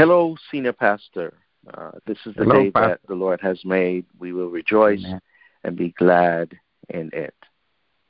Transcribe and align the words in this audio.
Hello, 0.00 0.34
Senior 0.50 0.72
Pastor. 0.72 1.34
Uh, 1.74 1.90
this 2.06 2.16
is 2.24 2.34
the 2.34 2.44
Hello, 2.44 2.62
day 2.62 2.70
Pastor. 2.70 2.88
that 2.88 3.00
the 3.06 3.14
Lord 3.14 3.38
has 3.42 3.62
made. 3.66 4.06
We 4.18 4.32
will 4.32 4.48
rejoice 4.48 5.04
Amen. 5.04 5.20
and 5.62 5.76
be 5.76 5.90
glad 5.90 6.54
in 6.88 7.10
it. 7.12 7.34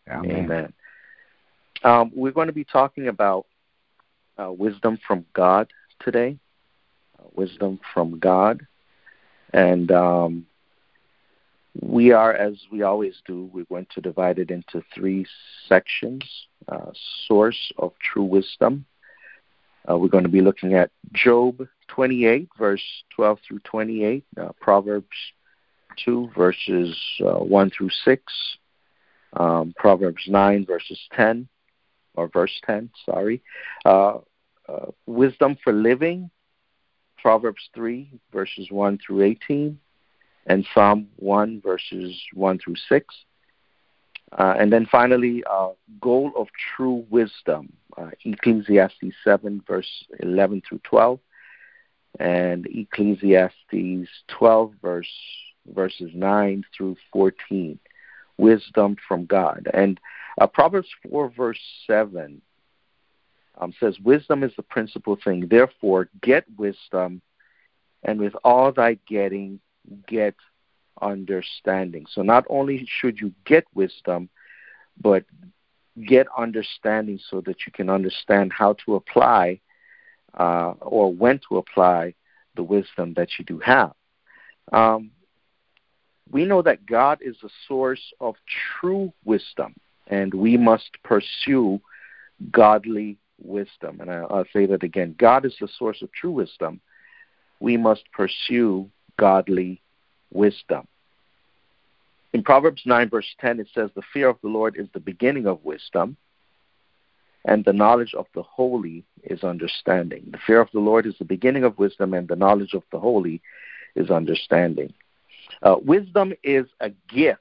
Amen. 0.08 0.44
Amen. 0.44 0.72
Um, 1.82 2.12
we're 2.14 2.30
going 2.30 2.46
to 2.46 2.52
be 2.52 2.62
talking 2.62 3.08
about 3.08 3.46
uh, 4.38 4.52
wisdom 4.52 5.00
from 5.04 5.24
God 5.32 5.66
today. 5.98 6.38
Uh, 7.18 7.24
wisdom 7.34 7.80
from 7.92 8.20
God. 8.20 8.64
And 9.52 9.90
um, 9.90 10.46
we 11.82 12.12
are, 12.12 12.32
as 12.32 12.54
we 12.70 12.82
always 12.82 13.14
do, 13.26 13.50
we're 13.52 13.64
going 13.64 13.88
to 13.96 14.00
divide 14.00 14.38
it 14.38 14.52
into 14.52 14.80
three 14.94 15.26
sections 15.68 16.22
uh, 16.68 16.92
source 17.26 17.72
of 17.78 17.94
true 17.98 18.22
wisdom. 18.22 18.84
Uh, 19.90 19.96
we're 19.96 20.08
going 20.08 20.24
to 20.24 20.30
be 20.30 20.40
looking 20.40 20.74
at 20.74 20.90
Job 21.12 21.66
28, 21.90 22.48
verse 22.58 22.82
12 23.14 23.38
through 23.46 23.58
28, 23.60 24.24
uh, 24.40 24.48
Proverbs 24.60 25.06
2, 26.04 26.30
verses 26.36 26.96
uh, 27.20 27.38
1 27.38 27.70
through 27.70 27.90
6, 28.04 28.22
um, 29.34 29.74
Proverbs 29.76 30.22
9, 30.26 30.66
verses 30.66 30.98
10, 31.14 31.48
or 32.14 32.28
verse 32.28 32.52
10, 32.64 32.90
sorry. 33.04 33.42
Uh, 33.84 34.18
uh, 34.68 34.86
wisdom 35.06 35.56
for 35.62 35.72
living, 35.72 36.30
Proverbs 37.18 37.68
3, 37.74 38.10
verses 38.32 38.68
1 38.70 38.98
through 39.04 39.22
18, 39.22 39.78
and 40.46 40.66
Psalm 40.72 41.08
1, 41.16 41.60
verses 41.60 42.16
1 42.34 42.58
through 42.58 42.76
6. 42.88 43.14
Uh, 44.38 44.54
and 44.58 44.72
then 44.72 44.86
finally, 44.90 45.42
uh, 45.50 45.70
goal 46.00 46.32
of 46.36 46.46
true 46.76 47.04
wisdom, 47.10 47.72
Ecclesiastes 48.24 49.14
7, 49.24 49.62
verse 49.66 50.04
11 50.20 50.62
through 50.68 50.80
12, 50.84 51.18
and 52.18 52.66
Ecclesiastes 52.66 54.08
12, 54.28 54.72
verse 54.82 55.08
verses 55.74 56.10
9 56.14 56.64
through 56.76 56.96
14, 57.12 57.78
wisdom 58.38 58.96
from 59.06 59.26
God. 59.26 59.68
And 59.72 60.00
uh, 60.40 60.46
Proverbs 60.46 60.88
4, 61.08 61.30
verse 61.30 61.60
7 61.86 62.40
um, 63.58 63.74
says, 63.78 63.98
Wisdom 64.00 64.42
is 64.42 64.52
the 64.56 64.62
principal 64.62 65.16
thing. 65.22 65.46
Therefore, 65.48 66.08
get 66.22 66.44
wisdom, 66.56 67.20
and 68.02 68.18
with 68.18 68.34
all 68.42 68.72
thy 68.72 68.98
getting, 69.06 69.60
get 70.08 70.34
understanding. 71.00 72.06
So 72.10 72.22
not 72.22 72.44
only 72.48 72.86
should 73.00 73.20
you 73.20 73.32
get 73.44 73.64
wisdom, 73.74 74.28
but 75.00 75.24
get 76.06 76.26
understanding 76.36 77.18
so 77.30 77.40
that 77.42 77.66
you 77.66 77.72
can 77.72 77.90
understand 77.90 78.52
how 78.52 78.74
to 78.84 78.94
apply 78.94 79.60
uh, 80.34 80.74
or 80.80 81.12
when 81.12 81.40
to 81.48 81.58
apply 81.58 82.14
the 82.56 82.62
wisdom 82.62 83.14
that 83.14 83.28
you 83.38 83.44
do 83.44 83.58
have. 83.58 83.92
Um, 84.72 85.10
we 86.30 86.44
know 86.44 86.62
that 86.62 86.86
God 86.86 87.18
is 87.20 87.36
the 87.42 87.50
source 87.66 88.12
of 88.20 88.36
true 88.80 89.12
wisdom, 89.24 89.74
and 90.06 90.32
we 90.32 90.56
must 90.56 90.90
pursue 91.02 91.80
godly 92.50 93.18
wisdom. 93.42 94.00
And 94.00 94.10
I, 94.10 94.18
I'll 94.30 94.44
say 94.52 94.66
that 94.66 94.82
again 94.82 95.14
God 95.18 95.44
is 95.44 95.54
the 95.60 95.68
source 95.78 96.02
of 96.02 96.12
true 96.12 96.30
wisdom. 96.30 96.80
We 97.58 97.76
must 97.76 98.04
pursue 98.12 98.90
godly 99.18 99.82
wisdom. 100.32 100.86
In 102.32 102.42
Proverbs 102.42 102.82
9, 102.86 103.10
verse 103.10 103.26
10, 103.40 103.60
it 103.60 103.68
says, 103.74 103.90
The 103.94 104.02
fear 104.12 104.28
of 104.28 104.36
the 104.42 104.48
Lord 104.48 104.76
is 104.78 104.86
the 104.92 105.00
beginning 105.00 105.46
of 105.46 105.64
wisdom, 105.64 106.16
and 107.44 107.64
the 107.64 107.72
knowledge 107.72 108.14
of 108.14 108.26
the 108.34 108.42
holy 108.42 109.04
is 109.24 109.42
understanding. 109.42 110.24
The 110.30 110.38
fear 110.46 110.60
of 110.60 110.68
the 110.72 110.80
Lord 110.80 111.06
is 111.06 111.14
the 111.18 111.24
beginning 111.24 111.64
of 111.64 111.78
wisdom, 111.78 112.14
and 112.14 112.28
the 112.28 112.36
knowledge 112.36 112.74
of 112.74 112.82
the 112.92 112.98
holy 112.98 113.40
is 113.96 114.10
understanding. 114.10 114.92
Uh, 115.62 115.76
wisdom 115.82 116.32
is 116.42 116.66
a 116.80 116.90
gift 117.08 117.40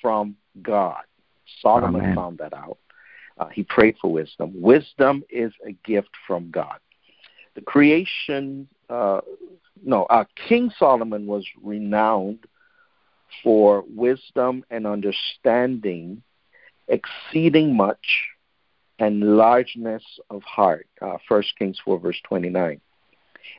from 0.00 0.36
God. 0.62 1.02
Solomon 1.60 2.02
Amen. 2.02 2.14
found 2.14 2.38
that 2.38 2.52
out. 2.52 2.78
Uh, 3.38 3.48
he 3.48 3.62
prayed 3.62 3.96
for 4.00 4.12
wisdom. 4.12 4.52
Wisdom 4.54 5.24
is 5.30 5.52
a 5.66 5.72
gift 5.84 6.10
from 6.26 6.50
God. 6.50 6.78
The 7.54 7.62
creation, 7.62 8.68
uh, 8.88 9.20
no, 9.84 10.04
uh, 10.04 10.24
King 10.48 10.70
Solomon 10.78 11.26
was 11.26 11.44
renowned 11.62 12.46
for 13.42 13.84
wisdom 13.88 14.64
and 14.70 14.86
understanding, 14.86 16.22
exceeding 16.88 17.74
much, 17.74 18.28
and 18.98 19.36
largeness 19.36 20.04
of 20.30 20.42
heart. 20.42 20.86
Uh, 21.00 21.16
1 21.28 21.42
Kings 21.58 21.78
4, 21.84 21.98
verse 21.98 22.20
29. 22.24 22.80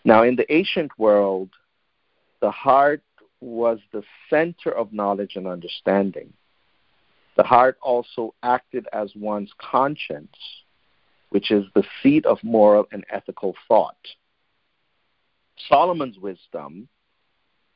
Now, 0.06 0.24
in 0.24 0.36
the 0.36 0.52
ancient 0.54 0.92
world, 0.98 1.50
the 2.42 2.52
heart 2.52 3.02
was 3.42 3.80
the 3.92 4.04
center 4.30 4.72
of 4.72 4.94
knowledge 4.94 5.36
and 5.36 5.48
understanding. 5.48 6.34
The 7.36 7.44
heart 7.44 7.78
also 7.82 8.36
acted 8.44 8.88
as 8.94 9.12
one's 9.16 9.52
conscience, 9.60 10.36
which 11.30 11.52
is 11.52 11.66
the 11.74 11.84
seat 12.02 12.26
of 12.26 12.38
moral 12.44 12.88
and 12.92 13.04
ethical 13.10 13.56
thought. 13.68 13.98
Solomon's 15.68 16.20
wisdom 16.20 16.88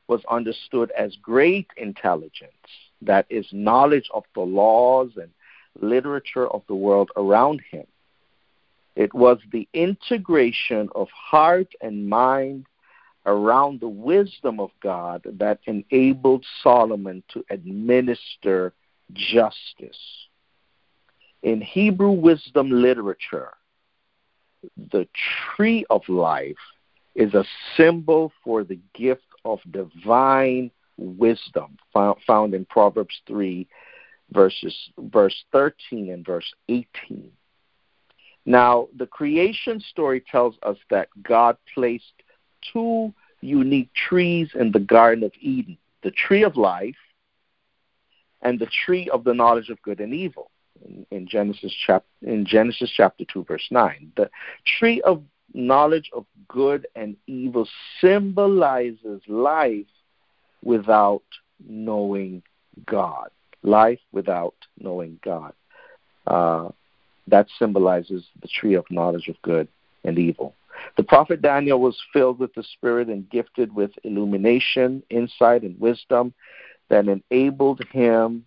was 0.06 0.22
understood 0.30 0.90
as 0.92 1.16
great 1.20 1.68
intelligence, 1.76 2.52
that 3.02 3.26
is, 3.28 3.46
knowledge 3.52 4.08
of 4.14 4.24
the 4.34 4.40
laws 4.40 5.10
and 5.16 5.30
literature 5.78 6.46
of 6.46 6.62
the 6.68 6.74
world 6.74 7.10
around 7.16 7.60
him. 7.70 7.86
It 8.96 9.14
was 9.14 9.38
the 9.52 9.68
integration 9.72 10.88
of 10.94 11.08
heart 11.10 11.68
and 11.80 12.08
mind 12.08 12.66
around 13.26 13.80
the 13.80 13.88
wisdom 13.88 14.58
of 14.58 14.70
God 14.82 15.22
that 15.24 15.60
enabled 15.66 16.44
Solomon 16.62 17.22
to 17.28 17.44
administer 17.50 18.72
justice. 19.12 19.98
In 21.42 21.60
Hebrew 21.60 22.10
wisdom 22.10 22.70
literature, 22.70 23.52
the 24.90 25.06
tree 25.56 25.84
of 25.90 26.08
life 26.08 26.56
is 27.14 27.34
a 27.34 27.44
symbol 27.76 28.32
for 28.42 28.64
the 28.64 28.78
gift 28.94 29.26
of 29.44 29.60
divine 29.70 30.70
wisdom 30.96 31.76
found 31.92 32.54
in 32.54 32.64
Proverbs 32.64 33.20
3 33.26 33.66
verses 34.32 34.90
verse 34.98 35.44
13 35.52 36.10
and 36.10 36.24
verse 36.24 36.52
18. 36.68 37.30
Now, 38.44 38.88
the 38.96 39.06
creation 39.06 39.80
story 39.80 40.22
tells 40.30 40.56
us 40.62 40.78
that 40.90 41.08
God 41.22 41.56
placed 41.74 42.22
two 42.72 43.12
unique 43.40 43.92
trees 43.94 44.48
in 44.54 44.72
the 44.72 44.80
Garden 44.80 45.24
of 45.24 45.32
Eden 45.40 45.78
the 46.02 46.10
tree 46.12 46.44
of 46.44 46.56
life 46.56 46.96
and 48.42 48.58
the 48.58 48.68
tree 48.84 49.10
of 49.10 49.24
the 49.24 49.34
knowledge 49.34 49.68
of 49.68 49.82
good 49.82 50.00
and 50.00 50.14
evil 50.14 50.50
in, 50.84 51.04
in 51.10 51.26
Genesis, 51.26 51.72
chap- 51.86 52.04
in 52.22 52.46
Genesis 52.46 52.90
chapter 52.94 53.24
2, 53.24 53.44
verse 53.44 53.66
9. 53.70 54.12
The 54.16 54.30
tree 54.78 55.00
of 55.02 55.22
knowledge 55.54 56.10
of 56.14 56.24
good 56.46 56.86
and 56.94 57.16
evil 57.26 57.68
symbolizes 58.00 59.20
life 59.26 59.86
without 60.62 61.24
knowing 61.66 62.42
God. 62.86 63.30
Life 63.62 64.00
without 64.12 64.54
knowing 64.78 65.18
God. 65.24 65.52
Uh, 66.26 66.68
that 67.26 67.46
symbolizes 67.58 68.24
the 68.40 68.48
tree 68.48 68.74
of 68.74 68.84
knowledge 68.90 69.28
of 69.28 69.40
good 69.42 69.68
and 70.04 70.18
evil. 70.18 70.54
The 70.96 71.02
prophet 71.02 71.42
Daniel 71.42 71.80
was 71.80 71.98
filled 72.12 72.38
with 72.38 72.54
the 72.54 72.62
Spirit 72.62 73.08
and 73.08 73.28
gifted 73.28 73.74
with 73.74 73.90
illumination, 74.04 75.02
insight, 75.10 75.62
and 75.62 75.78
wisdom 75.80 76.32
that 76.88 77.06
enabled 77.08 77.82
him 77.90 78.44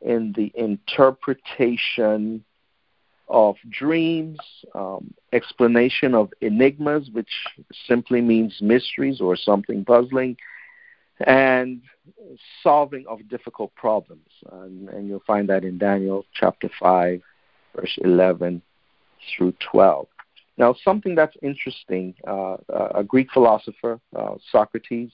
in 0.00 0.32
the 0.36 0.52
interpretation 0.54 2.44
of 3.28 3.56
dreams, 3.70 4.38
um, 4.74 5.12
explanation 5.32 6.14
of 6.14 6.32
enigmas, 6.40 7.10
which 7.12 7.30
simply 7.86 8.20
means 8.20 8.58
mysteries 8.60 9.20
or 9.20 9.36
something 9.36 9.84
puzzling, 9.84 10.36
and 11.26 11.82
solving 12.62 13.04
of 13.08 13.28
difficult 13.28 13.74
problems. 13.74 14.28
And, 14.52 14.88
and 14.88 15.08
you'll 15.08 15.22
find 15.26 15.48
that 15.48 15.64
in 15.64 15.78
Daniel 15.78 16.24
chapter 16.32 16.70
5, 16.78 17.20
verse 17.74 17.98
11 18.02 18.62
through 19.36 19.54
12. 19.70 20.06
Now, 20.56 20.74
something 20.84 21.14
that's 21.14 21.36
interesting, 21.42 22.14
uh, 22.26 22.56
a 22.94 23.04
Greek 23.04 23.30
philosopher, 23.32 24.00
uh, 24.16 24.34
Socrates, 24.50 25.10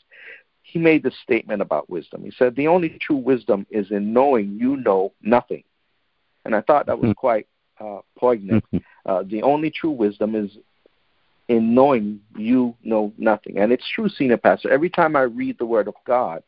he 0.62 0.78
made 0.78 1.02
this 1.02 1.14
statement 1.22 1.60
about 1.60 1.90
wisdom. 1.90 2.24
He 2.24 2.32
said, 2.38 2.56
The 2.56 2.68
only 2.68 2.98
true 3.00 3.16
wisdom 3.16 3.66
is 3.70 3.90
in 3.90 4.14
knowing 4.14 4.56
you 4.58 4.76
know 4.78 5.12
nothing. 5.22 5.62
And 6.46 6.54
I 6.54 6.62
thought 6.62 6.86
that 6.86 6.98
was 6.98 7.12
quite 7.16 7.46
uh, 7.78 8.00
poignant. 8.16 8.64
Uh, 9.06 9.22
the 9.24 9.42
only 9.42 9.70
true 9.70 9.90
wisdom 9.90 10.34
is 10.34 10.50
in 11.49 11.75
knowing 11.75 12.20
you 12.37 12.75
know 12.82 13.12
nothing. 13.19 13.58
And 13.58 13.73
it's 13.73 13.88
true, 13.88 14.08
Senior 14.08 14.38
Pastor. 14.38 14.70
Every 14.70 14.91
time 14.91 15.17
I 15.17 15.23
read 15.23 15.58
the 15.58 15.67
Word 15.67 15.88
of 15.88 15.94
God, 16.06 16.43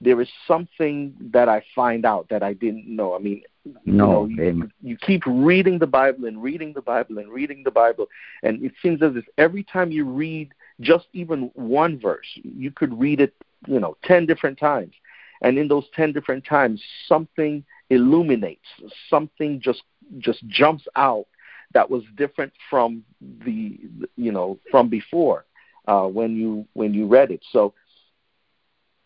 there 0.00 0.20
is 0.20 0.28
something 0.46 1.14
that 1.32 1.48
I 1.48 1.62
find 1.74 2.04
out 2.04 2.28
that 2.30 2.42
I 2.42 2.52
didn't 2.52 2.86
know. 2.86 3.14
I 3.14 3.18
mean, 3.18 3.42
No, 3.84 4.26
you, 4.26 4.36
know, 4.36 4.42
you, 4.42 4.70
you 4.82 4.96
keep 4.96 5.22
reading 5.26 5.78
the 5.78 5.86
Bible 5.86 6.26
and 6.26 6.42
reading 6.42 6.72
the 6.72 6.82
Bible 6.82 7.18
and 7.18 7.28
reading 7.28 7.62
the 7.64 7.70
Bible, 7.70 8.06
and 8.42 8.62
it 8.64 8.72
seems 8.82 9.02
as 9.02 9.16
if 9.16 9.24
every 9.36 9.64
time 9.64 9.90
you 9.90 10.04
read 10.04 10.52
just 10.80 11.06
even 11.12 11.50
one 11.54 11.98
verse. 11.98 12.26
You 12.42 12.70
could 12.70 12.98
read 12.98 13.20
it, 13.20 13.34
you 13.66 13.80
know, 13.80 13.96
10 14.04 14.26
different 14.26 14.58
times. 14.58 14.94
And 15.42 15.58
in 15.58 15.68
those 15.68 15.86
10 15.94 16.12
different 16.12 16.44
times, 16.44 16.82
something 17.06 17.64
illuminates, 17.90 18.66
something 19.08 19.60
just 19.60 19.82
just 20.18 20.46
jumps 20.48 20.84
out 20.96 21.26
that 21.74 21.88
was 21.90 22.02
different 22.16 22.52
from 22.70 23.04
the 23.44 23.78
you 24.16 24.32
know 24.32 24.58
from 24.70 24.88
before 24.88 25.44
uh, 25.86 26.06
when 26.06 26.36
you 26.36 26.66
when 26.74 26.94
you 26.94 27.06
read 27.06 27.30
it. 27.30 27.40
So 27.52 27.74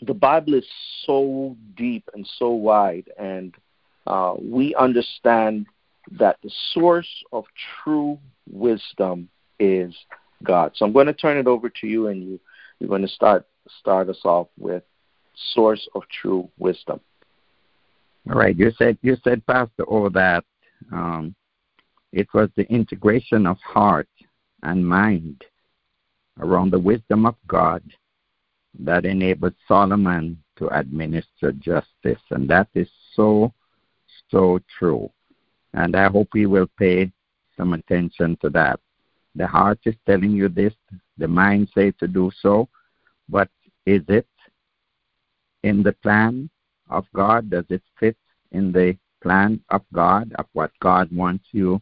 the 0.01 0.15
Bible 0.15 0.55
is 0.55 0.67
so 1.07 1.57
deep 1.77 2.09
and 2.15 2.29
so 2.39 2.51
wide, 2.51 3.11
and 3.19 3.55
uh, 4.07 4.35
we 4.41 4.75
understand 4.75 5.67
that 6.11 6.37
the 6.43 6.51
source 6.73 7.09
of 7.33 7.45
true 7.83 8.19
wisdom 8.51 9.29
is 9.61 9.95
God. 10.43 10.73
So 10.75 10.85
I'm 10.85 10.93
going 10.93 11.07
to 11.07 11.13
turn 11.13 11.39
it 11.39 11.47
over 11.47 11.69
to 11.69 11.87
you, 11.87 12.09
and 12.09 12.23
you 12.23 12.41
you're 12.79 12.89
going 12.89 13.03
to 13.03 13.09
start 13.09 13.47
start 13.81 14.09
us 14.09 14.21
off 14.25 14.49
with 14.59 14.83
source 15.55 15.89
of 15.95 16.03
true 16.21 16.49
wisdom. 16.59 17.01
All 18.29 18.37
right, 18.37 18.57
you 18.57 18.73
said 18.77 18.99
you 19.03 19.17
said, 19.23 19.47
Pastor, 19.47 19.85
all 19.85 20.11
that 20.11 20.45
um, 20.93 21.35
it 22.13 22.29
was 22.35 22.51
the 22.57 22.71
integration 22.71 23.47
of 23.47 23.59
heart 23.61 24.09
and 24.63 24.87
mind 24.87 25.45
around 26.41 26.71
the 26.71 26.79
wisdom 26.79 27.27
of 27.27 27.37
God 27.47 27.83
that 28.79 29.05
enabled 29.05 29.55
Solomon 29.67 30.43
to 30.57 30.69
administer 30.69 31.53
justice, 31.53 32.23
and 32.31 32.49
that 32.49 32.69
is 32.75 32.89
so 33.15 33.53
so 34.31 34.59
true. 34.79 35.11
And 35.75 35.97
I 35.97 36.09
hope 36.09 36.29
we 36.33 36.47
will 36.47 36.69
pay 36.79 37.13
some 37.57 37.73
attention 37.75 38.37
to 38.43 38.51
that. 38.51 38.81
The 39.35 39.47
heart 39.47 39.79
is 39.85 39.95
telling 40.07 40.33
you 40.33 40.49
this, 40.49 40.75
the 41.19 41.29
mind 41.29 41.71
says 41.75 41.95
to 42.01 42.09
do 42.09 42.31
so, 42.41 42.69
but 43.29 43.49
is 43.87 44.03
it 44.09 44.27
in 45.63 45.83
the 45.83 45.93
plan 45.93 46.51
of 46.91 47.07
God? 47.15 47.51
Does 47.51 47.65
it 47.71 47.83
fit 47.99 48.17
in 48.53 48.73
the 48.73 48.97
plan 49.23 49.61
of 49.71 49.83
God, 49.93 50.33
of 50.39 50.47
what 50.53 50.73
God 50.81 51.11
wants 51.13 51.47
you 51.53 51.81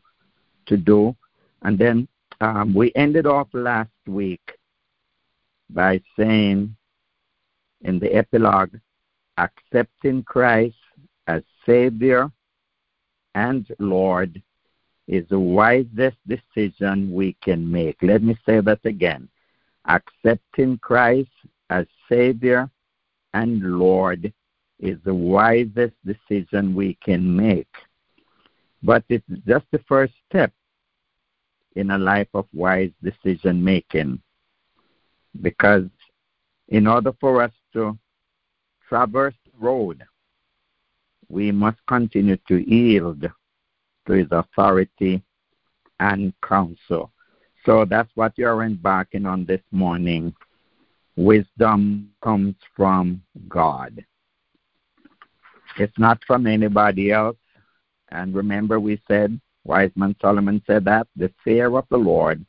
to 0.71 0.77
do? 0.77 1.15
And 1.63 1.79
then 1.79 2.09
um, 2.41 2.73
we 2.75 2.91
ended 2.95 3.27
off 3.27 3.49
last 3.53 3.91
week 4.07 4.59
by 5.69 6.01
saying 6.19 6.75
in 7.83 7.99
the 7.99 8.15
epilogue, 8.15 8.77
accepting 9.37 10.23
Christ 10.23 10.77
as 11.27 11.43
Savior 11.67 12.31
and 13.35 13.67
Lord 13.79 14.43
is 15.07 15.27
the 15.29 15.41
wisest 15.41 16.17
decision 16.27 17.13
we 17.13 17.37
can 17.43 17.71
make. 17.71 17.97
Let 18.03 18.23
me 18.23 18.37
say 18.47 18.61
that 18.61 18.81
again. 18.85 19.29
Accepting 19.87 20.79
Christ 20.79 21.31
as 21.69 21.87
Savior 22.09 22.71
and 23.35 23.79
Lord 23.79 24.33
is 24.79 24.99
the 25.05 25.15
wisest 25.15 25.95
decision 26.05 26.75
we 26.75 26.99
can 27.05 27.37
make. 27.37 27.69
But 28.83 29.05
it's 29.09 29.27
just 29.47 29.67
the 29.73 29.81
first 29.87 30.15
step 30.29 30.53
in 31.77 31.91
a 31.91 31.99
life 31.99 32.29
of 32.35 32.47
wise 32.53 32.91
decision 33.03 33.63
making. 33.63 34.21
Because 35.41 35.85
in 36.69 36.87
order 36.87 37.13
for 37.21 37.43
us 37.43 37.53
to 37.73 37.99
traverse 38.89 39.35
the 39.45 39.53
road, 39.59 40.03
we 41.29 41.53
must 41.53 41.79
continue 41.87 42.37
to 42.49 42.59
yield 42.59 43.29
to 44.07 44.13
his 44.13 44.27
authority 44.31 45.23
and 46.01 46.33
counsel. 46.43 47.13
So 47.65 47.85
that's 47.85 48.11
what 48.15 48.33
you're 48.37 48.63
embarking 48.63 49.27
on 49.27 49.45
this 49.45 49.63
morning 49.71 50.35
wisdom 51.17 52.11
comes 52.23 52.55
from 52.75 53.23
God. 53.49 54.05
It's 55.77 55.99
not 55.99 56.19
from 56.27 56.47
anybody 56.47 57.13
else. 57.13 57.37
And 58.09 58.35
remember, 58.35 58.81
we 58.81 59.01
said, 59.07 59.41
wise 59.65 59.91
man 59.95 60.15
Solomon 60.21 60.63
said 60.67 60.85
that 60.85 61.07
the 61.17 61.33
fear 61.45 61.77
of 61.77 61.87
the 61.91 61.97
Lord 61.97 62.45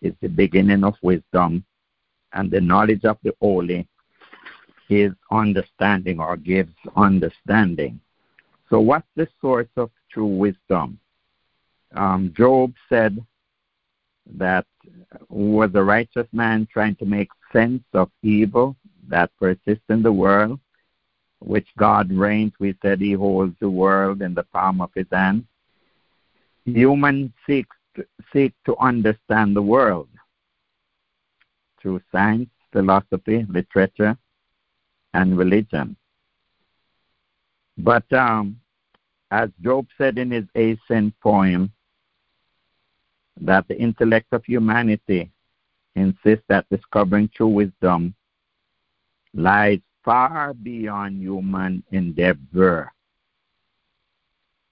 is 0.00 0.14
the 0.20 0.28
beginning 0.28 0.84
of 0.84 0.94
wisdom, 1.02 1.64
and 2.32 2.50
the 2.50 2.60
knowledge 2.60 3.04
of 3.04 3.18
the 3.22 3.34
holy 3.40 3.86
is 4.88 5.12
understanding 5.30 6.20
or 6.20 6.36
gives 6.36 6.74
understanding. 6.96 8.00
So, 8.68 8.80
what's 8.80 9.06
the 9.16 9.28
source 9.40 9.68
of 9.76 9.90
true 10.10 10.26
wisdom? 10.26 10.98
Um, 11.94 12.32
Job 12.36 12.72
said 12.88 13.24
that 14.34 14.66
was 15.28 15.70
a 15.74 15.82
righteous 15.82 16.26
man 16.32 16.66
trying 16.72 16.96
to 16.96 17.04
make 17.04 17.28
sense 17.52 17.82
of 17.92 18.10
evil 18.22 18.76
that 19.08 19.30
persists 19.38 19.84
in 19.88 20.02
the 20.02 20.12
world, 20.12 20.58
which 21.40 21.68
God 21.76 22.10
reigns. 22.10 22.52
We 22.58 22.74
said 22.82 23.00
he 23.00 23.12
holds 23.12 23.54
the 23.60 23.70
world 23.70 24.22
in 24.22 24.34
the 24.34 24.44
palm 24.44 24.80
of 24.80 24.90
his 24.94 25.06
hand. 25.12 25.44
Humans 26.64 27.32
seek, 27.46 27.66
seek 28.32 28.54
to 28.66 28.76
understand 28.78 29.56
the 29.56 29.62
world 29.62 30.08
through 31.80 32.00
science, 32.12 32.50
philosophy, 32.72 33.44
literature, 33.48 34.16
and 35.14 35.36
religion. 35.36 35.96
But 37.76 38.10
um, 38.12 38.60
as 39.30 39.50
Job 39.60 39.86
said 39.98 40.18
in 40.18 40.30
his 40.30 40.44
Ascent 40.54 41.18
poem, 41.20 41.72
that 43.40 43.66
the 43.66 43.78
intellect 43.78 44.26
of 44.32 44.44
humanity 44.44 45.30
insists 45.96 46.44
that 46.48 46.66
discovering 46.70 47.28
true 47.34 47.48
wisdom 47.48 48.14
lies 49.34 49.80
far 50.04 50.54
beyond 50.54 51.20
human 51.20 51.82
endeavor. 51.90 52.92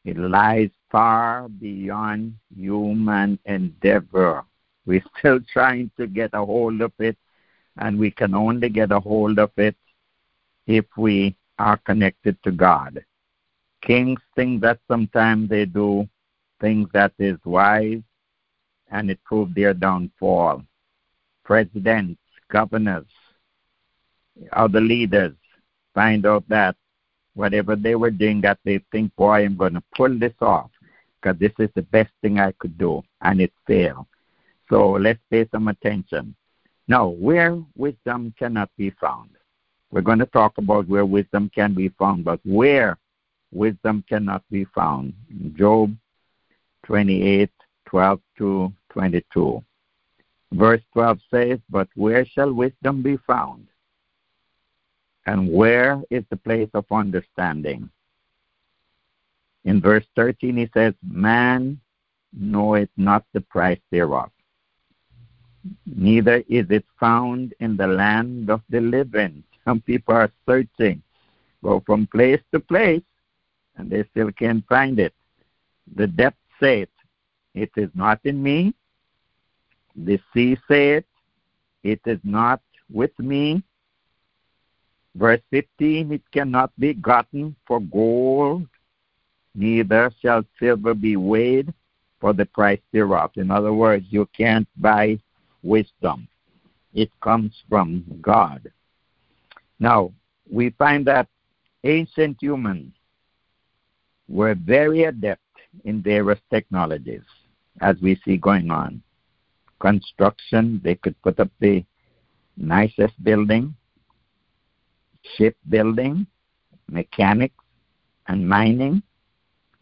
It 0.04 0.16
lies 0.19 0.70
far 0.90 1.48
beyond 1.48 2.34
human 2.54 3.38
endeavor. 3.44 4.44
We're 4.87 5.04
still 5.19 5.40
trying 5.52 5.90
to 5.96 6.06
get 6.06 6.31
a 6.32 6.44
hold 6.44 6.81
of 6.81 6.92
it, 6.98 7.16
and 7.76 7.98
we 7.98 8.10
can 8.10 8.34
only 8.34 8.69
get 8.69 8.90
a 8.90 9.00
hold 9.00 9.38
of 9.38 9.50
it 9.56 9.76
if 10.66 10.84
we 10.96 11.37
are 11.58 11.76
connected 11.76 12.42
to 12.42 12.50
God. 12.50 13.04
Kings 13.82 14.20
think 14.34 14.60
that 14.62 14.81
sometimes 14.88 15.48
they 15.48 15.65
do 15.65 16.08
things 16.60 16.88
that 16.93 17.12
is 17.19 17.38
wise, 17.44 18.03
and 18.91 19.10
it 19.10 19.22
proved 19.24 19.55
their 19.55 19.72
downfall. 19.72 20.62
Presidents, 21.44 22.20
governors, 22.50 23.06
other 24.53 24.81
leaders 24.81 25.34
find 25.94 26.26
out 26.26 26.44
that 26.48 26.76
whatever 27.34 27.76
they 27.76 27.94
were 27.94 28.10
doing 28.10 28.41
that 28.41 28.58
they 28.65 28.81
think, 28.91 29.15
boy, 29.17 29.44
I'm 29.44 29.56
going 29.56 29.74
to 29.74 29.82
pull 29.94 30.19
this 30.19 30.34
off 30.41 30.70
because 31.20 31.39
this 31.39 31.53
is 31.58 31.69
the 31.74 31.82
best 31.82 32.10
thing 32.22 32.39
I 32.39 32.53
could 32.53 32.79
do, 32.79 33.03
and 33.22 33.41
it 33.41 33.53
failed. 33.67 34.06
So 34.69 34.93
let's 34.93 35.20
pay 35.31 35.48
some 35.50 35.69
attention. 35.69 36.34
Now, 36.89 37.08
where 37.08 37.58
wisdom 37.77 38.34
cannot 38.39 38.70
be 38.77 38.91
found. 38.91 39.31
We're 39.91 40.00
going 40.00 40.20
to 40.20 40.27
talk 40.27 40.58
about 40.58 40.89
where 40.89 41.05
wisdom 41.05 41.50
can 41.55 41.74
be 41.74 41.89
found, 41.91 42.24
but 42.24 42.41
where 42.44 42.96
wisdom 43.53 44.05
cannot 44.08 44.44
be 44.50 44.65
found. 44.67 45.12
Job 45.55 45.94
28, 46.86 47.50
12 47.86 48.20
to 48.39 48.72
22. 48.91 49.65
Verse 50.53 50.81
12 50.93 51.19
says, 51.31 51.58
But 51.69 51.89
where 51.94 52.24
shall 52.24 52.53
wisdom 52.53 53.03
be 53.03 53.17
found? 53.19 53.67
And 55.27 55.53
where 55.53 56.00
is 56.10 56.24
the 56.31 56.36
place 56.36 56.70
of 56.74 56.84
understanding? 56.91 57.91
In 59.64 59.81
verse 59.81 60.05
13, 60.17 60.56
he 60.56 60.70
says, 60.72 60.94
Man 61.02 61.81
knoweth 62.32 62.88
not 62.96 63.24
the 63.32 63.40
price 63.40 63.81
thereof, 63.90 64.31
neither 65.86 66.43
is 66.48 66.67
it 66.70 66.84
found 66.98 67.55
in 67.60 67.76
the 67.76 67.86
land 67.86 68.50
of 68.50 68.62
the 68.70 68.81
living. 68.81 69.43
Some 69.64 69.81
people 69.81 70.14
are 70.14 70.31
searching, 70.46 71.02
go 71.62 71.82
from 71.84 72.06
place 72.06 72.40
to 72.52 72.60
place, 72.60 73.02
and 73.76 73.90
they 73.90 74.05
still 74.10 74.32
can't 74.32 74.67
find 74.67 74.98
it. 74.98 75.14
The 75.94 76.06
depth 76.06 76.38
saith, 76.60 76.88
It 77.55 77.70
is 77.76 77.90
not 77.94 78.20
in 78.24 78.43
me. 78.43 78.74
The 79.96 80.20
sea 80.32 80.56
saith, 80.69 81.05
It 81.82 82.00
is 82.06 82.19
not 82.24 82.62
with 82.90 83.17
me. 83.19 83.62
Verse 85.14 85.40
15, 85.50 86.12
It 86.12 86.22
cannot 86.31 86.72
be 86.79 86.94
gotten 86.94 87.56
for 87.67 87.81
gold, 87.81 88.67
neither 89.54 90.12
shall 90.20 90.44
silver 90.58 90.94
be 90.94 91.16
weighed 91.16 91.72
for 92.20 92.32
the 92.32 92.46
price 92.46 92.80
thereof. 92.92 93.30
In 93.36 93.50
other 93.50 93.72
words, 93.72 94.06
you 94.10 94.28
can't 94.36 94.69
buy 94.76 95.19
wisdom. 95.62 96.28
It 96.92 97.10
comes 97.20 97.52
from 97.69 98.04
God. 98.20 98.70
Now, 99.78 100.12
we 100.50 100.70
find 100.70 101.06
that 101.06 101.28
ancient 101.84 102.38
humans 102.40 102.92
were 104.28 104.54
very 104.54 105.04
adept 105.04 105.40
in 105.84 106.02
various 106.02 106.40
technologies, 106.50 107.22
as 107.80 107.96
we 108.02 108.20
see 108.24 108.36
going 108.36 108.70
on. 108.70 109.02
Construction, 109.80 110.80
they 110.84 110.94
could 110.94 111.20
put 111.22 111.40
up 111.40 111.48
the 111.60 111.84
nicest 112.56 113.22
building, 113.24 113.74
shipbuilding, 115.36 116.26
mechanics, 116.88 117.54
and 118.26 118.46
mining, 118.46 119.02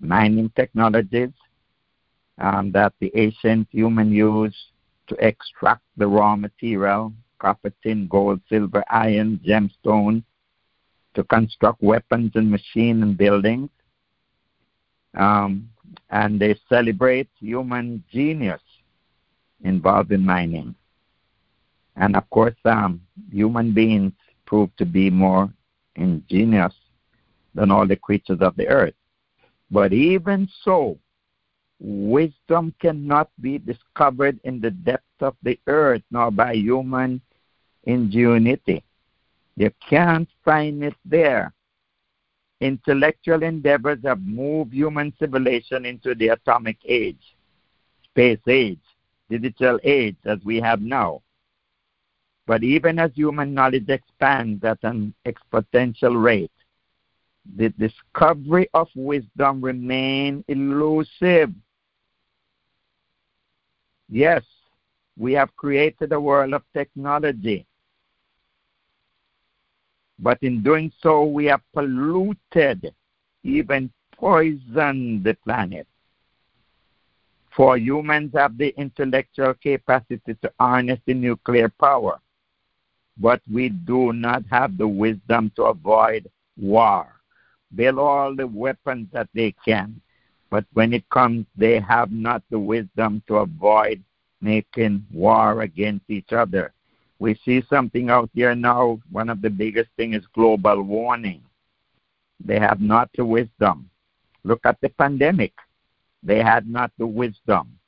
mining 0.01 0.51
technologies 0.55 1.31
um, 2.39 2.71
that 2.73 2.93
the 3.01 3.11
ancient 3.15 3.69
human 3.71 4.13
used 4.13 4.57
to 5.09 5.17
extract 5.27 5.83
the 5.97 6.07
raw 6.07 6.37
material, 6.37 7.13
copper, 7.39 7.73
tin, 7.83 8.07
gold, 8.09 8.41
silver, 8.49 8.85
iron, 8.91 9.41
gemstone, 9.45 10.23
to 11.15 11.25
construct 11.25 11.83
weapons 11.83 12.33
and 12.35 12.51
machine 12.51 13.03
and 13.03 13.17
buildings. 13.17 13.71
Um, 15.17 15.71
and 16.11 16.39
they 16.39 16.57
celebrate 16.69 17.29
human 17.41 18.05
genius 18.13 18.61
involved 19.65 20.13
in 20.13 20.25
mining. 20.25 20.75
And 21.97 22.15
of 22.15 22.29
course, 22.31 22.55
um, 22.65 23.01
human 23.33 23.73
beings 23.73 24.13
prove 24.47 24.71
to 24.77 24.85
be 24.85 25.11
more 25.11 25.53
ingenious 25.97 26.75
than 27.55 27.71
all 27.71 27.87
the 27.87 27.97
creatures 27.97 28.39
of 28.41 28.55
the 28.57 28.69
earth. 28.69 28.95
But 29.71 29.93
even 29.93 30.49
so, 30.63 30.99
wisdom 31.79 32.75
cannot 32.81 33.31
be 33.41 33.59
discovered 33.59 34.41
in 34.45 34.61
the 34.61 34.71
depths 34.71 35.21
of 35.21 35.37
the 35.43 35.59
earth 35.67 36.03
nor 36.11 36.31
by 36.31 36.55
human 36.55 37.21
ingenuity. 37.85 38.83
You 39.57 39.71
can't 39.89 40.29
find 40.45 40.85
it 40.85 40.95
there. 41.05 41.53
Intellectual 42.61 43.43
endeavors 43.43 43.99
have 44.05 44.21
moved 44.21 44.73
human 44.73 45.13
civilization 45.19 45.85
into 45.85 46.15
the 46.15 46.29
atomic 46.29 46.79
age, 46.85 47.37
space 48.05 48.41
age, 48.49 48.81
digital 49.31 49.79
age 49.85 50.17
as 50.25 50.39
we 50.45 50.61
have 50.61 50.81
now. 50.81 51.23
But 52.47 52.65
even 52.65 52.99
as 52.99 53.13
human 53.15 53.55
knowledge 53.55 53.89
expands 53.89 54.65
at 54.65 54.79
an 54.83 55.15
exponential 55.27 56.21
rate, 56.21 56.51
the 57.57 57.71
discovery 57.71 58.69
of 58.75 58.89
wisdom 58.95 59.61
remain 59.61 60.45
elusive. 60.49 61.51
Yes, 64.09 64.43
we 65.17 65.33
have 65.33 65.55
created 65.57 66.13
a 66.13 66.21
world 66.21 66.55
of 66.55 66.63
technology. 66.73 67.67
But 70.19 70.39
in 70.43 70.63
doing 70.63 70.93
so, 71.01 71.25
we 71.25 71.47
have 71.47 71.63
polluted, 71.73 72.93
even 73.45 73.93
poisoned 74.13 75.25
the 75.25 75.35
planet. 75.45 75.87
For 77.55 77.77
humans 77.77 78.33
have 78.35 78.57
the 78.57 78.75
intellectual 78.77 79.55
capacity 79.55 80.35
to 80.43 80.53
harness 80.59 81.01
the 81.07 81.15
nuclear 81.15 81.69
power, 81.69 82.21
but 83.17 83.43
we 83.51 83.69
do 83.69 84.13
not 84.13 84.45
have 84.51 84.77
the 84.79 84.87
wisdom 84.87 85.51
to 85.57 85.65
avoid 85.65 86.31
war. 86.57 87.18
Build 87.75 87.99
all 87.99 88.35
the 88.35 88.47
weapons 88.47 89.09
that 89.13 89.29
they 89.35 89.55
can, 89.65 90.01
but 90.51 90.65
when 90.73 90.93
it 90.93 91.09
comes, 91.11 91.47
they 91.57 91.79
have 91.81 92.11
not 92.11 92.43
the 92.51 92.59
wisdom 92.59 93.23
to 93.27 93.37
avoid 93.37 94.03
making 94.41 95.05
war 95.13 95.63
against 95.63 96.09
each 96.09 96.33
other. 96.33 96.73
We 97.19 97.35
see 97.45 97.63
something 97.69 98.11
out 98.11 98.31
there 98.35 98.55
now. 98.55 99.01
One 99.11 99.29
of 99.29 99.43
the 99.43 99.51
biggest 99.51 99.91
things 99.97 100.17
is 100.17 100.27
global 100.33 100.83
warming. 100.83 101.43
They 102.45 102.59
have 102.59 102.81
not 102.81 103.11
the 103.17 103.25
wisdom. 103.25 103.91
Look 104.45 104.61
at 104.65 104.81
the 104.81 104.89
pandemic. 104.89 105.53
They 106.23 106.43
had 106.43 106.69
not 106.69 106.93
the 106.99 107.07
wisdom 107.07 107.79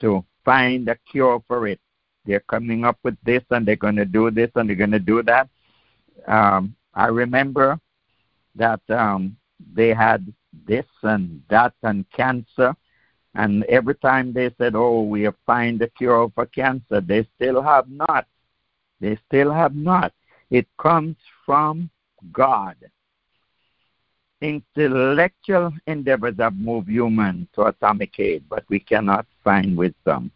to 0.00 0.24
find 0.44 0.88
a 0.88 0.96
cure 1.10 1.42
for 1.46 1.66
it. 1.68 1.80
They're 2.24 2.40
coming 2.40 2.84
up 2.84 2.98
with 3.04 3.16
this 3.24 3.42
and 3.50 3.64
they're 3.64 3.76
going 3.76 3.96
to 3.96 4.04
do 4.04 4.30
this 4.30 4.50
and 4.56 4.68
they're 4.68 4.76
going 4.76 4.90
to 4.90 4.98
do 4.98 5.22
that. 5.22 5.48
Um, 6.26 6.74
I 6.92 7.06
remember 7.06 7.78
that 8.56 8.80
um, 8.90 9.36
they 9.74 9.94
had 9.94 10.32
this 10.66 10.86
and 11.02 11.42
that 11.48 11.74
and 11.82 12.10
cancer 12.10 12.74
and 13.36 13.64
every 13.64 13.94
time 13.96 14.32
they 14.32 14.50
said, 14.56 14.74
Oh, 14.74 15.02
we 15.02 15.22
have 15.22 15.34
found 15.44 15.82
a 15.82 15.88
cure 15.88 16.32
for 16.34 16.46
cancer, 16.46 17.02
they 17.02 17.28
still 17.36 17.60
have 17.60 17.88
not. 17.88 18.26
They 18.98 19.18
still 19.26 19.52
have 19.52 19.74
not. 19.74 20.12
It 20.50 20.66
comes 20.78 21.16
from 21.44 21.90
God. 22.32 22.76
Intellectual 24.40 25.72
endeavors 25.86 26.36
have 26.38 26.56
moved 26.56 26.88
human 26.88 27.46
to 27.54 27.66
atomic 27.66 28.18
age, 28.18 28.42
but 28.48 28.64
we 28.68 28.80
cannot 28.80 29.26
find 29.44 29.76
wisdom. 29.76 30.30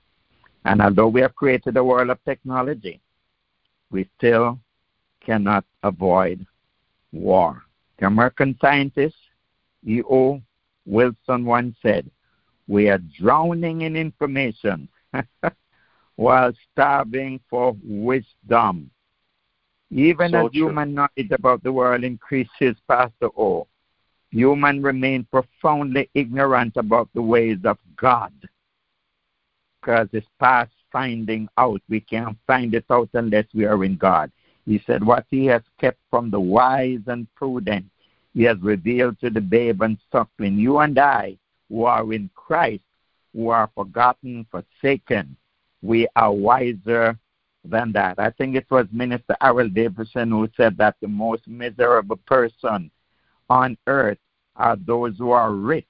And 0.67 0.83
although 0.83 1.09
we 1.09 1.23
have 1.23 1.35
created 1.35 1.79
a 1.79 1.85
world 1.85 2.11
of 2.11 2.23
technology, 2.25 3.01
we 3.91 4.09
still 4.19 4.59
cannot 5.25 5.65
avoid 5.83 6.47
war. 7.13 7.63
The 8.01 8.07
American 8.07 8.57
scientist 8.61 9.17
E.O. 9.87 10.41
Wilson 10.87 11.45
once 11.45 11.77
said, 11.83 12.11
we 12.67 12.89
are 12.89 13.01
drowning 13.19 13.83
in 13.83 13.95
information 13.95 14.89
while 16.17 16.53
starving 16.73 17.41
for 17.51 17.77
wisdom. 17.85 18.91
Even 19.91 20.31
so 20.31 20.47
as 20.47 20.53
true. 20.53 20.69
human 20.69 20.95
knowledge 20.95 21.31
about 21.31 21.63
the 21.63 21.73
world 21.73 22.05
increases, 22.05 22.77
Pastor 22.89 23.29
O, 23.37 23.67
human 24.31 24.83
remain 24.83 25.27
profoundly 25.31 26.09
ignorant 26.15 26.77
about 26.77 27.09
the 27.13 27.23
ways 27.23 27.59
of 27.65 27.77
God. 27.97 28.33
Because 29.81 30.09
it's 30.13 30.27
past 30.39 30.73
finding 30.93 31.49
out. 31.59 31.83
We 31.89 32.01
can't 32.01 32.39
find 32.47 32.75
it 32.75 32.85
out 32.91 33.11
unless 33.15 33.47
we 33.53 33.65
are 33.65 33.85
in 33.85 33.97
God. 33.97 34.31
He 34.67 34.83
said, 34.87 35.05
What 35.05 35.27
he 35.31 35.47
has 35.47 35.63
kept 35.79 35.99
from 36.11 36.31
the 36.31 36.41
wise 36.41 37.01
and 37.07 37.33
prudent, 37.35 37.87
he 38.35 38.43
has 38.45 38.59
revealed 38.61 39.19
to 39.21 39.31
the 39.31 39.41
babe 39.41 39.83
and 39.83 39.99
suckling. 40.13 40.59
You 40.59 40.79
and 40.79 40.99
I 40.99 41.37
who 41.69 41.85
are 41.85 42.13
in 42.13 42.31
Christ, 42.35 42.83
who 43.33 43.49
are 43.49 43.71
forgotten, 43.75 44.47
forsaken. 44.51 45.37
We 45.83 46.07
are 46.17 46.33
wiser 46.33 47.19
than 47.65 47.93
that. 47.93 48.19
I 48.19 48.31
think 48.31 48.57
it 48.57 48.67
was 48.71 48.87
Minister 48.93 49.37
Harold 49.41 49.75
Davidson 49.75 50.31
who 50.31 50.49
said 50.57 50.77
that 50.79 50.97
the 51.01 51.09
most 51.09 51.47
miserable 51.47 52.19
person 52.27 52.91
on 53.49 53.77
earth 53.87 54.19
are 54.57 54.77
those 54.77 55.17
who 55.19 55.31
are 55.31 55.53
rich 55.53 55.87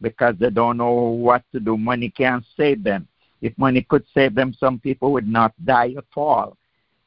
because 0.00 0.34
they 0.38 0.50
don't 0.50 0.76
know 0.76 0.92
what 0.92 1.42
to 1.52 1.60
do. 1.60 1.76
Money 1.76 2.10
can't 2.10 2.44
save 2.56 2.82
them. 2.82 3.08
If 3.40 3.56
money 3.58 3.82
could 3.82 4.04
save 4.12 4.34
them, 4.34 4.52
some 4.52 4.78
people 4.78 5.12
would 5.12 5.28
not 5.28 5.52
die 5.64 5.94
at 5.96 6.04
all. 6.16 6.56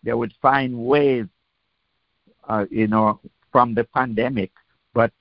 They 0.04 0.14
would 0.14 0.34
find 0.42 0.86
ways, 0.86 1.26
uh, 2.48 2.66
you 2.70 2.88
know, 2.88 3.20
from 3.52 3.74
the 3.74 3.84
pandemic. 3.84 4.52
But 4.94 5.12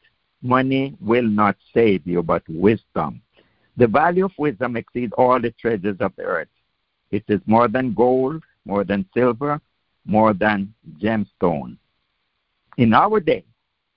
Money 0.43 0.97
will 1.01 1.29
not 1.29 1.57
save 1.75 2.07
you, 2.07 2.23
but 2.23 2.43
wisdom. 2.49 3.21
The 3.77 3.87
value 3.87 4.25
of 4.25 4.33
wisdom 4.39 4.75
exceeds 4.77 5.13
all 5.19 5.39
the 5.41 5.51
treasures 5.51 5.99
of 6.01 6.17
the 6.17 6.23
earth. 6.23 6.49
It 7.11 7.25
is 7.29 7.43
more 7.47 7.69
than 7.69 7.93
gold, 7.93 8.43
more 8.65 8.85
than 8.85 9.05
silver, 9.13 9.61
more 10.07 10.33
than 10.33 10.73
gemstone. 10.99 11.77
In 12.79 12.95
our 12.95 13.21
day, 13.21 13.45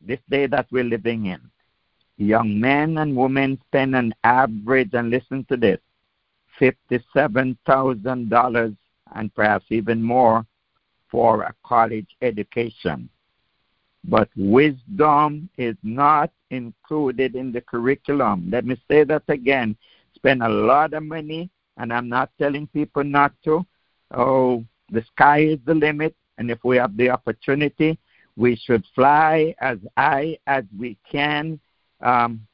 this 0.02 0.20
day 0.30 0.48
that 0.48 0.68
we're 0.70 0.84
living 0.84 1.28
in, 1.28 1.40
young 2.18 2.60
men 2.60 2.98
and 2.98 3.16
women 3.16 3.58
spend 3.68 3.96
an 3.96 4.14
average, 4.24 4.94
and 4.94 5.10
listen 5.10 5.46
to 5.46 5.56
this, 5.56 5.80
$57,000 6.60 8.78
and 9.16 9.34
perhaps 9.34 9.66
even 9.70 10.04
more 10.04 10.46
for 11.14 11.44
a 11.44 11.54
college 11.64 12.10
education 12.24 13.10
but 14.06 14.30
wisdom 14.36 15.50
is 15.58 15.76
not 15.84 16.32
included 16.50 17.36
in 17.36 17.52
the 17.52 17.62
curriculum. 17.62 18.50
Let 18.52 18.66
me 18.66 18.76
say 18.90 19.04
that 19.06 19.24
again. 19.30 19.76
Spend 20.16 20.44
a 20.44 20.50
lot 20.50 20.94
of 20.94 21.04
money, 21.04 21.50
and 21.78 21.92
I'm 21.92 22.10
not 22.10 22.30
telling 22.38 22.68
people 22.68 23.04
not 23.04 23.34
to. 23.46 23.66
Oh, 24.12 24.64
the 24.92 25.04
sky 25.14 25.40
is 25.40 25.60
the 25.66 25.74
limit, 25.74 26.16
and 26.38 26.52
if 26.52 26.64
we 26.64 26.78
have 26.78 26.96
the 26.98 27.10
opportunity, 27.10 27.98
we 28.36 28.56
should 28.56 28.84
fly 28.94 29.56
as 29.60 29.78
high 29.98 30.38
as 30.48 30.64
we 30.78 30.98
can, 31.10 31.60
um, 32.02 32.46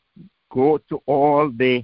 go 0.52 0.78
to 0.90 1.02
all 1.06 1.50
the 1.50 1.84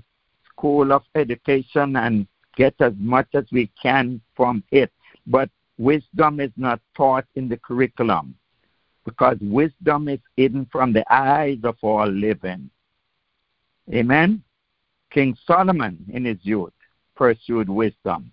school 0.49 0.91
of 0.91 1.03
education 1.15 1.95
and 1.95 2.27
get 2.55 2.75
as 2.79 2.93
much 2.97 3.27
as 3.33 3.45
we 3.51 3.69
can 3.81 4.21
from 4.35 4.63
it. 4.71 4.91
But 5.27 5.49
wisdom 5.77 6.39
is 6.39 6.51
not 6.55 6.79
taught 6.95 7.25
in 7.35 7.47
the 7.49 7.57
curriculum 7.57 8.35
because 9.05 9.37
wisdom 9.41 10.07
is 10.07 10.19
hidden 10.35 10.67
from 10.71 10.91
the 10.91 11.05
eyes 11.13 11.59
of 11.63 11.75
all 11.81 12.07
living. 12.07 12.69
Amen. 13.93 14.41
King 15.11 15.37
Solomon 15.45 16.03
in 16.11 16.25
his 16.25 16.39
youth 16.41 16.73
pursued 17.15 17.69
wisdom, 17.69 18.31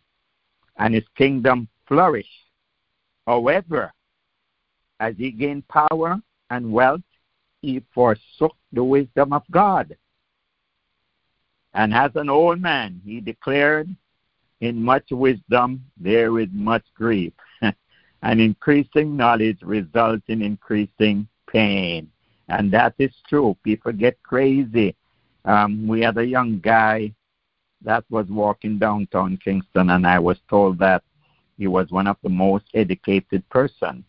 and 0.77 0.95
his 0.95 1.05
kingdom 1.17 1.69
flourished. 1.87 2.29
However, 3.27 3.93
as 4.99 5.15
he 5.17 5.31
gained 5.31 5.69
power 5.69 6.17
and 6.51 6.73
wealth, 6.73 7.03
he 7.61 7.83
forsook 7.95 8.57
the 8.73 8.83
wisdom 8.83 9.33
of 9.33 9.43
God. 9.51 9.97
And 11.75 11.95
as 11.95 12.11
an 12.17 12.29
old 12.29 12.61
man, 12.61 13.01
he 13.05 13.21
declared, 13.21 13.95
In 14.63 14.81
much 14.81 15.11
wisdom 15.11 15.85
there 15.97 16.39
is 16.39 16.49
much 16.53 16.85
grief. 16.95 17.33
and 18.23 18.41
increasing 18.41 19.17
knowledge 19.17 19.61
results 19.61 20.23
in 20.29 20.41
increasing 20.41 21.27
pain. 21.49 22.09
And 22.49 22.73
that 22.73 22.95
is 23.01 23.13
true. 23.29 23.57
People 23.65 23.91
get 23.91 24.23
crazy. 24.23 24.95
Um, 25.45 25.89
we 25.89 26.03
had 26.03 26.17
a 26.17 26.25
young 26.25 26.61
guy 26.61 27.13
that 27.81 28.05
was 28.09 28.27
walking 28.29 28.79
downtown 28.79 29.37
Kingston, 29.39 29.91
and 29.91 30.07
I 30.07 30.21
was 30.21 30.39
told 30.49 30.79
that 30.79 31.03
he 31.59 31.67
was 31.67 31.91
one 31.91 32.07
of 32.07 32.17
the 32.23 32.29
most 32.29 32.67
educated 32.73 33.43
person, 33.51 34.05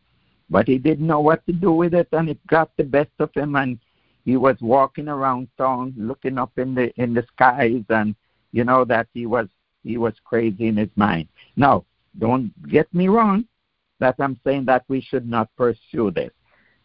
but 0.51 0.67
he 0.67 0.77
didn't 0.77 1.07
know 1.07 1.22
what 1.22 1.43
to 1.48 1.51
do 1.51 1.72
with 1.72 1.95
it, 1.95 2.10
and 2.12 2.29
it 2.29 2.45
got 2.45 2.69
the 2.77 2.83
best 2.83 3.10
of 3.17 3.33
him, 3.33 3.55
and 3.55 3.79
he 4.24 4.38
was 4.38 4.57
walking 4.62 5.07
around 5.07 5.48
town, 5.57 5.95
looking 5.98 6.38
up 6.38 6.51
in 6.60 6.75
the 6.75 6.93
in 7.01 7.15
the 7.15 7.25
skies, 7.33 7.83
and 7.89 8.15
you 8.51 8.63
know 8.63 8.86
that 8.86 9.07
he 9.15 9.25
was 9.25 9.48
he 9.83 9.97
was 9.97 10.13
crazy 10.23 10.67
in 10.67 10.77
his 10.77 10.89
mind. 10.95 11.27
Now, 11.55 11.85
don't 12.19 12.51
get 12.69 12.93
me 12.93 13.07
wrong, 13.07 13.45
that 13.99 14.15
I'm 14.19 14.39
saying 14.43 14.65
that 14.65 14.83
we 14.87 15.01
should 15.01 15.27
not 15.27 15.49
pursue 15.55 16.11
this. 16.11 16.31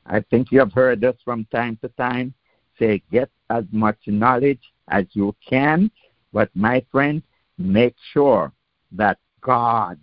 I 0.06 0.20
think 0.30 0.50
you 0.50 0.58
have 0.58 0.72
heard 0.72 1.04
us 1.04 1.16
from 1.24 1.46
time 1.46 1.78
to 1.82 1.88
time 1.90 2.34
say, 2.78 3.02
get 3.10 3.30
as 3.50 3.64
much 3.72 3.98
knowledge 4.06 4.60
as 4.88 5.04
you 5.12 5.34
can, 5.46 5.90
but 6.32 6.50
my 6.54 6.84
friend, 6.90 7.22
make 7.58 7.96
sure 8.12 8.52
that 8.92 9.18
God 9.40 9.98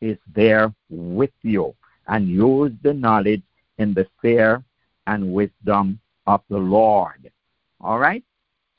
is 0.00 0.18
there 0.34 0.72
with 0.88 1.32
you 1.42 1.74
and 2.08 2.28
use 2.28 2.72
the 2.82 2.92
knowledge 2.92 3.42
in 3.78 3.94
the 3.94 4.06
fear 4.20 4.62
and 5.06 5.32
wisdom 5.32 5.98
of 6.26 6.42
the 6.50 6.58
Lord. 6.58 7.30
All 7.80 7.98
right? 7.98 8.22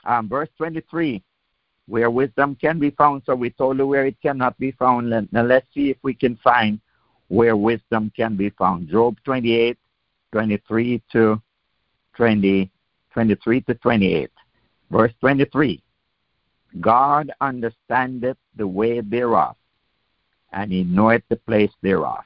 Um, 0.06 0.30
verse 0.30 0.50
23 0.58 1.24
where 1.88 2.10
wisdom 2.10 2.56
can 2.56 2.80
be 2.80 2.92
found. 2.92 3.24
So 3.26 3.36
we 3.36 3.50
told 3.50 3.78
you 3.78 3.88
where 3.88 4.06
it 4.06 4.22
cannot 4.22 4.58
be 4.58 4.72
found. 4.72 5.10
Now 5.32 5.44
let's 5.44 5.68
see 5.74 5.90
if 5.90 5.98
we 6.04 6.14
can 6.14 6.38
find 6.38 6.80
where 7.28 7.56
wisdom 7.56 8.12
can 8.16 8.36
be 8.36 8.50
found. 8.52 8.90
Job 8.90 9.18
28, 9.24 9.78
23 10.32 11.02
to 11.14 11.42
20, 12.16 12.72
23 13.14 13.62
to 13.62 13.74
28. 13.76 14.32
Verse 14.90 15.14
23. 15.22 15.82
God 16.80 17.32
understandeth 17.42 18.38
the 18.56 18.68
way 18.68 19.02
thereof, 19.02 19.56
and 20.54 20.72
he 20.72 20.84
knoweth 20.84 21.24
the 21.30 21.36
place 21.36 21.72
thereof. 21.82 22.24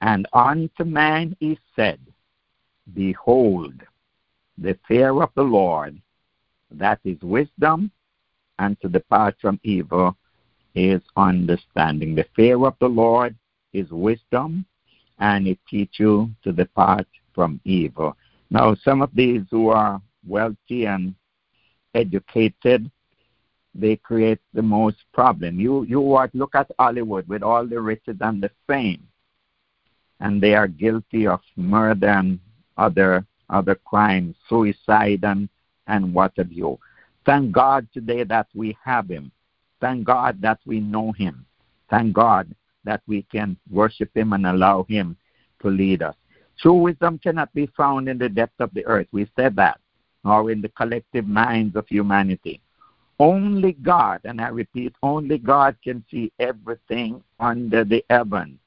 And 0.00 0.26
unto 0.32 0.84
man 0.84 1.36
he 1.38 1.58
said, 1.76 2.00
Behold, 2.92 3.74
the 4.58 4.78
fear 4.86 5.22
of 5.22 5.30
the 5.34 5.42
Lord, 5.42 6.00
that 6.70 7.00
is 7.04 7.20
wisdom, 7.22 7.90
and 8.58 8.80
to 8.80 8.88
depart 8.88 9.36
from 9.40 9.60
evil 9.62 10.16
is 10.74 11.02
understanding. 11.16 12.14
The 12.14 12.26
fear 12.34 12.64
of 12.66 12.74
the 12.80 12.88
Lord 12.88 13.36
is 13.72 13.90
wisdom, 13.90 14.64
and 15.18 15.46
it 15.46 15.58
teach 15.68 15.98
you 15.98 16.30
to 16.42 16.52
depart 16.52 17.06
from 17.34 17.60
evil. 17.64 18.16
Now, 18.50 18.74
some 18.74 19.02
of 19.02 19.10
these 19.14 19.42
who 19.50 19.68
are 19.68 20.00
wealthy 20.26 20.86
and 20.86 21.14
educated, 21.94 22.90
they 23.74 23.96
create 23.96 24.40
the 24.52 24.62
most 24.62 24.98
problem. 25.12 25.58
You 25.58 25.84
you 25.84 26.00
look 26.34 26.54
at 26.54 26.70
Hollywood 26.78 27.26
with 27.28 27.42
all 27.42 27.66
the 27.66 27.80
riches 27.80 28.16
and 28.20 28.42
the 28.42 28.50
fame, 28.66 29.06
and 30.20 30.40
they 30.40 30.54
are 30.54 30.68
guilty 30.68 31.26
of 31.26 31.40
murder 31.56 32.08
and 32.08 32.38
other 32.76 33.26
other 33.50 33.74
crimes, 33.74 34.36
suicide 34.48 35.24
and 35.24 35.48
and 35.86 36.14
what 36.14 36.32
have 36.36 36.52
you. 36.52 36.78
Thank 37.26 37.52
God 37.52 37.88
today 37.92 38.24
that 38.24 38.48
we 38.54 38.76
have 38.84 39.08
Him. 39.08 39.32
Thank 39.80 40.04
God 40.04 40.40
that 40.42 40.60
we 40.66 40.80
know 40.80 41.12
Him. 41.12 41.46
Thank 41.90 42.12
God 42.12 42.54
that 42.84 43.02
we 43.06 43.22
can 43.22 43.56
worship 43.70 44.10
Him 44.14 44.32
and 44.32 44.46
allow 44.46 44.84
Him 44.88 45.16
to 45.62 45.68
lead 45.68 46.02
us. 46.02 46.14
True 46.60 46.74
wisdom 46.74 47.18
cannot 47.18 47.52
be 47.54 47.66
found 47.76 48.08
in 48.08 48.18
the 48.18 48.28
depth 48.28 48.60
of 48.60 48.72
the 48.74 48.84
earth. 48.86 49.08
We 49.12 49.28
said 49.36 49.56
that, 49.56 49.80
or 50.24 50.50
in 50.50 50.60
the 50.60 50.68
collective 50.70 51.26
minds 51.26 51.76
of 51.76 51.86
humanity. 51.88 52.60
Only 53.18 53.72
God, 53.72 54.20
and 54.24 54.40
I 54.40 54.48
repeat, 54.48 54.94
only 55.02 55.38
God 55.38 55.76
can 55.82 56.04
see 56.10 56.32
everything 56.38 57.22
under 57.40 57.84
the 57.84 58.04
heaven. 58.10 58.58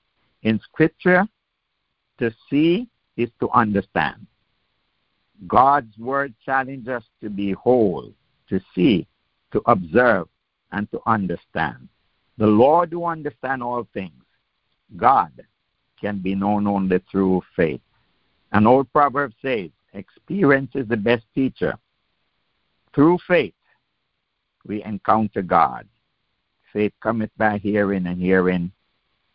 In 0.44 0.60
Scripture, 0.60 1.28
to 2.20 2.34
see 2.50 2.88
is 3.18 3.30
to 3.40 3.50
understand. 3.52 4.26
God's 5.48 5.96
word 5.98 6.34
challenges 6.44 6.88
us 6.88 7.04
to 7.22 7.30
be 7.30 7.52
whole, 7.52 8.12
to 8.50 8.60
see, 8.74 9.08
to 9.52 9.62
observe, 9.66 10.28
and 10.72 10.90
to 10.92 11.00
understand. 11.06 11.88
The 12.38 12.48
Lord 12.48 12.92
who 12.92 13.06
understands 13.06 13.64
all 13.64 13.88
things, 13.94 14.24
God, 14.96 15.32
can 16.00 16.20
be 16.20 16.36
known 16.36 16.68
only 16.68 17.02
through 17.12 17.42
faith. 17.56 17.82
An 18.52 18.68
old 18.68 18.92
proverb 18.94 19.34
says, 19.42 19.70
experience 19.94 20.72
is 20.76 20.88
the 20.88 20.98
best 20.98 21.26
teacher. 21.34 21.78
Through 22.94 23.20
faith, 23.28 23.54
we 24.66 24.84
encounter 24.84 25.42
God. 25.42 25.88
Faith 26.74 26.94
cometh 27.02 27.32
by 27.38 27.58
hearing, 27.58 28.06
and 28.08 28.22
hearing 28.22 28.72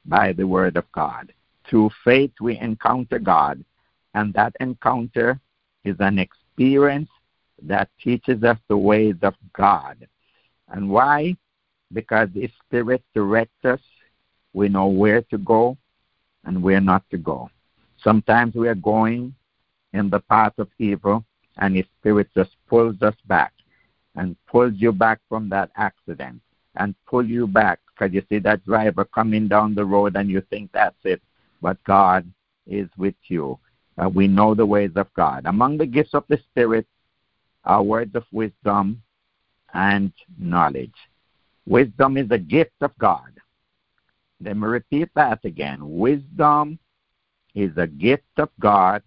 by 0.04 0.32
the 0.32 0.46
word 0.46 0.76
of 0.76 0.90
God. 0.92 1.32
Through 1.68 1.90
faith, 2.04 2.32
we 2.40 2.58
encounter 2.58 3.18
God, 3.18 3.64
and 4.14 4.32
that 4.34 4.54
encounter 4.60 5.40
is 5.84 5.96
an 6.00 6.18
experience 6.18 7.08
that 7.66 7.88
teaches 8.02 8.42
us 8.42 8.58
the 8.68 8.76
ways 8.76 9.16
of 9.22 9.34
God. 9.52 10.06
And 10.68 10.88
why? 10.90 11.36
Because 11.92 12.28
the 12.34 12.50
Spirit 12.64 13.02
directs 13.14 13.64
us. 13.64 13.80
We 14.52 14.68
know 14.68 14.86
where 14.86 15.22
to 15.22 15.38
go 15.38 15.76
and 16.44 16.62
where 16.62 16.80
not 16.80 17.08
to 17.10 17.18
go. 17.18 17.50
Sometimes 18.02 18.54
we 18.54 18.68
are 18.68 18.74
going 18.74 19.34
in 19.92 20.10
the 20.10 20.20
path 20.20 20.54
of 20.58 20.68
evil, 20.78 21.24
and 21.58 21.76
the 21.76 21.84
Spirit 21.98 22.28
just 22.34 22.50
pulls 22.68 23.00
us 23.02 23.14
back 23.26 23.52
and 24.16 24.36
pulls 24.46 24.74
you 24.76 24.92
back 24.92 25.20
from 25.28 25.48
that 25.50 25.70
accident 25.76 26.40
and 26.76 26.94
pull 27.06 27.24
you 27.24 27.46
back 27.46 27.80
because 27.86 28.14
you 28.14 28.22
see 28.28 28.38
that 28.38 28.64
driver 28.64 29.04
coming 29.04 29.48
down 29.48 29.74
the 29.74 29.84
road 29.84 30.16
and 30.16 30.30
you 30.30 30.40
think 30.50 30.70
that's 30.72 30.96
it, 31.04 31.20
but 31.60 31.82
God 31.84 32.30
is 32.66 32.88
with 32.96 33.14
you. 33.28 33.58
Uh, 33.98 34.08
we 34.08 34.26
know 34.26 34.54
the 34.54 34.64
ways 34.64 34.92
of 34.96 35.12
God. 35.14 35.44
Among 35.44 35.76
the 35.76 35.86
gifts 35.86 36.14
of 36.14 36.24
the 36.28 36.38
Spirit 36.38 36.86
are 37.64 37.82
words 37.82 38.14
of 38.14 38.24
wisdom 38.32 39.02
and 39.74 40.12
knowledge. 40.38 40.94
Wisdom 41.66 42.16
is 42.16 42.30
a 42.30 42.38
gift 42.38 42.74
of 42.80 42.96
God. 42.98 43.32
Let 44.42 44.56
me 44.56 44.66
repeat 44.66 45.08
that 45.14 45.44
again. 45.44 45.78
Wisdom 45.80 46.78
is 47.54 47.70
a 47.76 47.86
gift 47.86 48.24
of 48.38 48.48
God 48.58 49.02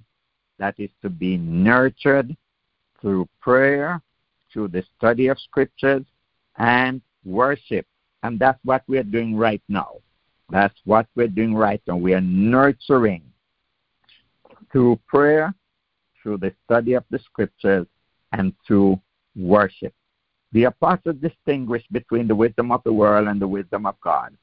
that 0.58 0.76
is 0.78 0.90
to 1.02 1.10
be 1.10 1.38
nurtured 1.38 2.36
through 3.02 3.28
prayer, 3.42 4.02
through 4.52 4.70
the 4.70 4.84
study 4.98 5.28
of 5.28 5.38
scriptures, 5.40 6.04
and 6.58 7.02
worship. 7.26 7.86
And 8.24 8.40
that's 8.40 8.60
what 8.64 8.84
we're 8.88 9.04
doing 9.04 9.36
right 9.36 9.62
now. 9.68 9.98
That's 10.50 10.80
what 10.86 11.08
we're 11.16 11.28
doing 11.28 11.54
right 11.54 11.82
now. 11.88 11.98
We 11.98 12.14
are 12.14 12.22
nurturing 12.22 13.24
through 14.72 15.00
prayer, 15.08 15.54
through 16.22 16.38
the 16.38 16.54
study 16.64 16.94
of 16.94 17.04
the 17.10 17.20
scriptures, 17.20 17.88
and 18.32 18.54
through 18.66 19.00
worship. 19.36 19.94
The 20.52 20.66
apostles 20.66 21.18
distinguished 21.18 21.92
between 21.92 22.28
the 22.28 22.36
wisdom 22.36 22.72
of 22.72 22.82
the 22.84 22.94
world 22.94 23.28
and 23.28 23.42
the 23.42 23.48
wisdom 23.48 23.86
of 23.86 24.00
God. 24.02 24.36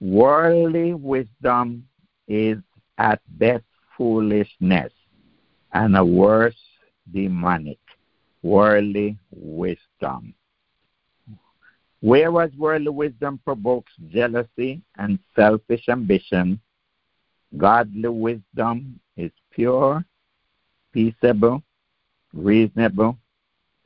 Worldly 0.00 0.94
wisdom 0.94 1.86
is 2.28 2.58
at 2.98 3.20
best 3.38 3.64
foolishness, 3.96 4.92
and 5.72 5.96
a 5.96 6.04
worse 6.04 6.60
demonic. 7.12 7.78
Worldly 8.42 9.18
wisdom. 9.30 10.34
Whereas 12.00 12.50
worldly 12.56 12.90
wisdom 12.90 13.40
provokes 13.44 13.92
jealousy 14.08 14.82
and 14.96 15.20
selfish 15.36 15.88
ambition, 15.88 16.60
godly 17.56 18.08
wisdom 18.08 18.98
is 19.16 19.30
pure, 19.52 20.04
peaceable, 20.92 21.62
reasonable, 22.32 23.18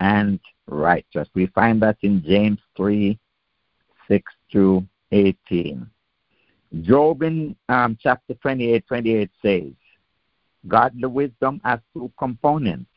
and 0.01 0.41
righteous. 0.67 1.29
We 1.35 1.47
find 1.47 1.81
that 1.83 1.97
in 2.03 2.23
James 2.23 2.59
3 2.77 3.19
6 4.09 4.33
to 4.53 4.87
18. 5.13 5.87
Job 6.83 7.23
in 7.23 7.57
um, 7.69 7.97
chapter 8.01 8.35
28 8.35 8.87
28 8.87 9.31
says, 9.41 9.73
Godly 10.67 11.07
wisdom 11.07 11.61
has 11.65 11.81
two 11.93 12.11
components. 12.19 12.91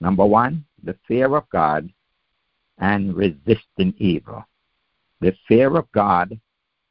Number 0.00 0.26
one, 0.26 0.64
the 0.82 0.96
fear 1.08 1.34
of 1.34 1.48
God 1.50 1.90
and 2.78 3.14
resisting 3.16 3.94
evil. 3.98 4.44
The 5.20 5.34
fear 5.48 5.74
of 5.76 5.90
God 5.92 6.38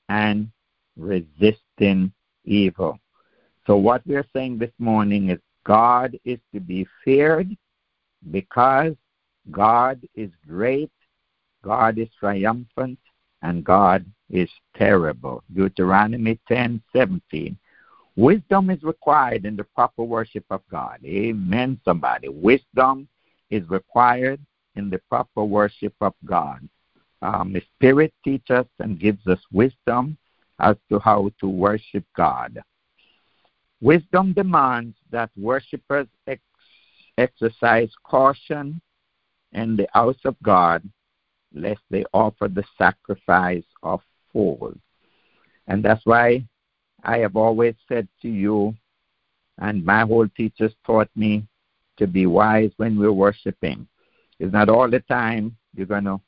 and 0.09 0.49
resisting 0.97 2.11
evil. 2.43 2.99
So, 3.67 3.77
what 3.77 4.01
we're 4.05 4.27
saying 4.33 4.57
this 4.57 4.71
morning 4.79 5.29
is 5.29 5.39
God 5.65 6.17
is 6.23 6.39
to 6.53 6.59
be 6.59 6.87
feared 7.03 7.55
because 8.31 8.93
God 9.51 10.07
is 10.15 10.29
great, 10.47 10.91
God 11.63 11.97
is 11.97 12.07
triumphant, 12.19 12.99
and 13.41 13.63
God 13.63 14.05
is 14.29 14.49
terrible. 14.75 15.43
Deuteronomy 15.53 16.39
10:17. 16.47 17.57
Wisdom 18.15 18.69
is 18.69 18.81
required 18.83 19.45
in 19.45 19.55
the 19.55 19.63
proper 19.63 20.03
worship 20.03 20.45
of 20.49 20.61
God. 20.69 20.99
Amen, 21.03 21.79
somebody. 21.83 22.29
Wisdom 22.29 23.09
is 23.49 23.67
required 23.69 24.39
in 24.75 24.89
the 24.89 24.99
proper 25.09 25.43
worship 25.43 25.93
of 25.99 26.13
God. 26.23 26.67
Um, 27.21 27.53
the 27.53 27.61
Spirit 27.75 28.13
teaches 28.23 28.49
us 28.49 28.67
and 28.79 28.99
gives 28.99 29.25
us 29.27 29.39
wisdom 29.51 30.17
as 30.59 30.77
to 30.89 30.99
how 30.99 31.31
to 31.39 31.47
worship 31.49 32.05
God. 32.15 32.61
Wisdom 33.85 34.33
demands 34.33 34.97
that 35.11 35.29
worshippers 35.37 36.07
ex- 36.25 36.41
exercise 37.19 37.91
caution 38.03 38.81
in 39.51 39.75
the 39.75 39.87
house 39.93 40.17
of 40.25 40.35
God 40.41 40.81
lest 41.53 41.81
they 41.91 42.03
offer 42.11 42.47
the 42.47 42.63
sacrifice 42.79 43.63
of 43.83 44.01
fools. 44.33 44.75
And 45.67 45.85
that's 45.85 46.03
why 46.03 46.47
I 47.03 47.19
have 47.19 47.35
always 47.35 47.75
said 47.87 48.07
to 48.23 48.27
you, 48.27 48.73
and 49.59 49.85
my 49.85 50.01
whole 50.01 50.27
teachers 50.29 50.73
taught 50.83 51.11
me 51.15 51.47
to 51.97 52.07
be 52.07 52.25
wise 52.25 52.71
when 52.77 52.97
we're 52.97 53.11
worshiping. 53.11 53.87
It's 54.39 54.51
not 54.51 54.67
all 54.67 54.89
the 54.89 55.01
time 55.01 55.55
you're 55.75 55.85
going 55.85 56.05
to 56.05 56.19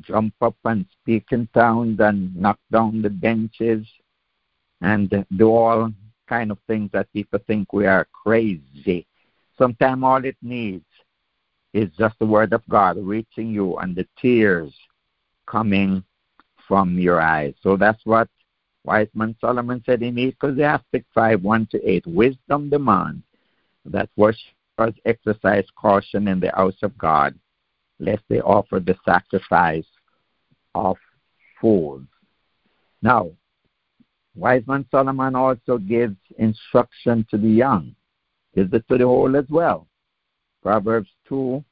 jump 0.00 0.34
up 0.40 0.56
and 0.64 0.84
speak 1.00 1.26
in 1.30 1.48
tongues 1.54 2.00
and 2.00 2.34
knock 2.34 2.58
down 2.72 3.02
the 3.02 3.10
benches 3.10 3.86
and 4.80 5.24
do 5.36 5.48
all 5.48 5.92
kind 6.28 6.50
of 6.50 6.58
things 6.66 6.90
that 6.92 7.12
people 7.12 7.38
think 7.46 7.72
we 7.72 7.86
are 7.86 8.06
crazy. 8.12 9.06
Sometimes 9.56 10.04
all 10.04 10.24
it 10.24 10.36
needs 10.42 10.84
is 11.74 11.88
just 11.98 12.18
the 12.18 12.26
word 12.26 12.52
of 12.52 12.62
God 12.68 12.96
reaching 12.98 13.48
you 13.48 13.76
and 13.78 13.94
the 13.94 14.06
tears 14.20 14.72
coming 15.46 16.04
from 16.66 16.98
your 16.98 17.20
eyes. 17.20 17.54
So 17.62 17.76
that's 17.76 18.04
what 18.04 18.28
wise 18.84 19.08
man 19.14 19.34
Solomon 19.40 19.82
said 19.84 20.02
in 20.02 20.18
Ecclesiastic 20.18 21.04
5 21.14 21.42
1 21.42 21.66
to 21.72 21.88
8. 21.88 22.06
Wisdom 22.06 22.70
demands 22.70 23.22
that 23.84 24.08
worshippers 24.16 24.94
exercise 25.04 25.64
caution 25.76 26.28
in 26.28 26.40
the 26.40 26.50
house 26.54 26.82
of 26.82 26.96
God, 26.98 27.34
lest 27.98 28.22
they 28.28 28.40
offer 28.40 28.80
the 28.80 28.96
sacrifice 29.04 29.86
of 30.74 30.96
fools. 31.60 32.06
Now, 33.02 33.30
wise 34.38 34.62
man 34.66 34.86
Solomon 34.90 35.34
also 35.34 35.78
gives 35.78 36.16
instruction 36.38 37.26
to 37.30 37.36
the 37.36 37.48
young, 37.48 37.94
gives 38.54 38.72
it 38.72 38.86
to 38.88 38.96
the 38.96 39.04
whole 39.04 39.36
as 39.36 39.46
well. 39.48 39.86
Proverbs 40.62 41.10
2 41.28 41.64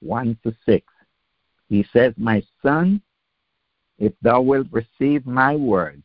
1 0.00 0.38
to 0.42 0.54
6. 0.66 0.86
He 1.68 1.86
says, 1.92 2.12
My 2.16 2.42
son, 2.62 3.00
if 3.98 4.12
thou 4.20 4.40
wilt 4.40 4.66
receive 4.70 5.26
my 5.26 5.54
words 5.54 6.02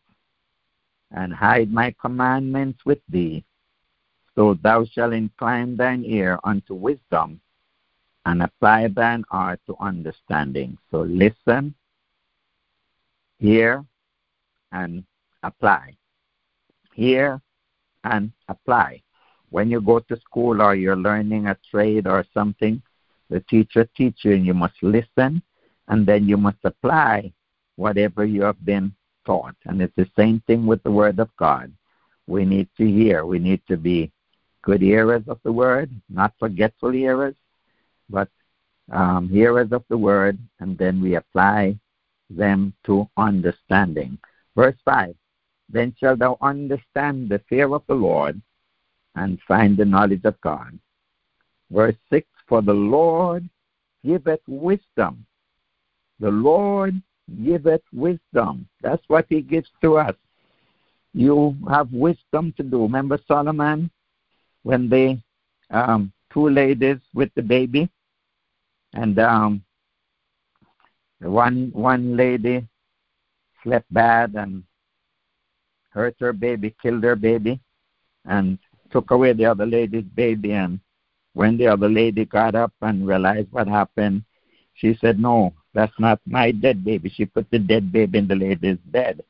and 1.12 1.34
hide 1.34 1.72
my 1.72 1.96
commandments 2.00 2.80
with 2.86 3.00
thee, 3.10 3.44
so 4.36 4.54
thou 4.62 4.86
shalt 4.86 5.14
incline 5.14 5.76
thine 5.76 6.04
ear 6.06 6.38
unto 6.44 6.76
wisdom 6.76 7.42
and 8.26 8.44
apply 8.44 8.88
thine 8.90 9.24
heart 9.32 9.60
to 9.66 9.76
understanding. 9.80 10.78
So 10.92 11.02
listen, 11.02 11.74
hear, 13.40 13.84
and 14.72 15.04
apply. 15.44 15.96
Hear 16.94 17.42
and 18.04 18.32
apply. 18.48 19.02
When 19.50 19.70
you 19.70 19.82
go 19.82 20.00
to 20.00 20.20
school 20.20 20.62
or 20.62 20.76
you're 20.76 20.96
learning 20.96 21.48
a 21.48 21.58
trade 21.70 22.08
or 22.08 22.26
something, 22.34 22.82
the 23.30 23.40
teacher 23.42 23.88
teaches 23.96 24.24
you 24.24 24.34
and 24.34 24.46
you 24.46 24.54
must 24.54 24.82
listen 24.82 25.42
and 25.88 26.06
then 26.06 26.28
you 26.28 26.38
must 26.38 26.58
apply 26.64 27.32
whatever 27.76 28.26
you 28.26 28.42
have 28.44 28.64
been 28.66 28.94
taught. 29.26 29.56
And 29.66 29.82
it's 29.82 29.96
the 29.96 30.10
same 30.18 30.42
thing 30.48 30.66
with 30.66 30.84
the 30.84 30.92
Word 30.92 31.20
of 31.20 31.30
God. 31.38 31.72
We 32.28 32.46
need 32.46 32.68
to 32.78 32.86
hear. 32.86 33.26
We 33.26 33.40
need 33.40 33.62
to 33.68 33.78
be 33.78 34.12
good 34.64 34.82
hearers 34.82 35.24
of 35.28 35.40
the 35.44 35.52
Word, 35.52 35.90
not 36.10 36.34
forgetful 36.40 36.92
hearers, 36.92 37.36
but 38.10 38.30
um, 38.92 39.30
hearers 39.30 39.72
of 39.72 39.84
the 39.90 39.98
Word, 39.98 40.38
and 40.60 40.78
then 40.78 41.02
we 41.02 41.16
apply 41.16 41.78
them 42.30 42.74
to 42.86 43.08
understanding. 43.18 44.18
Verse 44.56 44.76
5 44.84 45.16
Then 45.70 45.94
shalt 46.00 46.20
thou 46.20 46.38
understand 46.42 47.30
the 47.30 47.40
fear 47.50 47.74
of 47.74 47.84
the 47.88 47.96
Lord 47.96 48.42
and 49.16 49.40
find 49.48 49.76
the 49.76 49.86
knowledge 49.86 50.24
of 50.24 50.40
God. 50.42 50.78
Verse 51.72 51.96
6 52.10 52.28
For 52.48 52.62
the 52.62 52.74
Lord 52.74 53.50
giveth 54.06 54.42
wisdom. 54.48 55.26
The 56.20 56.32
Lord 56.32 57.02
giveth 57.44 57.82
wisdom. 57.94 58.68
That's 58.82 59.04
what 59.08 59.26
he 59.30 59.42
gives 59.42 59.70
to 59.82 59.98
us. 59.98 60.16
You 61.14 61.58
have 61.70 61.92
wisdom 61.92 62.54
to 62.58 62.64
do. 62.64 62.84
Remember 62.84 63.20
Solomon 63.28 63.90
when 64.64 64.90
the 64.90 65.20
um, 65.70 66.12
two 66.32 66.50
ladies 66.50 66.98
with 67.14 67.30
the 67.36 67.42
baby, 67.42 67.90
and 68.94 69.18
um, 69.20 69.64
one 71.20 71.72
one 71.74 72.16
lady 72.16 72.68
slept 73.64 73.92
bad 73.94 74.36
and 74.36 74.64
hurt 75.98 76.16
her 76.20 76.34
baby, 76.34 76.76
killed 76.82 77.04
her 77.04 77.16
baby, 77.16 77.60
and 78.26 78.58
took 78.92 79.12
away 79.12 79.34
the 79.34 79.46
other 79.46 79.66
lady's 79.66 80.10
baby. 80.16 80.54
And 80.54 80.80
when 81.34 81.58
the 81.58 81.68
other 81.68 81.90
lady 81.90 82.26
got 82.26 82.56
up 82.56 82.74
and 82.82 83.08
realized 83.08 83.52
what 83.52 83.68
happened, 83.68 84.24
she 84.76 84.96
said, 85.02 85.20
"No, 85.20 85.54
that's 85.78 86.00
not 86.00 86.20
my 86.26 86.52
dead 86.52 86.84
baby. 86.84 87.08
She 87.08 87.26
put 87.26 87.50
the 87.52 87.60
dead 87.60 87.92
baby 87.92 88.18
in 88.18 88.28
the 88.28 88.36
lady's 88.36 88.80
bed. 88.86 89.24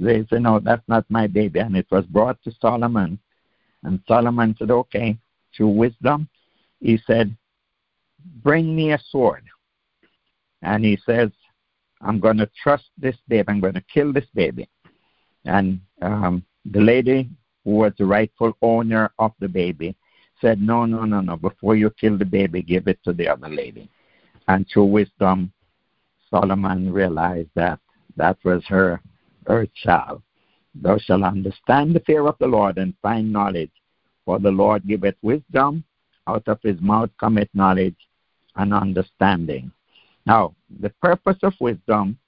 They 0.00 0.26
said, 0.28 0.42
No, 0.42 0.58
that's 0.58 0.82
not 0.88 1.04
my 1.08 1.28
baby. 1.28 1.60
And 1.60 1.76
it 1.76 1.86
was 1.92 2.04
brought 2.06 2.42
to 2.42 2.52
Solomon. 2.60 3.20
And 3.84 4.00
Solomon 4.08 4.56
said, 4.58 4.72
Okay, 4.72 5.16
through 5.56 5.68
wisdom, 5.68 6.28
he 6.80 6.98
said, 7.06 7.36
Bring 8.42 8.74
me 8.74 8.92
a 8.92 8.98
sword. 9.10 9.44
And 10.62 10.84
he 10.84 10.98
says, 11.06 11.30
I'm 12.00 12.18
going 12.18 12.38
to 12.38 12.50
trust 12.60 12.90
this 12.98 13.16
baby. 13.28 13.48
I'm 13.48 13.60
going 13.60 13.74
to 13.74 13.84
kill 13.94 14.12
this 14.12 14.26
baby. 14.34 14.68
And 15.44 15.80
um, 16.00 16.44
the 16.64 16.80
lady 16.80 17.28
who 17.64 17.72
was 17.72 17.92
the 17.98 18.06
rightful 18.06 18.56
owner 18.62 19.10
of 19.18 19.32
the 19.40 19.48
baby 19.48 19.96
said, 20.40 20.60
No, 20.60 20.84
no, 20.84 21.04
no, 21.04 21.20
no. 21.20 21.36
Before 21.36 21.76
you 21.76 21.90
kill 21.90 22.18
the 22.18 22.24
baby, 22.24 22.62
give 22.62 22.88
it 22.88 22.98
to 23.04 23.12
the 23.12 23.28
other 23.28 23.48
lady. 23.48 23.88
And 24.48 24.66
through 24.68 24.86
wisdom, 24.86 25.52
Solomon 26.30 26.92
realized 26.92 27.50
that 27.54 27.78
that 28.16 28.38
was 28.44 28.64
her, 28.66 29.00
her 29.46 29.66
child. 29.74 30.22
Thou 30.74 30.98
shalt 30.98 31.22
understand 31.22 31.94
the 31.94 32.00
fear 32.00 32.26
of 32.26 32.36
the 32.38 32.46
Lord 32.46 32.78
and 32.78 32.94
find 33.02 33.32
knowledge, 33.32 33.72
for 34.24 34.38
the 34.38 34.50
Lord 34.50 34.86
giveth 34.86 35.16
wisdom, 35.22 35.84
out 36.26 36.46
of 36.46 36.58
his 36.62 36.80
mouth 36.80 37.10
cometh 37.18 37.48
knowledge 37.52 37.96
and 38.56 38.72
understanding. 38.72 39.72
Now, 40.24 40.54
the 40.80 40.90
purpose 40.90 41.38
of 41.42 41.54
wisdom 41.60 42.18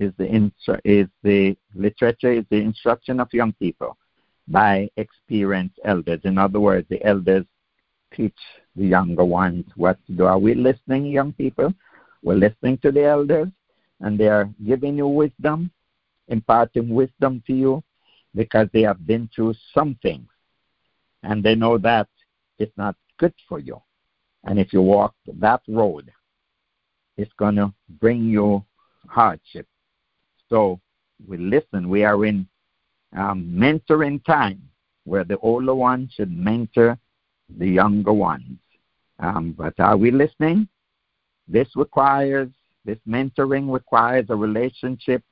is 0.00 0.12
the 0.16 0.24
instru- 0.24 0.80
is 0.84 1.06
the 1.22 1.56
literature 1.74 2.32
is 2.32 2.44
the 2.50 2.56
instruction 2.56 3.20
of 3.20 3.32
young 3.32 3.52
people 3.52 3.96
by 4.48 4.88
experienced 4.96 5.78
elders. 5.84 6.20
In 6.24 6.38
other 6.38 6.58
words, 6.58 6.86
the 6.88 7.04
elders 7.04 7.44
teach 8.14 8.38
the 8.76 8.86
younger 8.86 9.24
ones 9.24 9.64
what 9.76 9.98
to 10.06 10.12
do. 10.12 10.24
Are 10.24 10.38
we 10.38 10.54
listening, 10.54 11.06
young 11.06 11.32
people? 11.32 11.72
We're 12.22 12.34
listening 12.34 12.78
to 12.78 12.90
the 12.90 13.04
elders, 13.04 13.48
and 14.00 14.18
they 14.18 14.28
are 14.28 14.48
giving 14.66 14.96
you 14.96 15.06
wisdom, 15.06 15.70
imparting 16.28 16.88
wisdom 16.88 17.42
to 17.46 17.54
you 17.54 17.82
because 18.34 18.68
they 18.72 18.82
have 18.82 19.06
been 19.06 19.28
through 19.34 19.54
some 19.74 19.96
things. 20.02 20.28
And 21.22 21.42
they 21.42 21.54
know 21.54 21.76
that 21.78 22.08
it's 22.58 22.76
not 22.76 22.96
good 23.18 23.34
for 23.48 23.58
you. 23.58 23.80
And 24.44 24.58
if 24.58 24.72
you 24.72 24.80
walk 24.80 25.14
that 25.26 25.60
road, 25.68 26.10
it's 27.16 27.32
going 27.34 27.56
to 27.56 27.72
bring 28.00 28.24
you 28.24 28.64
hardship. 29.06 29.66
So 30.50 30.80
we 31.26 31.38
listen. 31.38 31.88
We 31.88 32.04
are 32.04 32.24
in 32.26 32.46
um, 33.16 33.50
mentoring 33.56 34.22
time 34.24 34.62
where 35.04 35.24
the 35.24 35.38
older 35.38 35.74
ones 35.74 36.12
should 36.14 36.36
mentor 36.36 36.98
the 37.58 37.66
younger 37.66 38.12
ones. 38.12 38.58
Um, 39.18 39.54
but 39.56 39.78
are 39.78 39.96
we 39.96 40.10
listening? 40.10 40.68
This 41.48 41.68
requires, 41.74 42.48
this 42.84 42.98
mentoring 43.08 43.72
requires 43.72 44.26
a 44.28 44.36
relationship 44.36 45.22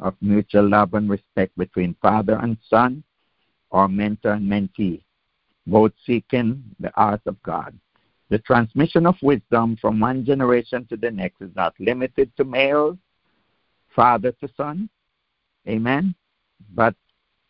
of 0.00 0.14
mutual 0.20 0.68
love 0.68 0.94
and 0.94 1.10
respect 1.10 1.56
between 1.58 1.96
father 2.00 2.38
and 2.42 2.56
son 2.68 3.02
or 3.70 3.88
mentor 3.88 4.32
and 4.32 4.48
mentee, 4.48 5.02
both 5.66 5.92
seeking 6.06 6.62
the 6.80 6.92
art 6.96 7.20
of 7.26 7.42
God. 7.42 7.78
The 8.30 8.38
transmission 8.38 9.06
of 9.06 9.16
wisdom 9.22 9.76
from 9.80 10.00
one 10.00 10.24
generation 10.24 10.86
to 10.90 10.96
the 10.96 11.10
next 11.10 11.40
is 11.40 11.50
not 11.56 11.74
limited 11.80 12.30
to 12.36 12.44
males, 12.44 12.98
father 13.98 14.30
to 14.30 14.48
son, 14.56 14.88
amen, 15.68 16.14
but 16.72 16.94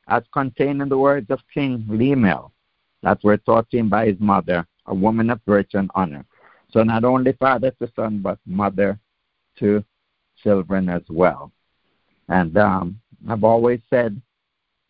as 0.08 0.22
contained 0.32 0.80
in 0.80 0.88
the 0.88 0.96
words 0.96 1.30
of 1.30 1.40
King 1.52 1.84
Lemuel 1.86 2.50
that 3.02 3.22
were 3.22 3.36
taught 3.36 3.68
to 3.70 3.76
him 3.76 3.90
by 3.90 4.06
his 4.06 4.18
mother, 4.18 4.66
a 4.86 4.94
woman 4.94 5.28
of 5.28 5.42
virtue 5.46 5.76
and 5.76 5.90
honor. 5.94 6.24
So 6.72 6.82
not 6.82 7.04
only 7.04 7.34
father 7.34 7.70
to 7.72 7.92
son, 7.94 8.20
but 8.22 8.38
mother 8.46 8.98
to 9.58 9.84
children 10.42 10.88
as 10.88 11.02
well. 11.10 11.52
And 12.30 12.56
um, 12.56 12.98
I've 13.28 13.44
always 13.44 13.80
said 13.90 14.18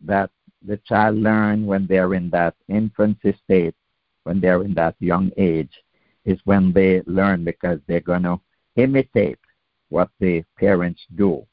that 0.05 0.29
the 0.65 0.77
child 0.77 1.17
learn 1.17 1.65
when 1.65 1.87
they're 1.87 2.13
in 2.13 2.29
that 2.29 2.55
infancy 2.69 3.37
state, 3.43 3.75
when 4.23 4.39
they're 4.39 4.63
in 4.63 4.75
that 4.75 4.95
young 4.99 5.29
age, 5.35 5.73
is 6.23 6.39
when 6.45 6.71
they 6.71 7.01
learn 7.05 7.43
because 7.43 7.79
they're 7.85 7.99
going 7.99 8.23
to 8.23 8.39
imitate 8.77 9.39
what 9.89 10.09
the 10.21 10.45
parents 10.57 11.01
do. 11.15 11.45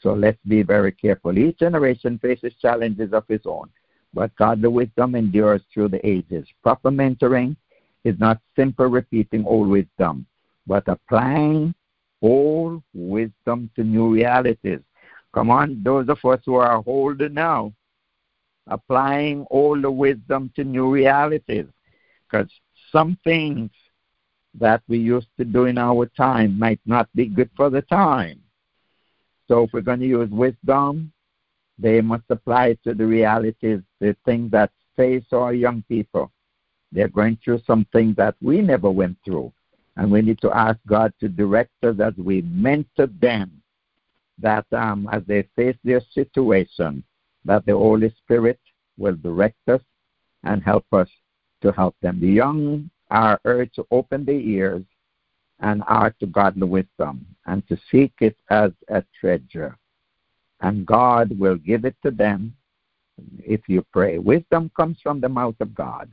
So 0.00 0.14
let's 0.14 0.38
be 0.46 0.62
very 0.62 0.92
careful. 0.92 1.36
Each 1.36 1.58
generation 1.58 2.18
faces 2.18 2.54
challenges 2.60 3.12
of 3.12 3.24
its 3.28 3.46
own, 3.46 3.68
but 4.14 4.34
godly 4.36 4.68
wisdom 4.68 5.14
endures 5.14 5.62
through 5.72 5.88
the 5.88 6.06
ages. 6.06 6.46
Proper 6.62 6.90
mentoring 6.90 7.56
is 8.04 8.18
not 8.18 8.40
simple 8.54 8.86
repeating 8.86 9.44
old 9.44 9.68
wisdom, 9.68 10.26
but 10.66 10.84
applying 10.86 11.74
old 12.22 12.82
wisdom 12.94 13.70
to 13.74 13.82
new 13.82 14.12
realities. 14.12 14.80
Come 15.34 15.50
on, 15.50 15.82
those 15.82 16.08
of 16.08 16.24
us 16.24 16.40
who 16.44 16.54
are 16.54 16.82
older 16.86 17.28
now, 17.28 17.72
applying 18.68 19.46
older 19.50 19.90
wisdom 19.90 20.50
to 20.56 20.64
new 20.64 20.90
realities. 20.90 21.66
Because 22.28 22.50
some 22.92 23.18
things 23.24 23.70
that 24.54 24.82
we 24.88 24.98
used 24.98 25.28
to 25.38 25.44
do 25.44 25.66
in 25.66 25.78
our 25.78 26.06
time 26.06 26.58
might 26.58 26.80
not 26.86 27.08
be 27.14 27.26
good 27.26 27.50
for 27.56 27.70
the 27.70 27.82
time. 27.82 28.40
So 29.48 29.64
if 29.64 29.72
we're 29.72 29.80
going 29.80 30.00
to 30.00 30.06
use 30.06 30.30
wisdom, 30.30 31.12
they 31.78 32.00
must 32.00 32.24
apply 32.28 32.68
it 32.68 32.80
to 32.84 32.94
the 32.94 33.06
realities, 33.06 33.80
the 34.00 34.14
things 34.24 34.50
that 34.50 34.70
face 34.96 35.24
our 35.32 35.54
young 35.54 35.82
people. 35.88 36.30
They're 36.92 37.08
going 37.08 37.38
through 37.42 37.62
some 37.66 37.86
things 37.92 38.16
that 38.16 38.34
we 38.40 38.60
never 38.60 38.90
went 38.90 39.16
through. 39.24 39.52
And 39.96 40.10
we 40.10 40.22
need 40.22 40.40
to 40.42 40.52
ask 40.52 40.78
God 40.86 41.12
to 41.20 41.28
direct 41.28 41.72
us 41.82 41.96
as 42.00 42.14
we 42.16 42.42
mentor 42.42 43.08
them, 43.20 43.62
that 44.38 44.66
um, 44.72 45.08
as 45.12 45.22
they 45.26 45.48
face 45.56 45.76
their 45.82 46.02
situation, 46.12 47.02
that 47.44 47.66
the 47.66 47.72
Holy 47.72 48.14
Spirit 48.22 48.60
will 48.96 49.16
direct 49.16 49.68
us 49.68 49.80
and 50.44 50.62
help 50.62 50.84
us 50.92 51.08
to 51.62 51.72
help 51.72 51.96
them. 52.00 52.20
The 52.20 52.28
young 52.28 52.90
are 53.10 53.40
urged 53.44 53.74
to 53.76 53.86
open 53.90 54.24
their 54.24 54.34
ears 54.34 54.84
and 55.60 55.82
are 55.86 56.10
to 56.20 56.26
godly 56.26 56.68
wisdom 56.68 57.26
and 57.46 57.66
to 57.68 57.76
seek 57.90 58.12
it 58.20 58.36
as 58.50 58.70
a 58.88 59.02
treasure. 59.20 59.76
And 60.60 60.86
God 60.86 61.36
will 61.38 61.56
give 61.56 61.84
it 61.84 61.96
to 62.04 62.10
them 62.10 62.54
if 63.38 63.60
you 63.68 63.84
pray. 63.92 64.18
Wisdom 64.18 64.70
comes 64.76 64.98
from 65.02 65.20
the 65.20 65.28
mouth 65.28 65.56
of 65.60 65.74
God. 65.74 66.10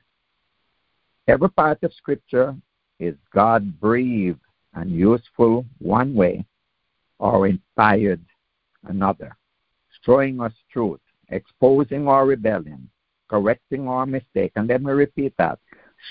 Every 1.28 1.50
part 1.50 1.84
of 1.84 1.94
Scripture 1.94 2.56
is 3.00 3.16
God 3.34 3.80
breathed 3.80 4.40
and 4.74 4.92
useful 4.92 5.66
one 5.80 6.14
way 6.14 6.46
or 7.20 7.48
inspired 7.48 8.22
another, 8.88 9.36
showing 10.04 10.42
us 10.42 10.54
truth, 10.72 11.00
exposing 11.30 12.08
our 12.08 12.26
rebellion, 12.26 12.90
correcting 13.30 13.88
our 13.88 14.06
mistake. 14.06 14.52
And 14.56 14.68
let 14.68 14.84
me 14.84 14.92
repeat 14.92 15.34
that 15.38 15.60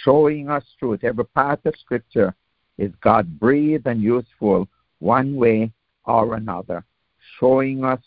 showing 0.02 0.48
us 0.48 0.64
truth. 0.78 1.04
Every 1.04 1.24
part 1.26 1.60
of 1.64 1.74
Scripture 1.78 2.34
is 2.78 2.92
God 3.00 3.38
breathed 3.38 3.86
and 3.86 4.02
useful 4.02 4.68
one 4.98 5.36
way 5.36 5.70
or 6.04 6.34
another, 6.34 6.84
showing 7.38 7.84
us 7.84 8.00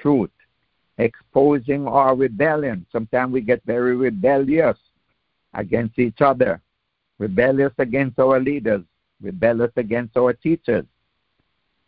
truth, 0.00 0.30
exposing 0.98 1.86
our 1.86 2.14
rebellion. 2.14 2.86
Sometimes 2.92 3.32
we 3.32 3.40
get 3.40 3.62
very 3.64 3.96
rebellious 3.96 4.78
against 5.54 5.98
each 5.98 6.20
other, 6.20 6.60
rebellious 7.18 7.72
against 7.78 8.18
our 8.18 8.40
leaders, 8.40 8.82
rebellious 9.20 9.72
against 9.76 10.16
our 10.16 10.32
teachers. 10.32 10.84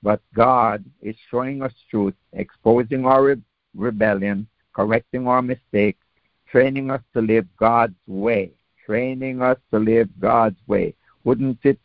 But 0.03 0.21
God 0.35 0.85
is 1.03 1.17
showing 1.31 1.63
us 1.63 1.73
truth, 1.91 2.15
exposing 2.33 3.05
our 3.05 3.23
re- 3.23 3.43
rebellion, 3.75 4.47
correcting 4.75 5.27
our 5.27 5.43
mistakes, 5.43 6.03
training 6.51 6.91
us 6.91 7.03
to 7.15 7.21
live 7.21 7.47
God's 7.59 7.95
way, 8.07 8.53
training 8.87 9.43
us 9.43 9.59
to 9.73 9.79
live 9.79 10.09
God's 10.19 10.57
way. 10.67 10.95
Wouldn't 11.25 11.59
it 11.65 11.79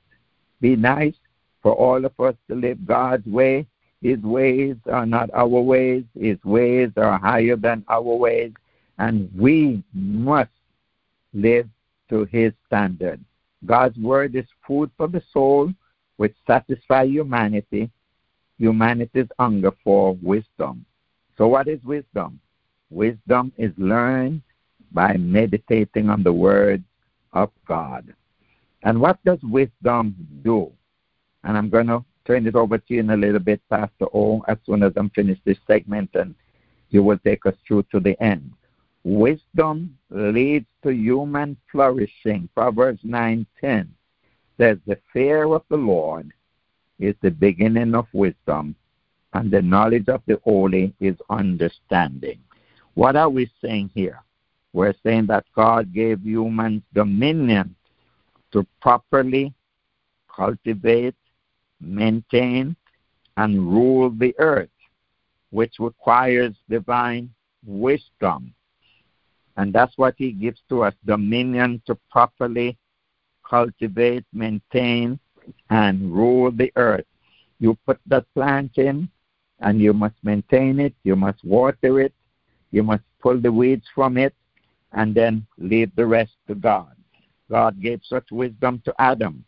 be 0.61 0.75
nice 0.75 1.15
for 1.61 1.73
all 1.73 2.03
of 2.03 2.19
us 2.19 2.35
to 2.49 2.55
live 2.55 2.85
God's 2.85 3.25
way? 3.25 3.67
His 4.01 4.19
ways 4.19 4.75
are 4.91 5.05
not 5.05 5.29
our 5.33 5.47
ways, 5.47 6.03
His 6.19 6.37
ways 6.43 6.91
are 6.97 7.17
higher 7.17 7.55
than 7.55 7.83
our 7.87 8.01
ways, 8.01 8.51
and 8.99 9.29
we 9.35 9.83
must 9.93 10.51
live 11.33 11.67
to 12.09 12.25
His 12.25 12.53
standard. 12.67 13.19
God's 13.65 13.97
word 13.97 14.35
is 14.35 14.45
food 14.67 14.91
for 14.95 15.07
the 15.07 15.23
soul, 15.33 15.73
which 16.17 16.35
satisfies 16.45 17.09
humanity, 17.09 17.89
humanity's 18.57 19.27
hunger 19.39 19.71
for 19.83 20.15
wisdom. 20.21 20.85
So, 21.37 21.47
what 21.47 21.67
is 21.67 21.83
wisdom? 21.83 22.39
Wisdom 22.89 23.51
is 23.57 23.71
learned 23.77 24.41
by 24.91 25.17
meditating 25.17 26.09
on 26.09 26.23
the 26.23 26.31
words 26.31 26.83
of 27.33 27.51
God. 27.67 28.13
And 28.85 29.01
what 29.01 29.17
does 29.25 29.39
wisdom 29.41 30.15
do? 30.43 30.71
And 31.43 31.57
I'm 31.57 31.69
going 31.69 31.87
to 31.87 32.05
turn 32.25 32.45
it 32.45 32.55
over 32.55 32.77
to 32.77 32.93
you 32.93 32.99
in 32.99 33.09
a 33.09 33.17
little 33.17 33.39
bit, 33.39 33.59
Pastor 33.69 34.05
O, 34.13 34.43
as 34.47 34.57
soon 34.63 34.83
as 34.83 34.93
I'm 34.95 35.09
finished 35.09 35.41
this 35.43 35.57
segment, 35.67 36.11
and 36.13 36.35
you 36.91 37.03
will 37.03 37.17
take 37.17 37.45
us 37.47 37.55
through 37.67 37.83
to 37.91 37.99
the 37.99 38.15
end. 38.21 38.51
Wisdom 39.03 39.97
leads 40.11 40.67
to 40.83 40.91
human 40.91 41.57
flourishing. 41.71 42.47
Proverbs 42.55 43.03
9:10 43.03 43.89
says, 44.57 44.77
"The 44.85 44.99
fear 45.11 45.45
of 45.45 45.63
the 45.69 45.77
Lord 45.77 46.31
is 46.99 47.15
the 47.21 47.31
beginning 47.31 47.95
of 47.95 48.07
wisdom, 48.13 48.75
and 49.33 49.51
the 49.51 49.61
knowledge 49.61 50.09
of 50.09 50.21
the 50.25 50.39
holy 50.43 50.93
is 50.99 51.17
understanding." 51.29 52.39
What 52.93 53.15
are 53.15 53.29
we 53.29 53.49
saying 53.61 53.89
here? 53.93 54.21
We're 54.73 54.95
saying 55.03 55.25
that 55.27 55.45
God 55.53 55.91
gave 55.91 56.21
humans 56.21 56.83
dominion 56.93 57.75
to 58.55 58.65
properly 58.81 59.53
cultivate, 60.33 61.15
maintain, 61.81 62.73
and 63.35 63.59
rule 63.59 64.09
the 64.09 64.33
earth, 64.39 64.69
which 65.49 65.73
requires 65.77 66.53
divine 66.69 67.29
wisdom. 67.65 68.53
And 69.57 69.73
that's 69.73 69.97
what 69.97 70.15
He 70.17 70.31
gives 70.31 70.61
to 70.69 70.83
us 70.83 70.93
dominion 71.05 71.81
to 71.85 71.95
properly 72.09 72.77
cultivate, 73.43 74.23
maintain, 74.31 75.19
and 75.69 76.13
rule 76.13 76.49
the 76.49 76.71
earth. 76.77 77.05
You 77.59 77.77
put 77.85 77.99
that 78.05 78.25
plant 78.33 78.77
in, 78.77 79.09
and 79.59 79.81
you 79.81 79.91
must 79.91 80.15
maintain 80.23 80.79
it, 80.79 80.93
you 81.03 81.17
must 81.17 81.43
water 81.43 81.99
it, 81.99 82.13
you 82.71 82.83
must 82.83 83.03
pull 83.21 83.37
the 83.37 83.51
weeds 83.51 83.85
from 83.93 84.17
it, 84.17 84.33
and 84.93 85.13
then 85.13 85.45
leave 85.57 85.93
the 85.97 86.05
rest 86.05 86.35
to 86.47 86.55
God. 86.55 86.95
God 87.49 87.81
gave 87.81 88.01
such 88.03 88.31
wisdom 88.31 88.81
to 88.85 88.93
Adam, 88.99 89.43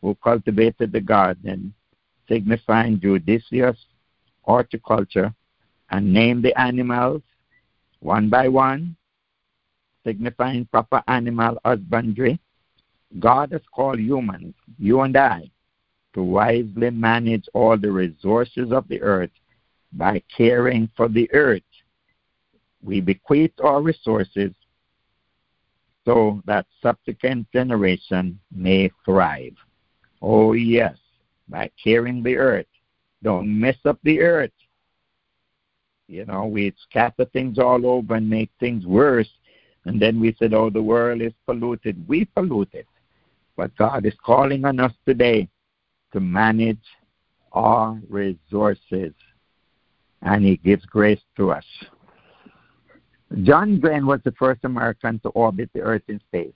who 0.00 0.14
cultivated 0.16 0.92
the 0.92 1.00
garden, 1.00 1.74
signifying 2.28 3.00
judicious 3.00 3.76
horticulture, 4.42 5.32
and 5.90 6.12
named 6.12 6.42
the 6.42 6.58
animals 6.58 7.22
one 8.00 8.28
by 8.28 8.48
one, 8.48 8.96
signifying 10.04 10.64
proper 10.66 11.02
animal 11.06 11.58
husbandry. 11.64 12.40
God 13.20 13.52
has 13.52 13.62
called 13.72 14.00
humans, 14.00 14.54
you 14.78 15.00
and 15.02 15.16
I, 15.16 15.50
to 16.14 16.22
wisely 16.22 16.90
manage 16.90 17.48
all 17.54 17.76
the 17.76 17.92
resources 17.92 18.72
of 18.72 18.88
the 18.88 19.00
earth 19.02 19.30
by 19.92 20.22
caring 20.34 20.88
for 20.96 21.08
the 21.08 21.32
earth. 21.32 21.62
We 22.82 23.00
bequeath 23.00 23.52
our 23.62 23.80
resources 23.80 24.52
so 26.04 26.42
that 26.46 26.66
subsequent 26.82 27.50
generation 27.52 28.38
may 28.54 28.90
thrive. 29.04 29.56
Oh 30.20 30.52
yes, 30.52 30.96
by 31.48 31.70
caring 31.82 32.22
the 32.22 32.36
earth. 32.36 32.66
Don't 33.22 33.60
mess 33.60 33.76
up 33.84 33.98
the 34.02 34.20
earth. 34.20 34.50
You 36.08 36.24
know, 36.24 36.46
we 36.46 36.74
scatter 36.88 37.24
things 37.26 37.58
all 37.58 37.86
over 37.86 38.16
and 38.16 38.28
make 38.28 38.50
things 38.58 38.84
worse 38.84 39.28
and 39.84 40.00
then 40.00 40.20
we 40.20 40.34
said, 40.38 40.54
oh, 40.54 40.70
the 40.70 40.82
world 40.82 41.20
is 41.20 41.32
polluted. 41.46 42.06
We 42.08 42.24
pollute 42.24 42.72
it. 42.72 42.86
But 43.56 43.76
God 43.76 44.06
is 44.06 44.14
calling 44.24 44.64
on 44.64 44.80
us 44.80 44.92
today 45.06 45.48
to 46.12 46.20
manage 46.20 46.84
our 47.52 47.98
resources. 48.08 49.12
And 50.22 50.44
He 50.44 50.56
gives 50.56 50.84
grace 50.86 51.20
to 51.36 51.50
us. 51.50 51.64
John 53.40 53.80
Glenn 53.80 54.06
was 54.06 54.20
the 54.24 54.32
first 54.32 54.64
American 54.64 55.18
to 55.20 55.30
orbit 55.30 55.70
the 55.72 55.80
Earth 55.80 56.02
in 56.08 56.20
space. 56.20 56.52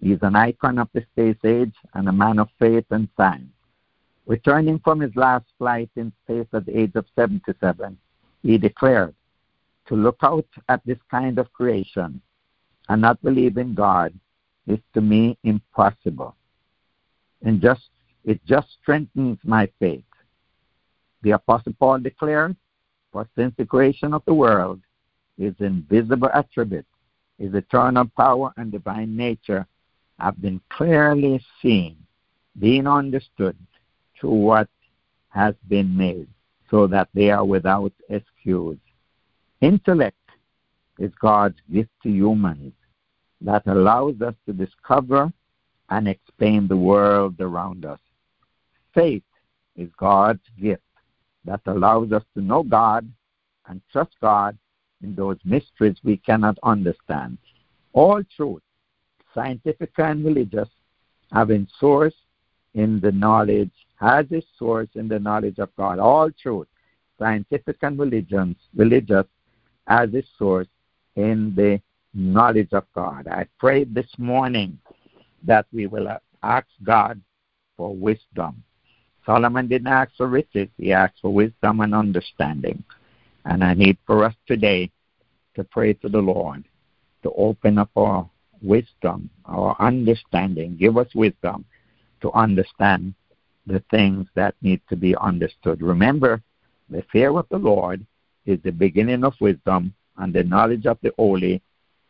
He's 0.00 0.18
an 0.22 0.36
icon 0.36 0.78
of 0.78 0.88
the 0.92 1.02
space 1.12 1.42
age 1.44 1.74
and 1.94 2.08
a 2.08 2.12
man 2.12 2.38
of 2.38 2.48
faith 2.58 2.84
and 2.90 3.08
science. 3.16 3.52
Returning 4.26 4.78
from 4.80 5.00
his 5.00 5.14
last 5.16 5.46
flight 5.58 5.90
in 5.96 6.12
space 6.24 6.46
at 6.52 6.66
the 6.66 6.78
age 6.78 6.92
of 6.94 7.06
77, 7.16 7.96
he 8.42 8.58
declared, 8.58 9.14
To 9.86 9.96
look 9.96 10.18
out 10.22 10.46
at 10.68 10.84
this 10.84 10.98
kind 11.10 11.38
of 11.38 11.52
creation 11.52 12.20
and 12.88 13.00
not 13.00 13.22
believe 13.22 13.56
in 13.56 13.74
God 13.74 14.12
is 14.66 14.78
to 14.94 15.00
me 15.00 15.38
impossible. 15.42 16.36
And 17.42 17.62
just 17.62 17.88
it 18.24 18.44
just 18.44 18.68
strengthens 18.82 19.38
my 19.42 19.68
faith. 19.78 20.04
The 21.22 21.32
Apostle 21.32 21.72
Paul 21.78 22.00
declared, 22.00 22.56
For 23.10 23.26
since 23.36 23.54
the 23.56 23.64
creation 23.64 24.12
of 24.12 24.22
the 24.26 24.34
world, 24.34 24.80
his 25.40 25.54
invisible 25.60 26.28
attributes, 26.34 26.86
his 27.38 27.54
eternal 27.54 28.04
power 28.14 28.52
and 28.58 28.70
divine 28.70 29.16
nature 29.16 29.66
have 30.18 30.40
been 30.42 30.60
clearly 30.68 31.42
seen, 31.62 31.96
being 32.58 32.86
understood 32.86 33.56
through 34.18 34.34
what 34.34 34.68
has 35.30 35.54
been 35.66 35.96
made, 35.96 36.28
so 36.70 36.86
that 36.86 37.08
they 37.14 37.30
are 37.30 37.44
without 37.44 37.92
excuse. 38.10 38.78
Intellect 39.62 40.16
is 40.98 41.10
God's 41.18 41.56
gift 41.72 41.90
to 42.02 42.10
humans 42.10 42.74
that 43.40 43.66
allows 43.66 44.20
us 44.20 44.34
to 44.44 44.52
discover 44.52 45.32
and 45.88 46.06
explain 46.06 46.68
the 46.68 46.76
world 46.76 47.40
around 47.40 47.86
us. 47.86 47.98
Faith 48.92 49.22
is 49.74 49.88
God's 49.96 50.44
gift 50.60 50.82
that 51.46 51.62
allows 51.64 52.12
us 52.12 52.24
to 52.34 52.42
know 52.42 52.62
God 52.62 53.10
and 53.66 53.80
trust 53.90 54.14
God 54.20 54.58
in 55.02 55.14
those 55.14 55.38
mysteries 55.44 55.96
we 56.04 56.16
cannot 56.18 56.58
understand. 56.62 57.38
All 57.92 58.22
truth, 58.36 58.62
scientific 59.34 59.92
and 59.98 60.24
religious, 60.24 60.68
having 61.32 61.66
source 61.78 62.14
in 62.74 63.00
the 63.00 63.12
knowledge, 63.12 63.70
has 63.96 64.26
its 64.30 64.46
source 64.58 64.88
in 64.94 65.08
the 65.08 65.18
knowledge 65.18 65.58
of 65.58 65.74
God. 65.76 65.98
All 65.98 66.30
truth, 66.30 66.68
scientific 67.18 67.76
and 67.82 67.98
religions, 67.98 68.56
religious, 68.74 69.26
has 69.86 70.12
its 70.14 70.28
source 70.38 70.68
in 71.16 71.54
the 71.54 71.80
knowledge 72.14 72.72
of 72.72 72.84
God. 72.94 73.28
I 73.28 73.46
pray 73.58 73.84
this 73.84 74.10
morning 74.18 74.78
that 75.44 75.66
we 75.72 75.86
will 75.86 76.08
ask 76.42 76.66
God 76.82 77.20
for 77.76 77.94
wisdom. 77.94 78.62
Solomon 79.26 79.68
didn't 79.68 79.88
ask 79.88 80.12
for 80.16 80.26
riches, 80.26 80.68
he 80.76 80.92
asked 80.92 81.20
for 81.20 81.32
wisdom 81.32 81.80
and 81.80 81.94
understanding. 81.94 82.82
And 83.44 83.64
I 83.64 83.74
need 83.74 83.96
for 84.06 84.24
us 84.24 84.34
today 84.46 84.90
to 85.54 85.64
pray 85.64 85.94
to 85.94 86.08
the 86.08 86.20
Lord 86.20 86.64
to 87.22 87.30
open 87.32 87.78
up 87.78 87.90
our 87.96 88.28
wisdom, 88.62 89.30
our 89.46 89.76
understanding. 89.78 90.76
Give 90.76 90.96
us 90.96 91.08
wisdom 91.14 91.64
to 92.22 92.32
understand 92.32 93.14
the 93.66 93.82
things 93.90 94.26
that 94.34 94.54
need 94.62 94.80
to 94.88 94.96
be 94.96 95.14
understood. 95.16 95.82
Remember, 95.82 96.42
the 96.88 97.04
fear 97.12 97.36
of 97.38 97.46
the 97.50 97.58
Lord 97.58 98.04
is 98.46 98.58
the 98.62 98.72
beginning 98.72 99.24
of 99.24 99.34
wisdom, 99.40 99.94
and 100.16 100.32
the 100.32 100.42
knowledge 100.42 100.86
of 100.86 100.98
the 101.02 101.12
holy 101.16 101.62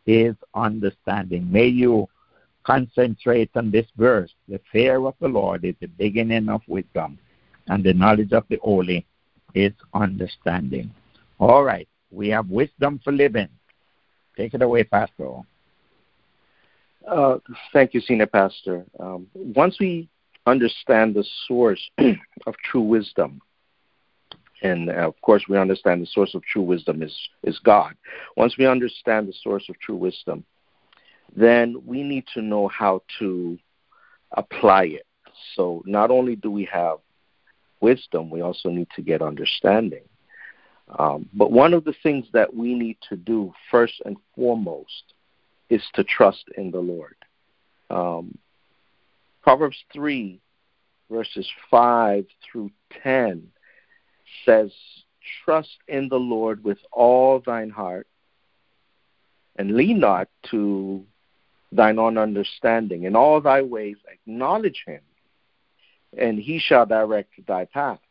is 0.05 0.35
understanding. 0.55 1.51
May 1.51 1.67
you 1.67 2.07
concentrate 2.63 3.51
on 3.55 3.71
this 3.71 3.85
verse. 3.97 4.31
The 4.47 4.59
fear 4.71 5.05
of 5.05 5.15
the 5.19 5.27
Lord 5.27 5.63
is 5.65 5.75
the 5.79 5.87
beginning 5.87 6.49
of 6.49 6.61
wisdom, 6.67 7.19
and 7.67 7.83
the 7.83 7.93
knowledge 7.93 8.33
of 8.33 8.43
the 8.49 8.59
holy 8.61 9.05
is 9.53 9.73
understanding. 9.93 10.91
All 11.41 11.63
right, 11.63 11.87
we 12.11 12.29
have 12.29 12.51
wisdom 12.51 12.99
for 13.03 13.11
living. 13.11 13.49
Take 14.37 14.53
it 14.53 14.61
away, 14.61 14.83
Pastor. 14.83 15.37
Uh, 17.07 17.37
thank 17.73 17.95
you, 17.95 17.99
Senior 17.99 18.27
Pastor. 18.27 18.85
Um, 18.99 19.25
once 19.33 19.77
we 19.79 20.07
understand 20.45 21.15
the 21.15 21.25
source 21.47 21.81
of 21.97 22.55
true 22.63 22.83
wisdom, 22.83 23.41
and 24.61 24.91
uh, 24.91 25.07
of 25.07 25.19
course 25.23 25.45
we 25.49 25.57
understand 25.57 26.03
the 26.03 26.05
source 26.05 26.35
of 26.35 26.43
true 26.43 26.61
wisdom 26.61 27.01
is, 27.01 27.17
is 27.41 27.57
God. 27.57 27.95
Once 28.37 28.59
we 28.59 28.67
understand 28.67 29.27
the 29.27 29.33
source 29.41 29.67
of 29.67 29.79
true 29.79 29.95
wisdom, 29.95 30.45
then 31.35 31.75
we 31.87 32.03
need 32.03 32.25
to 32.35 32.43
know 32.43 32.67
how 32.67 33.01
to 33.17 33.57
apply 34.33 34.83
it. 34.83 35.07
So 35.55 35.81
not 35.87 36.11
only 36.11 36.35
do 36.35 36.51
we 36.51 36.65
have 36.71 36.99
wisdom, 37.79 38.29
we 38.29 38.41
also 38.41 38.69
need 38.69 38.89
to 38.95 39.01
get 39.01 39.23
understanding. 39.23 40.03
Um, 40.97 41.29
but 41.33 41.51
one 41.51 41.73
of 41.73 41.85
the 41.85 41.95
things 42.03 42.25
that 42.33 42.53
we 42.53 42.73
need 42.73 42.97
to 43.09 43.15
do 43.15 43.53
first 43.69 44.01
and 44.05 44.17
foremost 44.35 45.13
is 45.69 45.83
to 45.93 46.03
trust 46.03 46.43
in 46.57 46.71
the 46.71 46.79
Lord. 46.79 47.15
Um, 47.89 48.37
Proverbs 49.41 49.77
3, 49.93 50.39
verses 51.09 51.49
5 51.69 52.25
through 52.43 52.71
10 53.03 53.47
says, 54.45 54.71
Trust 55.45 55.77
in 55.87 56.09
the 56.09 56.19
Lord 56.19 56.63
with 56.63 56.79
all 56.91 57.41
thine 57.45 57.69
heart, 57.69 58.07
and 59.55 59.75
lean 59.75 59.99
not 59.99 60.27
to 60.49 61.05
thine 61.71 61.99
own 61.99 62.17
understanding. 62.17 63.03
In 63.03 63.15
all 63.15 63.39
thy 63.39 63.61
ways 63.61 63.97
acknowledge 64.11 64.83
him, 64.85 65.01
and 66.17 66.37
he 66.39 66.59
shall 66.59 66.85
direct 66.85 67.45
thy 67.47 67.65
paths. 67.65 68.01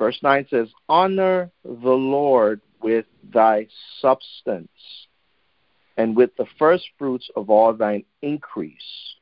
Verse 0.00 0.18
9 0.22 0.46
says, 0.48 0.68
Honor 0.88 1.50
the 1.62 1.90
Lord 1.90 2.62
with 2.82 3.04
thy 3.34 3.66
substance, 4.00 4.70
and 5.98 6.16
with 6.16 6.34
the 6.38 6.46
first 6.58 6.86
fruits 6.98 7.28
of 7.36 7.50
all 7.50 7.74
thine 7.74 8.04
increase. 8.22 9.14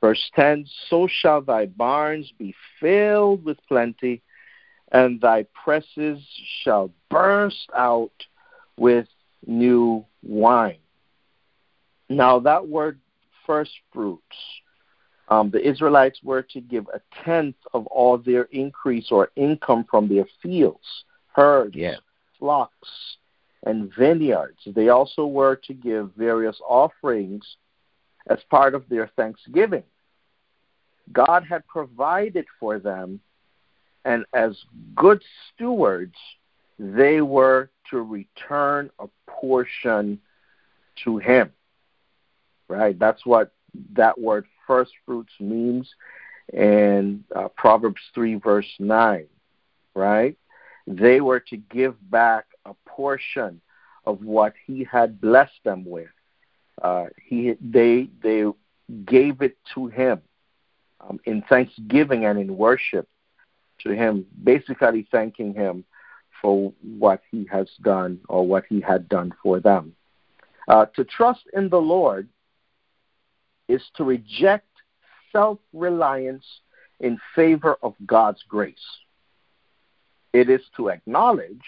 Verse 0.00 0.30
10 0.36 0.66
So 0.88 1.08
shall 1.10 1.42
thy 1.42 1.66
barns 1.66 2.32
be 2.38 2.54
filled 2.78 3.44
with 3.44 3.58
plenty, 3.66 4.22
and 4.92 5.20
thy 5.20 5.46
presses 5.64 6.20
shall 6.62 6.92
burst 7.10 7.68
out 7.76 8.12
with 8.76 9.08
new 9.48 10.06
wine. 10.22 10.78
Now, 12.08 12.38
that 12.38 12.68
word 12.68 13.00
first 13.48 13.72
fruits, 13.92 14.22
um, 15.32 15.50
the 15.50 15.66
Israelites 15.66 16.20
were 16.22 16.42
to 16.42 16.60
give 16.60 16.86
a 16.92 17.00
tenth 17.24 17.56
of 17.72 17.86
all 17.86 18.18
their 18.18 18.44
increase 18.44 19.08
or 19.10 19.30
income 19.36 19.86
from 19.90 20.08
their 20.08 20.26
fields, 20.42 21.04
herds, 21.34 21.74
yeah. 21.74 21.96
flocks, 22.38 23.16
and 23.64 23.90
vineyards. 23.96 24.58
They 24.66 24.88
also 24.88 25.26
were 25.26 25.56
to 25.66 25.74
give 25.74 26.10
various 26.16 26.58
offerings 26.68 27.44
as 28.28 28.38
part 28.50 28.74
of 28.74 28.88
their 28.88 29.10
thanksgiving. 29.16 29.84
God 31.12 31.44
had 31.48 31.66
provided 31.66 32.46
for 32.60 32.78
them, 32.78 33.20
and 34.04 34.24
as 34.34 34.56
good 34.94 35.22
stewards, 35.54 36.16
they 36.78 37.20
were 37.20 37.70
to 37.90 38.02
return 38.02 38.90
a 38.98 39.06
portion 39.26 40.20
to 41.04 41.18
Him 41.18 41.52
right? 42.72 42.98
That's 42.98 43.24
what 43.26 43.52
that 43.94 44.18
word 44.18 44.46
first 44.66 44.92
fruits 45.04 45.32
means 45.40 45.88
in 46.52 47.24
uh, 47.34 47.48
Proverbs 47.48 48.00
3, 48.14 48.36
verse 48.36 48.68
9, 48.78 49.26
right? 49.94 50.36
They 50.86 51.20
were 51.20 51.40
to 51.40 51.56
give 51.56 51.94
back 52.10 52.46
a 52.64 52.74
portion 52.86 53.60
of 54.04 54.22
what 54.22 54.54
he 54.66 54.84
had 54.84 55.20
blessed 55.20 55.62
them 55.64 55.84
with. 55.84 56.08
Uh, 56.80 57.06
he, 57.24 57.54
they, 57.60 58.08
they 58.22 58.44
gave 59.04 59.42
it 59.42 59.56
to 59.74 59.86
him 59.86 60.20
um, 61.00 61.20
in 61.24 61.42
thanksgiving 61.42 62.24
and 62.24 62.38
in 62.38 62.56
worship 62.56 63.08
to 63.80 63.90
him, 63.90 64.26
basically 64.42 65.06
thanking 65.10 65.54
him 65.54 65.84
for 66.40 66.72
what 66.82 67.22
he 67.30 67.46
has 67.50 67.68
done 67.82 68.20
or 68.28 68.46
what 68.46 68.64
he 68.68 68.80
had 68.80 69.08
done 69.08 69.32
for 69.42 69.60
them. 69.60 69.94
Uh, 70.68 70.86
to 70.86 71.04
trust 71.04 71.42
in 71.52 71.68
the 71.68 71.80
Lord 71.80 72.28
is 73.68 73.82
to 73.96 74.04
reject 74.04 74.68
self 75.30 75.58
reliance 75.72 76.44
in 77.00 77.18
favor 77.34 77.76
of 77.82 77.94
God's 78.06 78.42
grace. 78.48 78.74
It 80.32 80.48
is 80.48 80.60
to 80.76 80.88
acknowledge 80.88 81.62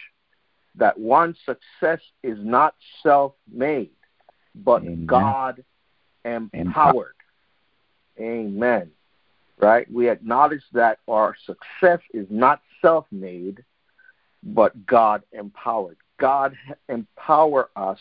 that 0.77 0.99
one's 0.99 1.37
success 1.45 2.01
is 2.23 2.39
not 2.41 2.75
self 3.03 3.35
made, 3.53 3.91
but 4.55 4.83
Amen. 4.83 5.07
God 5.07 5.65
empowered. 6.25 7.15
Amen. 8.19 8.91
Right? 9.59 9.91
We 9.91 10.09
acknowledge 10.09 10.63
that 10.73 10.99
our 11.09 11.37
success 11.47 12.01
is 12.13 12.27
not 12.31 12.61
self 12.83 13.07
made, 13.13 13.63
but 14.43 14.87
God 14.87 15.23
empowered. 15.33 15.97
God 16.19 16.57
empower 16.89 17.71
us 17.77 17.99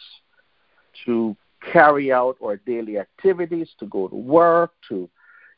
to 1.06 1.36
carry 1.72 2.12
out 2.12 2.38
our 2.44 2.58
daily 2.58 2.98
activities, 2.98 3.70
to 3.80 3.86
go 3.86 4.08
to 4.08 4.16
work, 4.16 4.74
to, 4.90 5.10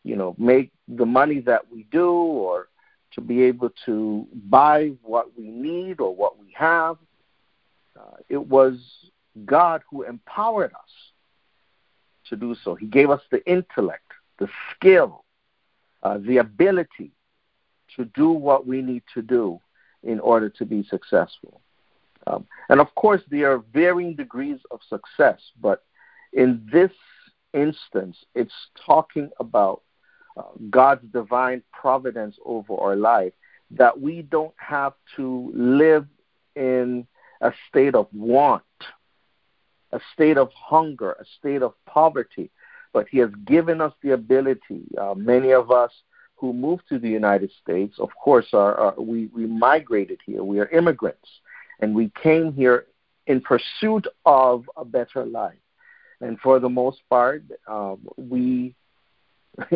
you 0.03 0.16
know, 0.16 0.36
make 0.38 0.72
the 0.88 1.06
money 1.06 1.39
that 1.39 1.72
we 1.72 1.84
do, 1.91 2.10
or 2.10 2.68
to 3.14 3.22
be 3.22 3.43
able 3.43 3.72
to 3.86 4.28
buy 4.49 4.91
what 5.01 5.38
we 5.38 5.47
need 5.47 5.99
or 5.99 6.14
what 6.16 6.38
we 6.38 6.53
have. 6.56 6.97
Uh, 7.97 8.18
it 8.30 8.45
was 8.47 8.78
God 9.45 9.82
who 9.89 10.03
empowered 10.03 10.74
us 10.74 10.91
to 12.30 12.36
do 12.36 12.56
so. 12.64 12.76
He 12.76 12.88
gave 12.88 13.10
us 13.10 13.22
the 13.32 13.45
intellect, 13.49 14.12
the 14.38 14.49
skill, 14.72 15.24
uh, 16.03 16.18
the 16.20 16.38
ability 16.38 17.12
to 17.95 18.06
do 18.06 18.30
what 18.30 18.68
we 18.68 18.82
need 18.82 19.03
to 19.14 19.22
do 19.22 19.60
in 20.03 20.20
order 20.20 20.49
to 20.49 20.66
be 20.66 20.84
successful. 20.84 21.62
Um, 22.28 22.45
and 22.70 22.80
of 22.80 22.93
course, 22.95 23.22
there 23.30 23.51
are 23.51 23.64
varying 23.74 24.16
degrees 24.16 24.60
of 24.72 24.80
success, 24.89 25.39
but 25.62 25.84
in 26.36 26.67
this 26.71 26.91
instance, 27.53 28.17
it's 28.36 28.53
talking 28.86 29.29
about 29.39 29.81
uh, 30.38 30.43
God's 30.69 31.07
divine 31.11 31.63
providence 31.71 32.36
over 32.45 32.75
our 32.75 32.95
life, 32.95 33.33
that 33.71 33.99
we 33.99 34.21
don't 34.21 34.53
have 34.57 34.93
to 35.15 35.51
live 35.55 36.05
in 36.55 37.07
a 37.41 37.51
state 37.69 37.95
of 37.95 38.07
want, 38.13 38.63
a 39.93 39.99
state 40.13 40.38
of 40.38 40.51
hunger, 40.53 41.13
a 41.13 41.25
state 41.39 41.61
of 41.61 41.73
poverty. 41.86 42.51
But 42.91 43.07
He 43.09 43.19
has 43.19 43.31
given 43.45 43.79
us 43.79 43.93
the 44.03 44.11
ability. 44.11 44.83
Uh, 44.99 45.15
many 45.15 45.51
of 45.51 45.71
us 45.71 45.91
who 46.36 46.51
moved 46.51 46.83
to 46.89 46.99
the 46.99 47.09
United 47.09 47.49
States, 47.63 47.95
of 47.97 48.09
course, 48.21 48.47
are, 48.53 48.75
are 48.75 49.01
we, 49.01 49.27
we 49.27 49.45
migrated 49.45 50.19
here. 50.25 50.43
We 50.43 50.59
are 50.59 50.67
immigrants, 50.67 51.29
and 51.79 51.95
we 51.95 52.11
came 52.21 52.51
here 52.51 52.88
in 53.25 53.39
pursuit 53.39 54.05
of 54.25 54.69
a 54.75 54.83
better 54.83 55.25
life. 55.25 55.55
And 56.26 56.39
for 56.39 56.59
the 56.59 56.69
most 56.69 57.01
part, 57.07 57.43
um, 57.67 57.99
we 58.17 58.73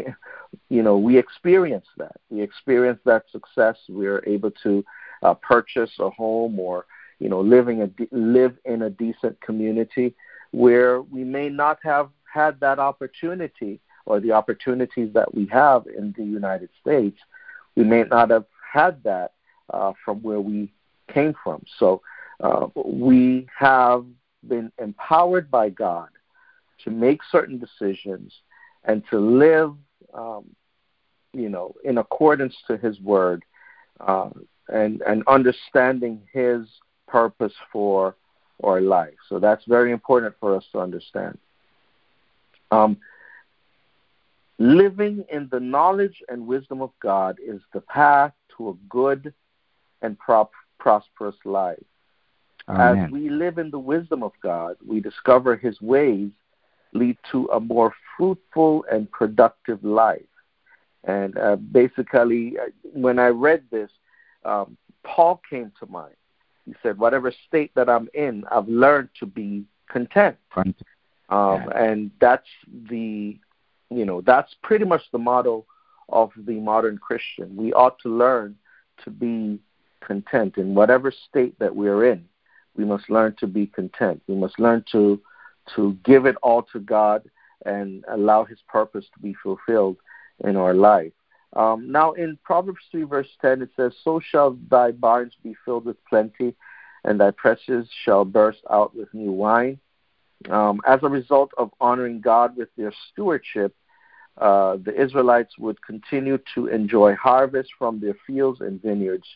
you 0.70 0.84
know, 0.84 0.98
we 0.98 1.18
experience 1.18 1.86
that. 1.98 2.16
We 2.30 2.42
experience 2.42 3.00
that 3.06 3.26
success. 3.32 3.78
We 3.88 4.08
are 4.08 4.24
able 4.28 4.52
to 4.64 4.84
uh, 5.22 5.36
purchase 5.36 5.92
a 6.00 6.10
home 6.10 6.60
or, 6.60 6.86
you 7.20 7.30
know, 7.30 7.40
living 7.40 7.84
a 7.84 7.88
de- 7.88 8.10
live 8.12 8.58
in 8.66 8.82
a 8.82 8.90
decent 8.90 9.40
community 9.42 10.16
where 10.52 11.02
we 11.04 11.24
may 11.24 11.50
not 11.50 11.78
have 11.84 12.10
had 12.32 12.60
that 12.62 12.80
opportunity 12.80 13.80
or 14.06 14.20
the 14.20 14.32
opportunities 14.32 15.14
that 15.14 15.34
we 15.34 15.46
have 15.46 15.86
in 15.86 16.14
the 16.18 16.24
United 16.24 16.70
States. 16.82 17.20
We 17.76 17.84
may 17.84 18.04
not 18.04 18.32
have 18.32 18.46
had 18.74 19.04
that 19.04 19.34
uh, 19.72 19.94
from 20.04 20.18
where 20.24 20.42
we 20.42 20.74
came 21.14 21.36
from. 21.44 21.64
So 21.78 22.02
uh, 22.40 22.68
we 22.76 23.48
have 23.56 24.04
been 24.48 24.72
empowered 24.80 25.52
by 25.52 25.70
God 25.70 26.10
to 26.84 26.92
make 26.92 27.22
certain 27.32 27.60
decisions 27.60 28.34
and 28.84 29.04
to 29.10 29.20
live, 29.20 29.74
um, 30.14 30.46
you 31.34 31.50
know, 31.50 31.74
in 31.84 31.98
accordance 31.98 32.56
to 32.68 32.78
His 32.78 33.00
Word, 33.02 33.44
uh, 34.00 34.30
and 34.68 35.02
and 35.02 35.24
understanding 35.28 36.22
His 36.32 36.68
purpose 37.08 37.54
for 37.72 38.16
our 38.64 38.82
life. 38.82 39.16
So 39.28 39.40
that's 39.40 39.64
very 39.66 39.92
important 39.92 40.36
for 40.40 40.56
us 40.56 40.66
to 40.72 40.80
understand. 40.80 41.38
Um, 42.72 42.98
living 44.60 45.24
in 45.32 45.48
the 45.52 45.60
knowledge 45.60 46.22
and 46.28 46.46
wisdom 46.46 46.82
of 46.82 46.92
God 47.02 47.38
is 47.44 47.62
the 47.74 47.82
path 47.82 48.34
to 48.58 48.70
a 48.70 48.74
good 48.90 49.34
and 50.02 50.18
prop- 50.20 50.52
prosperous 50.80 51.36
life. 51.46 51.84
Amen. 52.68 53.06
As 53.06 53.12
we 53.12 53.30
live 53.30 53.58
in 53.58 53.72
the 53.72 53.80
wisdom 53.80 54.22
of 54.22 54.34
God, 54.44 54.76
we 54.86 55.00
discover 55.00 55.56
His 55.56 55.82
ways 55.82 56.30
lead 56.94 57.18
to 57.32 57.48
a 57.54 57.60
more 57.60 57.94
fruitful 58.18 58.86
and 58.92 59.12
productive 59.12 59.84
life. 59.84 60.22
And 61.04 61.38
uh, 61.38 61.56
basically, 61.56 62.58
uh, 62.60 62.66
when 62.94 63.20
I 63.20 63.28
read 63.28 63.64
this, 63.72 63.90
um, 64.44 64.78
Paul 65.04 65.42
came 65.50 65.72
to 65.80 65.86
mind. 65.86 66.16
He 66.66 66.76
said, 66.84 66.98
Whatever 66.98 67.34
state 67.48 67.72
that 67.76 67.90
I'm 67.90 68.10
in, 68.14 68.44
I've 68.52 68.68
learned 68.68 69.10
to 69.20 69.26
be 69.26 69.66
content. 69.90 70.38
Um, 71.30 71.64
yeah. 71.68 71.84
And 71.84 72.12
that's 72.20 72.48
the, 72.90 73.38
you 73.90 74.06
know, 74.06 74.22
that's 74.22 74.54
pretty 74.62 74.86
much 74.86 75.02
the 75.12 75.18
motto 75.18 75.66
of 76.10 76.32
the 76.38 76.60
modern 76.60 76.98
Christian. 76.98 77.56
We 77.56 77.74
ought 77.74 78.00
to 78.00 78.10
learn 78.10 78.56
to 79.04 79.10
be 79.10 79.60
content 80.02 80.58
in 80.58 80.76
whatever 80.76 81.12
state 81.12 81.58
that 81.60 81.76
we're 81.76 82.12
in. 82.12 82.26
We 82.76 82.86
must 82.86 83.10
learn 83.10 83.36
to 83.40 83.48
be 83.48 83.68
content. 83.68 84.22
We 84.28 84.36
must 84.36 84.60
learn 84.60 84.84
to 84.92 85.22
to 85.76 85.98
give 86.04 86.26
it 86.26 86.36
all 86.42 86.64
to 86.74 86.80
God 86.80 87.24
and 87.66 88.06
allow 88.10 88.46
His 88.46 88.60
purpose 88.68 89.06
to 89.14 89.20
be 89.20 89.34
fulfilled 89.42 89.98
in 90.44 90.56
our 90.56 90.74
life. 90.74 91.12
Um, 91.54 91.92
now, 91.92 92.12
in 92.14 92.38
Proverbs 92.44 92.84
3, 92.92 93.04
verse 93.04 93.28
10, 93.42 93.64
it 93.64 93.70
says, 93.76 93.94
So 94.04 94.20
shall 94.20 94.58
thy 94.70 94.92
barns 94.92 95.34
be 95.44 95.56
filled 95.66 95.86
with 95.86 96.04
plenty, 96.06 96.56
and 97.04 97.20
thy 97.20 97.32
presses 97.32 97.88
shall 98.04 98.24
burst 98.26 98.60
out 98.70 98.96
with 98.96 99.14
new 99.14 99.32
wine. 99.32 99.80
Um, 100.50 100.80
as 100.88 101.00
a 101.04 101.10
result 101.10 101.52
of 101.58 101.72
honoring 101.82 102.22
God 102.22 102.56
with 102.56 102.70
their 102.78 102.94
stewardship, 103.12 103.76
uh, 104.38 104.78
the 104.84 105.00
Israelites 105.00 105.58
would 105.58 105.82
continue 105.84 106.40
to 106.56 106.68
enjoy 106.68 107.16
harvest 107.16 107.72
from 107.78 108.00
their 108.00 108.16
fields 108.26 108.62
and 108.62 108.82
vineyards. 108.82 109.28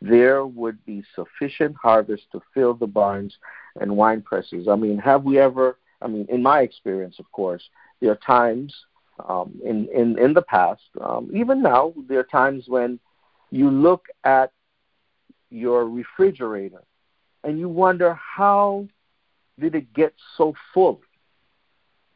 There 0.00 0.46
would 0.46 0.84
be 0.86 1.04
sufficient 1.14 1.76
harvest 1.76 2.24
to 2.32 2.40
fill 2.54 2.74
the 2.74 2.86
barns 2.86 3.36
and 3.80 3.96
wine 3.96 4.22
presses. 4.22 4.66
I 4.68 4.76
mean, 4.76 4.98
have 4.98 5.24
we 5.24 5.38
ever? 5.38 5.78
I 6.02 6.08
mean, 6.08 6.26
in 6.30 6.42
my 6.42 6.60
experience, 6.60 7.18
of 7.18 7.30
course, 7.32 7.62
there 8.00 8.10
are 8.10 8.16
times 8.26 8.74
um, 9.28 9.60
in 9.64 9.88
in 9.94 10.18
in 10.18 10.32
the 10.32 10.42
past, 10.42 10.82
um, 11.00 11.30
even 11.34 11.62
now, 11.62 11.92
there 12.08 12.20
are 12.20 12.24
times 12.24 12.64
when 12.68 12.98
you 13.50 13.70
look 13.70 14.06
at 14.24 14.52
your 15.50 15.88
refrigerator 15.88 16.82
and 17.44 17.58
you 17.58 17.68
wonder 17.68 18.14
how 18.14 18.86
did 19.58 19.74
it 19.74 19.92
get 19.92 20.14
so 20.36 20.54
full? 20.72 21.00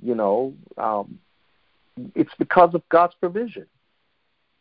You 0.02 0.14
know, 0.14 0.54
um, 0.78 1.18
it's 2.14 2.34
because 2.38 2.74
of 2.74 2.88
God's 2.88 3.14
provision. 3.20 3.66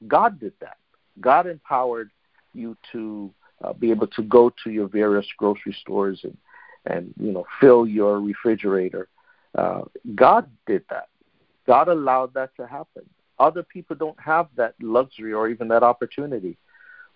God 0.08 0.40
did 0.40 0.54
that. 0.60 0.78
God 1.20 1.48
empowered 1.48 2.12
you 2.54 2.78
to 2.92 3.34
uh, 3.64 3.74
be 3.74 3.92
able 3.92 4.08
to 4.08 4.24
go 4.24 4.52
to 4.64 4.72
your 4.72 4.88
various 4.88 5.28
grocery 5.38 5.76
stores 5.82 6.22
and 6.24 6.38
and 6.86 7.14
you 7.20 7.32
know 7.32 7.46
fill 7.60 7.88
your 7.88 8.20
refrigerator. 8.20 9.08
Uh, 9.56 9.82
God 10.16 10.50
did 10.66 10.84
that. 10.90 11.08
God 11.66 11.88
allowed 11.88 12.34
that 12.34 12.56
to 12.58 12.68
happen. 12.68 13.04
Other 13.40 13.64
people 13.64 13.96
don't 13.96 14.20
have 14.20 14.48
that 14.56 14.76
luxury 14.82 15.34
or 15.34 15.48
even 15.48 15.68
that 15.70 15.84
opportunity. 15.84 16.58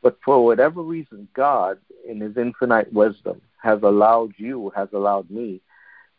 But 0.01 0.17
for 0.23 0.43
whatever 0.45 0.81
reason, 0.81 1.27
God, 1.33 1.79
in 2.07 2.21
His 2.21 2.37
infinite 2.37 2.91
wisdom, 2.93 3.41
has 3.61 3.79
allowed 3.83 4.33
you, 4.37 4.71
has 4.75 4.89
allowed 4.93 5.29
me 5.29 5.61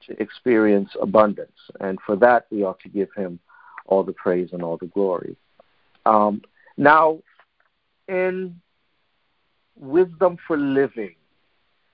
to 0.07 0.21
experience 0.21 0.91
abundance. 1.01 1.53
And 1.81 1.99
for 2.05 2.17
that, 2.17 2.47
we 2.51 2.65
ought 2.65 2.81
to 2.81 2.89
give 2.89 3.09
Him 3.17 3.39
all 3.87 4.03
the 4.03 4.13
praise 4.13 4.51
and 4.53 4.63
all 4.63 4.77
the 4.77 4.87
glory. 4.87 5.37
Um, 6.05 6.43
now, 6.77 7.21
in 8.09 8.61
wisdom 9.79 10.37
for 10.47 10.57
living, 10.57 11.15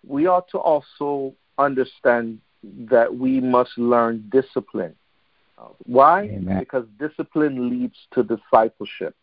we 0.06 0.26
ought 0.26 0.48
to 0.50 0.58
also 0.58 1.34
understand 1.58 2.40
that 2.62 3.14
we 3.14 3.40
must 3.40 3.76
learn 3.76 4.28
discipline. 4.30 4.94
Why? 5.86 6.24
Amen. 6.24 6.58
Because 6.58 6.86
discipline 6.98 7.70
leads 7.70 7.96
to 8.12 8.22
discipleship. 8.22 9.14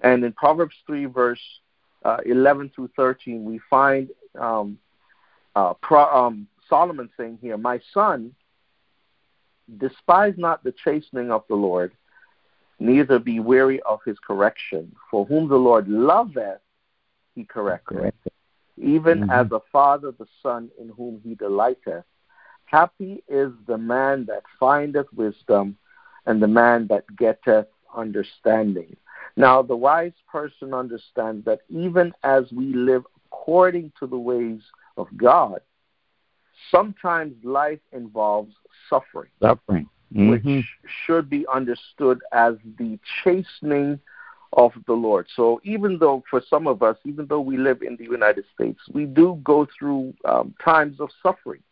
And 0.00 0.24
in 0.24 0.32
Proverbs 0.32 0.76
3, 0.86 1.06
verse 1.06 1.40
uh, 2.04 2.18
11 2.24 2.72
through 2.74 2.90
13, 2.96 3.44
we 3.44 3.60
find 3.70 4.08
um, 4.38 4.78
uh, 5.56 5.74
Pro, 5.74 6.04
um, 6.04 6.46
Solomon 6.68 7.08
saying 7.16 7.38
here, 7.40 7.56
My 7.56 7.80
son, 7.92 8.34
despise 9.78 10.34
not 10.36 10.62
the 10.62 10.74
chastening 10.84 11.30
of 11.30 11.44
the 11.48 11.56
Lord, 11.56 11.92
neither 12.78 13.18
be 13.18 13.40
weary 13.40 13.80
of 13.82 14.00
his 14.04 14.18
correction. 14.18 14.94
For 15.10 15.24
whom 15.24 15.48
the 15.48 15.56
Lord 15.56 15.88
loveth, 15.88 16.60
he 17.38 17.44
correcteth 17.44 18.12
even 18.80 19.20
mm-hmm. 19.20 19.30
as 19.30 19.50
a 19.52 19.60
father 19.72 20.12
the 20.12 20.26
son 20.42 20.70
in 20.80 20.88
whom 20.90 21.20
he 21.24 21.34
delighteth. 21.34 22.04
Happy 22.66 23.22
is 23.28 23.50
the 23.66 23.78
man 23.78 24.26
that 24.26 24.42
findeth 24.60 25.06
wisdom, 25.14 25.76
and 26.26 26.42
the 26.42 26.48
man 26.48 26.86
that 26.88 27.04
getteth 27.16 27.66
understanding. 27.96 28.94
Now, 29.36 29.62
the 29.62 29.76
wise 29.76 30.12
person 30.30 30.74
understands 30.74 31.44
that 31.46 31.60
even 31.70 32.12
as 32.22 32.44
we 32.52 32.74
live 32.74 33.04
according 33.26 33.92
to 33.98 34.06
the 34.06 34.18
ways 34.18 34.60
of 34.96 35.06
God, 35.16 35.60
sometimes 36.70 37.32
life 37.42 37.80
involves 37.92 38.54
suffering. 38.90 39.30
Suffering. 39.40 39.88
Mm-hmm. 40.14 40.30
Which 40.30 40.66
should 41.06 41.30
be 41.30 41.46
understood 41.52 42.18
as 42.32 42.54
the 42.78 42.98
chastening 43.22 44.00
of 44.52 44.72
the 44.86 44.92
Lord. 44.92 45.26
So 45.34 45.60
even 45.64 45.98
though 45.98 46.22
for 46.30 46.42
some 46.48 46.66
of 46.66 46.82
us, 46.82 46.96
even 47.04 47.26
though 47.26 47.40
we 47.40 47.56
live 47.56 47.82
in 47.82 47.96
the 47.96 48.04
United 48.04 48.44
States, 48.54 48.80
we 48.92 49.04
do 49.04 49.40
go 49.44 49.66
through 49.78 50.14
um, 50.24 50.54
times 50.64 51.00
of 51.00 51.10
suffering. 51.22 51.62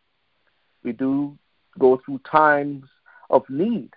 We 0.82 0.92
do 0.92 1.36
go 1.78 2.00
through 2.04 2.20
times 2.30 2.84
of 3.30 3.48
need. 3.48 3.90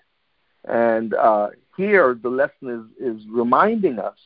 And 0.65 1.13
uh, 1.13 1.49
here 1.77 2.17
the 2.21 2.30
lesson 2.30 2.93
is, 2.99 3.15
is 3.15 3.25
reminding 3.30 3.99
us 3.99 4.17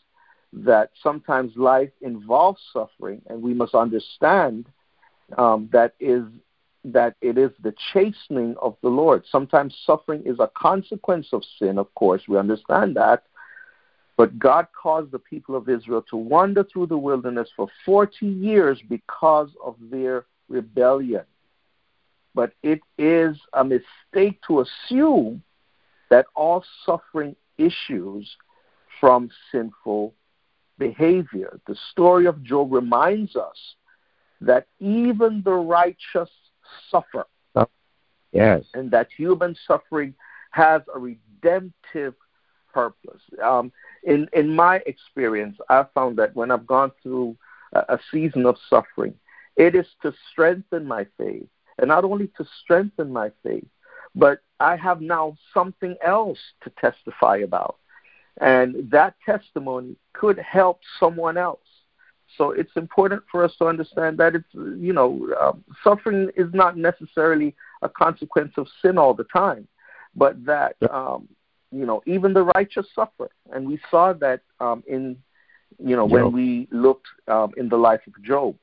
that 0.53 0.91
sometimes 1.01 1.55
life 1.55 1.91
involves 2.01 2.61
suffering, 2.71 3.21
and 3.27 3.41
we 3.41 3.53
must 3.53 3.73
understand 3.73 4.67
um, 5.37 5.69
that 5.71 5.95
is 5.99 6.23
that 6.85 7.15
it 7.21 7.37
is 7.37 7.51
the 7.63 7.73
chastening 7.93 8.55
of 8.61 8.75
the 8.81 8.89
Lord. 8.89 9.23
Sometimes 9.31 9.73
suffering 9.85 10.21
is 10.25 10.37
a 10.39 10.51
consequence 10.55 11.27
of 11.31 11.41
sin, 11.57 11.77
of 11.77 11.93
course, 11.95 12.23
we 12.27 12.37
understand 12.37 12.95
that, 12.97 13.23
but 14.17 14.37
God 14.37 14.67
caused 14.79 15.11
the 15.11 15.19
people 15.19 15.55
of 15.55 15.69
Israel 15.69 16.03
to 16.09 16.17
wander 16.17 16.63
through 16.63 16.87
the 16.87 16.97
wilderness 16.97 17.49
for 17.55 17.67
40 17.85 18.25
years 18.25 18.79
because 18.87 19.49
of 19.63 19.75
their 19.89 20.25
rebellion. 20.49 21.23
But 22.35 22.53
it 22.61 22.81
is 22.97 23.37
a 23.53 23.63
mistake 23.63 24.39
to 24.47 24.61
assume 24.61 25.41
that 26.09 26.25
all 26.35 26.63
suffering 26.85 27.35
issues 27.57 28.29
from 28.99 29.29
sinful 29.51 30.13
behavior. 30.77 31.59
The 31.67 31.75
story 31.91 32.25
of 32.25 32.43
Job 32.43 32.71
reminds 32.71 33.35
us 33.35 33.57
that 34.41 34.67
even 34.79 35.41
the 35.43 35.53
righteous 35.53 36.29
suffer. 36.89 37.25
Oh, 37.55 37.67
yes. 38.31 38.63
And 38.73 38.91
that 38.91 39.07
human 39.15 39.55
suffering 39.67 40.13
has 40.51 40.81
a 40.93 40.99
redemptive 40.99 42.13
purpose. 42.73 43.21
Um, 43.41 43.71
in, 44.03 44.27
in 44.33 44.53
my 44.53 44.77
experience, 44.85 45.57
I've 45.69 45.91
found 45.91 46.17
that 46.17 46.35
when 46.35 46.51
I've 46.51 46.67
gone 46.67 46.91
through 47.01 47.37
a, 47.73 47.79
a 47.95 47.99
season 48.11 48.45
of 48.45 48.57
suffering, 48.69 49.13
it 49.55 49.75
is 49.75 49.85
to 50.01 50.13
strengthen 50.31 50.85
my 50.85 51.05
faith. 51.17 51.47
And 51.79 51.87
not 51.87 52.03
only 52.03 52.27
to 52.37 52.45
strengthen 52.61 53.11
my 53.11 53.31
faith, 53.43 53.65
but 54.15 54.39
I 54.59 54.75
have 54.75 55.01
now 55.01 55.35
something 55.53 55.95
else 56.05 56.37
to 56.63 56.71
testify 56.79 57.37
about. 57.37 57.77
And 58.41 58.89
that 58.91 59.15
testimony 59.25 59.95
could 60.13 60.37
help 60.39 60.81
someone 60.99 61.37
else. 61.37 61.59
So 62.37 62.51
it's 62.51 62.71
important 62.75 63.23
for 63.31 63.43
us 63.43 63.53
to 63.59 63.65
understand 63.65 64.17
that 64.17 64.35
it's, 64.35 64.53
you 64.53 64.93
know, 64.93 65.29
um, 65.39 65.63
suffering 65.83 66.31
is 66.35 66.51
not 66.53 66.77
necessarily 66.77 67.55
a 67.81 67.89
consequence 67.89 68.53
of 68.57 68.67
sin 68.81 68.97
all 68.97 69.13
the 69.13 69.25
time, 69.25 69.67
but 70.15 70.43
that, 70.45 70.75
um, 70.89 71.27
you 71.73 71.85
know, 71.85 72.01
even 72.05 72.33
the 72.33 72.43
righteous 72.43 72.85
suffer. 72.93 73.29
And 73.51 73.67
we 73.67 73.79
saw 73.89 74.13
that 74.13 74.41
um, 74.59 74.83
in, 74.87 75.17
you 75.79 75.95
know, 75.95 76.07
Job. 76.07 76.11
when 76.11 76.31
we 76.31 76.67
looked 76.71 77.07
um, 77.27 77.51
in 77.57 77.69
the 77.69 77.77
life 77.77 78.01
of 78.07 78.21
Job. 78.23 78.55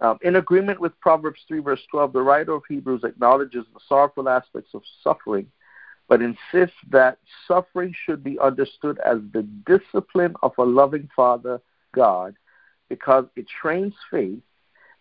Um, 0.00 0.18
in 0.22 0.36
agreement 0.36 0.80
with 0.80 0.98
Proverbs 1.00 1.40
3, 1.48 1.60
verse 1.60 1.80
12, 1.90 2.12
the 2.12 2.22
writer 2.22 2.52
of 2.52 2.62
Hebrews 2.68 3.04
acknowledges 3.04 3.64
the 3.72 3.80
sorrowful 3.88 4.28
aspects 4.28 4.74
of 4.74 4.82
suffering, 5.02 5.46
but 6.08 6.20
insists 6.20 6.76
that 6.90 7.18
suffering 7.48 7.94
should 8.04 8.22
be 8.22 8.38
understood 8.38 8.98
as 9.04 9.18
the 9.32 9.42
discipline 9.66 10.34
of 10.42 10.52
a 10.58 10.64
loving 10.64 11.08
Father, 11.14 11.60
God, 11.94 12.34
because 12.88 13.24
it 13.36 13.46
trains 13.48 13.94
faith 14.10 14.42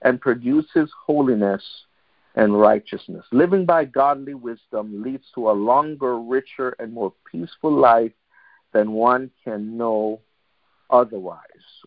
and 0.04 0.22
produces 0.22 0.90
holiness 1.06 1.64
and 2.36 2.60
righteousness. 2.60 3.26
Living 3.32 3.66
by 3.66 3.86
godly 3.86 4.34
wisdom 4.34 5.04
leads 5.04 5.26
to 5.36 5.50
a 5.50 5.54
longer, 5.54 6.20
richer, 6.20 6.76
and 6.80 6.92
more 6.94 7.14
peaceful 7.32 7.72
life 7.72 8.12
than 8.74 8.92
one 8.92 9.30
can 9.44 9.78
know 9.78 10.20
otherwise. 10.90 11.40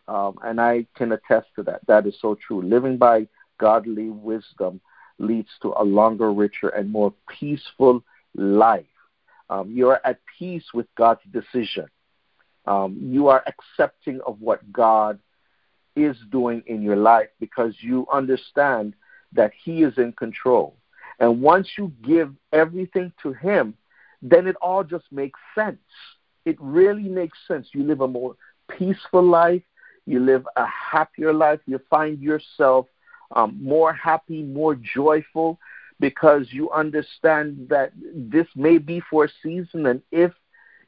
Um, 0.09 0.39
and 0.45 0.61
I 0.61 0.87
can 0.97 1.13
attest 1.13 1.49
to 1.57 1.63
that. 1.65 1.81
That 1.87 2.07
is 2.07 2.15
so 2.21 2.37
true. 2.37 2.63
Living 2.63 2.97
by 2.97 3.27
godly 3.59 4.11
wisdom 4.11 4.81
leads 5.19 5.49
to 5.63 5.75
a 5.77 5.83
longer, 5.83 6.33
richer, 6.33 6.69
and 6.69 6.91
more 6.91 7.13
peaceful 7.29 8.05
life. 8.35 8.87
Um, 9.51 9.71
you 9.71 9.89
are 9.89 10.01
at 10.05 10.21
peace 10.39 10.65
with 10.75 10.87
God's 10.97 11.21
decision. 11.33 11.87
Um, 12.67 12.99
you 13.01 13.29
are 13.29 13.45
accepting 13.47 14.21
of 14.27 14.41
what 14.41 14.73
God 14.73 15.19
is 15.95 16.17
doing 16.31 16.63
in 16.67 16.83
your 16.83 16.97
life 16.97 17.29
because 17.41 17.75
you 17.81 18.07
understand 18.13 18.95
that 19.33 19.53
He 19.65 19.83
is 19.83 19.97
in 19.99 20.13
control. 20.13 20.77
And 21.19 21.41
once 21.41 21.69
you 21.79 21.93
give 22.03 22.35
everything 22.53 23.13
to 23.23 23.33
Him, 23.33 23.75
then 24.23 24.47
it 24.47 24.57
all 24.57 24.85
just 24.85 25.05
makes 25.11 25.39
sense. 25.55 25.79
It 26.45 26.57
really 26.61 27.09
makes 27.09 27.39
sense. 27.47 27.69
You 27.73 27.85
live 27.85 28.01
a 28.01 28.09
more 28.09 28.37
peaceful 28.69 29.23
life, 29.23 29.63
you 30.07 30.21
live 30.21 30.47
a 30.57 30.67
happier 30.67 31.33
life, 31.33 31.61
you 31.67 31.81
find 31.91 32.21
yourself 32.21 32.87
um, 33.35 33.59
more 33.61 33.93
happy, 33.93 34.43
more 34.43 34.77
joyful, 34.77 35.59
because 35.99 36.47
you 36.51 36.71
understand 36.71 37.67
that 37.69 37.93
this 38.15 38.47
may 38.55 38.79
be 38.79 39.01
for 39.11 39.25
a 39.25 39.29
season, 39.43 39.87
and 39.87 40.03
if 40.13 40.33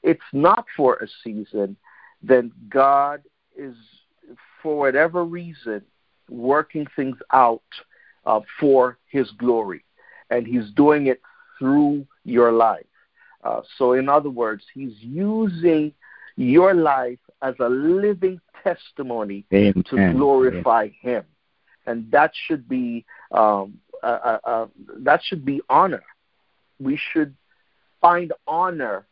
it's 0.03 0.21
not 0.33 0.67
for 0.77 0.97
a 0.97 1.09
season, 1.25 1.77
then 2.23 2.53
God 2.69 3.23
is, 3.57 3.75
for 4.63 4.77
whatever 4.77 5.25
reason, 5.25 5.83
working 6.29 6.87
things 6.95 7.17
out 7.33 7.63
uh, 8.29 8.41
for 8.61 8.99
His 9.09 9.31
glory, 9.33 9.83
and 10.31 10.47
He's 10.47 10.71
doing 10.77 11.07
it 11.07 11.21
through 11.59 12.07
your 12.25 12.53
life. 12.53 12.87
Uh, 13.43 13.63
so, 13.77 13.95
in 13.95 14.09
other 14.09 14.31
words, 14.31 14.65
He's 14.75 14.95
using 15.01 15.93
your 16.37 16.75
life 16.75 17.19
as 17.43 17.55
a 17.59 17.69
living 17.69 18.41
testimony 18.63 19.45
Amen. 19.53 19.83
to 19.91 20.13
glorify 20.13 20.83
Amen. 20.83 20.95
Him, 21.01 21.25
and 21.87 22.11
that 22.13 22.33
should 22.47 22.69
be 22.69 23.05
um, 23.33 23.79
uh, 24.03 24.39
uh, 24.45 24.67
that 24.99 25.21
should 25.25 25.45
be 25.45 25.61
honor. 25.69 26.05
We 26.79 27.01
should 27.13 27.35
find 28.01 28.33
honor 28.47 29.07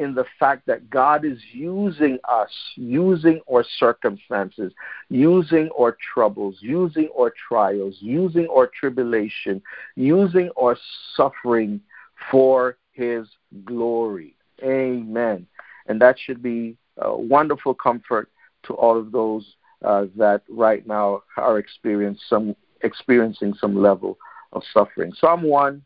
in 0.00 0.14
the 0.14 0.24
fact 0.38 0.66
that 0.66 0.88
God 0.88 1.26
is 1.26 1.38
using 1.52 2.18
us, 2.26 2.48
using 2.74 3.42
our 3.52 3.62
circumstances, 3.78 4.72
using 5.10 5.68
our 5.78 5.94
troubles, 6.14 6.56
using 6.60 7.10
our 7.18 7.30
trials, 7.48 7.96
using 8.00 8.48
our 8.50 8.66
tribulation, 8.66 9.60
using 9.96 10.48
our 10.58 10.78
suffering 11.14 11.82
for 12.30 12.78
His 12.92 13.28
glory. 13.66 14.34
Amen. 14.62 15.46
And 15.86 16.00
that 16.00 16.18
should 16.18 16.42
be 16.42 16.78
a 16.96 17.14
wonderful 17.14 17.74
comfort 17.74 18.30
to 18.62 18.72
all 18.72 18.98
of 18.98 19.12
those 19.12 19.54
uh, 19.84 20.06
that 20.16 20.40
right 20.48 20.86
now 20.86 21.22
are 21.36 21.58
experiencing 21.58 22.22
some 22.26 22.56
experiencing 22.80 23.52
some 23.60 23.76
level 23.76 24.16
of 24.54 24.62
suffering. 24.72 25.12
Psalm 25.20 25.42
1, 25.42 25.82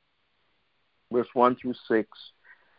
verse 1.10 1.26
1 1.34 1.56
through 1.56 1.74
6 1.88 2.08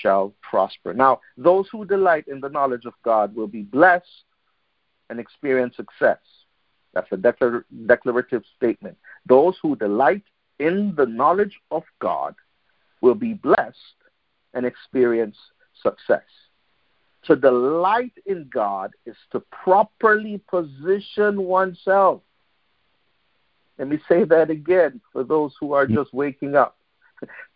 shall 0.00 0.34
prosper. 0.40 0.94
Now, 0.94 1.20
those 1.36 1.68
who 1.70 1.84
delight 1.84 2.26
in 2.28 2.40
the 2.40 2.48
knowledge 2.48 2.84
of 2.84 2.94
God 3.04 3.34
will 3.34 3.46
be 3.46 3.62
blessed 3.62 4.24
and 5.10 5.20
experience 5.20 5.76
success. 5.76 6.18
That's 6.92 7.10
a 7.12 7.16
declar- 7.16 7.64
declarative 7.86 8.44
statement. 8.56 8.96
Those 9.26 9.56
who 9.62 9.76
delight 9.76 10.22
in 10.58 10.94
the 10.96 11.06
knowledge 11.06 11.58
of 11.70 11.82
God 12.00 12.34
will 13.00 13.14
be 13.14 13.34
blessed 13.34 13.98
and 14.54 14.64
experience 14.64 15.36
success. 15.82 16.22
To 17.24 17.36
delight 17.36 18.12
in 18.26 18.48
God 18.52 18.92
is 19.06 19.16
to 19.32 19.40
properly 19.40 20.40
position 20.48 21.42
oneself 21.42 22.22
let 23.78 23.88
me 23.88 23.98
say 24.08 24.24
that 24.24 24.50
again 24.50 25.00
for 25.12 25.24
those 25.24 25.52
who 25.58 25.72
are 25.72 25.86
mm. 25.86 25.94
just 25.94 26.14
waking 26.14 26.54
up. 26.54 26.76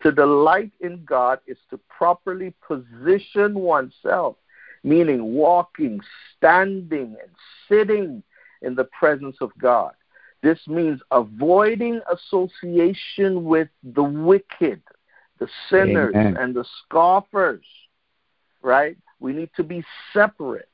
To 0.02 0.12
delight 0.12 0.72
in 0.80 1.04
God 1.04 1.40
is 1.46 1.58
to 1.70 1.78
properly 1.88 2.54
position 2.66 3.54
oneself, 3.54 4.36
meaning 4.84 5.34
walking, 5.34 6.00
standing, 6.36 7.16
and 7.22 7.30
sitting 7.68 8.22
in 8.62 8.74
the 8.74 8.84
presence 8.84 9.36
of 9.40 9.50
God. 9.58 9.92
This 10.42 10.58
means 10.68 11.00
avoiding 11.10 12.00
association 12.12 13.44
with 13.44 13.68
the 13.82 14.02
wicked, 14.02 14.80
the 15.38 15.48
sinners, 15.68 16.14
Amen. 16.14 16.36
and 16.38 16.54
the 16.54 16.64
scoffers, 16.84 17.64
right? 18.62 18.96
We 19.20 19.32
need 19.32 19.50
to 19.56 19.64
be 19.64 19.84
separate. 20.12 20.68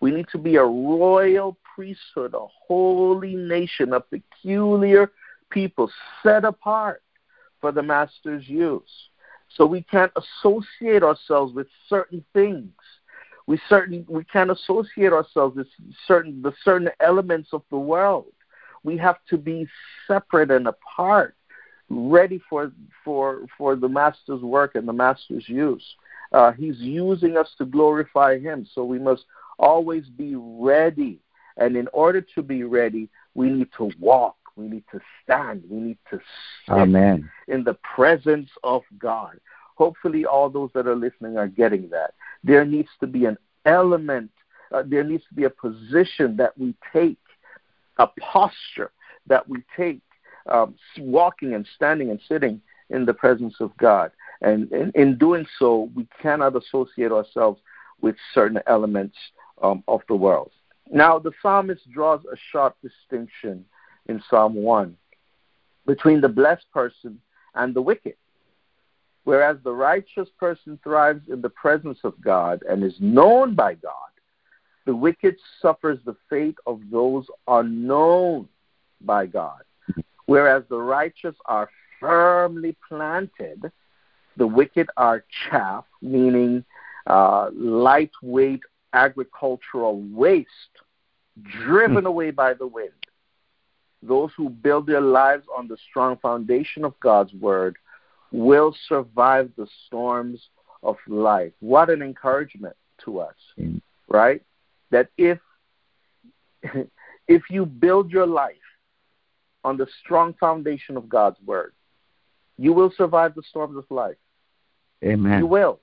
We 0.00 0.10
need 0.10 0.26
to 0.32 0.38
be 0.38 0.56
a 0.56 0.64
royal 0.64 1.56
priesthood, 1.74 2.34
a 2.34 2.46
holy 2.66 3.34
nation, 3.34 3.94
a 3.94 4.00
peculiar 4.00 5.10
people 5.50 5.90
set 6.22 6.44
apart 6.44 7.02
for 7.66 7.72
the 7.72 7.82
Master's 7.82 8.48
use. 8.48 9.08
So 9.56 9.66
we 9.66 9.82
can't 9.82 10.12
associate 10.14 11.02
ourselves 11.02 11.52
with 11.52 11.66
certain 11.88 12.24
things. 12.32 12.70
We 13.48 13.58
certain 13.68 14.06
we 14.08 14.22
can't 14.22 14.52
associate 14.52 15.12
ourselves 15.12 15.56
with 15.56 15.66
certain 16.06 16.42
the 16.42 16.52
certain 16.62 16.90
elements 17.00 17.48
of 17.52 17.62
the 17.72 17.78
world. 17.78 18.32
We 18.84 18.96
have 18.98 19.16
to 19.30 19.36
be 19.36 19.66
separate 20.06 20.52
and 20.52 20.68
apart, 20.68 21.34
ready 21.88 22.40
for 22.48 22.70
for 23.04 23.46
for 23.58 23.74
the 23.74 23.88
Master's 23.88 24.42
work 24.42 24.76
and 24.76 24.86
the 24.86 24.92
Master's 24.92 25.48
use. 25.48 25.84
Uh, 26.30 26.52
he's 26.52 26.78
using 26.78 27.36
us 27.36 27.48
to 27.58 27.64
glorify 27.64 28.38
Him, 28.38 28.64
so 28.72 28.84
we 28.84 29.00
must 29.00 29.24
always 29.58 30.06
be 30.06 30.36
ready. 30.36 31.18
And 31.56 31.76
in 31.76 31.88
order 31.92 32.20
to 32.36 32.42
be 32.42 32.62
ready, 32.62 33.08
we 33.34 33.50
need 33.50 33.70
to 33.78 33.90
walk. 33.98 34.36
We 34.56 34.68
need 34.68 34.84
to 34.92 35.00
stand. 35.22 35.64
We 35.68 35.78
need 35.78 35.98
to 36.10 36.18
sit 36.66 36.72
Amen. 36.72 37.30
in 37.46 37.62
the 37.64 37.74
presence 37.74 38.48
of 38.64 38.82
God. 38.98 39.38
Hopefully, 39.76 40.24
all 40.24 40.48
those 40.48 40.70
that 40.74 40.86
are 40.86 40.96
listening 40.96 41.36
are 41.36 41.46
getting 41.46 41.90
that. 41.90 42.14
There 42.42 42.64
needs 42.64 42.88
to 43.00 43.06
be 43.06 43.26
an 43.26 43.36
element, 43.66 44.30
uh, 44.72 44.82
there 44.86 45.04
needs 45.04 45.24
to 45.28 45.34
be 45.34 45.44
a 45.44 45.50
position 45.50 46.36
that 46.38 46.56
we 46.56 46.74
take, 46.92 47.18
a 47.98 48.06
posture 48.06 48.90
that 49.26 49.46
we 49.46 49.62
take, 49.76 50.00
um, 50.46 50.74
walking 50.98 51.54
and 51.54 51.66
standing 51.74 52.10
and 52.10 52.20
sitting 52.26 52.60
in 52.88 53.04
the 53.04 53.12
presence 53.12 53.56
of 53.60 53.76
God. 53.76 54.10
And 54.40 54.70
in, 54.72 54.92
in 54.94 55.18
doing 55.18 55.46
so, 55.58 55.90
we 55.94 56.06
cannot 56.22 56.56
associate 56.56 57.12
ourselves 57.12 57.60
with 58.00 58.16
certain 58.32 58.60
elements 58.66 59.16
um, 59.62 59.82
of 59.88 60.00
the 60.08 60.16
world. 60.16 60.52
Now, 60.90 61.18
the 61.18 61.32
psalmist 61.42 61.90
draws 61.90 62.20
a 62.32 62.36
sharp 62.52 62.76
distinction 62.80 63.64
in 64.08 64.22
Psalm 64.28 64.54
1 64.54 64.96
between 65.86 66.20
the 66.20 66.28
blessed 66.28 66.66
person 66.72 67.20
and 67.54 67.74
the 67.74 67.82
wicked. 67.82 68.14
Whereas 69.24 69.56
the 69.64 69.72
righteous 69.72 70.28
person 70.38 70.78
thrives 70.84 71.28
in 71.28 71.40
the 71.40 71.48
presence 71.50 71.98
of 72.04 72.20
God 72.20 72.62
and 72.68 72.84
is 72.84 72.94
known 73.00 73.54
by 73.54 73.74
God, 73.74 73.92
the 74.84 74.94
wicked 74.94 75.36
suffers 75.60 75.98
the 76.04 76.16
fate 76.30 76.58
of 76.66 76.80
those 76.90 77.26
unknown 77.48 78.48
by 79.00 79.26
God. 79.26 79.62
Whereas 80.26 80.64
the 80.68 80.80
righteous 80.80 81.34
are 81.46 81.68
firmly 81.98 82.76
planted, 82.88 83.70
the 84.36 84.46
wicked 84.46 84.88
are 84.96 85.24
chaff, 85.50 85.84
meaning 86.00 86.64
uh, 87.06 87.50
lightweight 87.52 88.62
agricultural 88.92 90.00
waste, 90.12 90.48
driven 91.42 92.04
mm. 92.04 92.08
away 92.08 92.30
by 92.30 92.54
the 92.54 92.66
wind. 92.66 92.90
Those 94.06 94.30
who 94.36 94.48
build 94.48 94.86
their 94.86 95.00
lives 95.00 95.46
on 95.56 95.68
the 95.68 95.76
strong 95.90 96.16
foundation 96.18 96.84
of 96.84 96.98
God's 97.00 97.32
word 97.34 97.76
will 98.32 98.74
survive 98.88 99.50
the 99.56 99.66
storms 99.86 100.40
of 100.82 100.96
life. 101.08 101.52
What 101.60 101.90
an 101.90 102.02
encouragement 102.02 102.76
to 103.04 103.20
us, 103.20 103.34
mm. 103.58 103.80
right? 104.08 104.42
That 104.90 105.08
if 105.16 105.38
if 107.28 107.42
you 107.50 107.66
build 107.66 108.10
your 108.10 108.26
life 108.26 108.54
on 109.64 109.76
the 109.76 109.86
strong 110.04 110.34
foundation 110.38 110.96
of 110.96 111.08
God's 111.08 111.38
word, 111.44 111.72
you 112.56 112.72
will 112.72 112.92
survive 112.96 113.34
the 113.34 113.42
storms 113.48 113.76
of 113.76 113.84
life. 113.90 114.16
Amen. 115.04 115.40
You 115.40 115.46
will. 115.46 115.80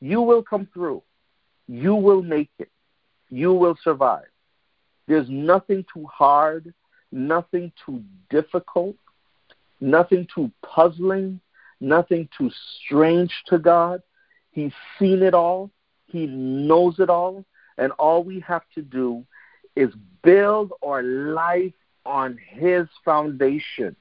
You 0.00 0.20
will 0.20 0.42
come 0.42 0.66
through. 0.72 1.02
You 1.68 1.94
will 1.94 2.22
make 2.22 2.50
it. 2.58 2.70
You 3.30 3.52
will 3.52 3.76
survive. 3.82 4.26
There's 5.06 5.28
nothing 5.28 5.84
too 5.92 6.06
hard, 6.06 6.72
nothing 7.14 7.72
too 7.86 8.02
difficult, 8.28 8.96
nothing 9.80 10.26
too 10.34 10.50
puzzling, 10.62 11.40
nothing 11.80 12.28
too 12.36 12.50
strange 12.84 13.32
to 13.46 13.58
God. 13.58 14.02
He's 14.50 14.72
seen 14.98 15.22
it 15.22 15.32
all, 15.32 15.70
He 16.06 16.26
knows 16.26 16.98
it 16.98 17.08
all, 17.08 17.44
and 17.78 17.92
all 17.92 18.22
we 18.22 18.40
have 18.40 18.62
to 18.74 18.82
do 18.82 19.24
is 19.76 19.90
build 20.22 20.72
our 20.84 21.02
life 21.02 21.72
on 22.04 22.38
His 22.48 22.86
foundation, 23.04 23.96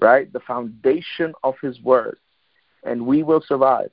right? 0.00 0.30
The 0.32 0.40
foundation 0.40 1.32
of 1.44 1.54
His 1.62 1.80
Word, 1.80 2.18
and 2.82 3.06
we 3.06 3.22
will 3.22 3.42
survive. 3.46 3.90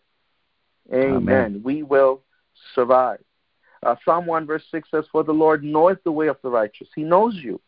Amen. 0.91 1.14
Amen. 1.16 1.62
We 1.64 1.84
will 1.84 2.22
survive. 2.74 3.24
Uh, 3.84 3.95
Psalm 4.04 4.26
1 4.26 4.45
verse 4.45 4.64
6 4.72 4.89
says, 4.91 5.06
For 5.12 5.24
the 5.24 5.32
Lord 5.32 5.64
knoweth 5.64 6.04
the 6.04 6.12
way 6.12 6.28
of 6.28 6.38
the 6.43 6.50
righteous. 6.50 6.88
He 6.95 7.04
knows 7.04 7.36
you. 7.36 7.62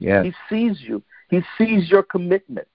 Yes. 0.00 0.24
He 0.24 0.34
sees 0.48 0.80
you. 0.80 1.02
He 1.28 1.42
sees 1.56 1.88
your 1.88 2.02
commitment. 2.02 2.66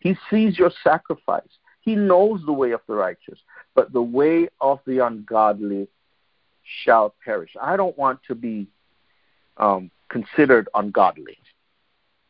He 0.00 0.16
sees 0.28 0.58
your 0.58 0.72
sacrifice. 0.82 1.58
He 1.82 1.94
knows 1.94 2.40
the 2.44 2.52
way 2.52 2.72
of 2.72 2.80
the 2.88 2.94
righteous. 2.94 3.38
But 3.74 3.92
the 3.92 4.02
way 4.02 4.48
of 4.60 4.80
the 4.86 5.04
ungodly 5.06 5.88
shall 6.84 7.14
perish. 7.24 7.50
I 7.60 7.76
don't 7.76 7.96
want 7.96 8.20
to 8.26 8.34
be 8.34 8.66
um, 9.58 9.90
considered 10.08 10.68
ungodly. 10.74 11.38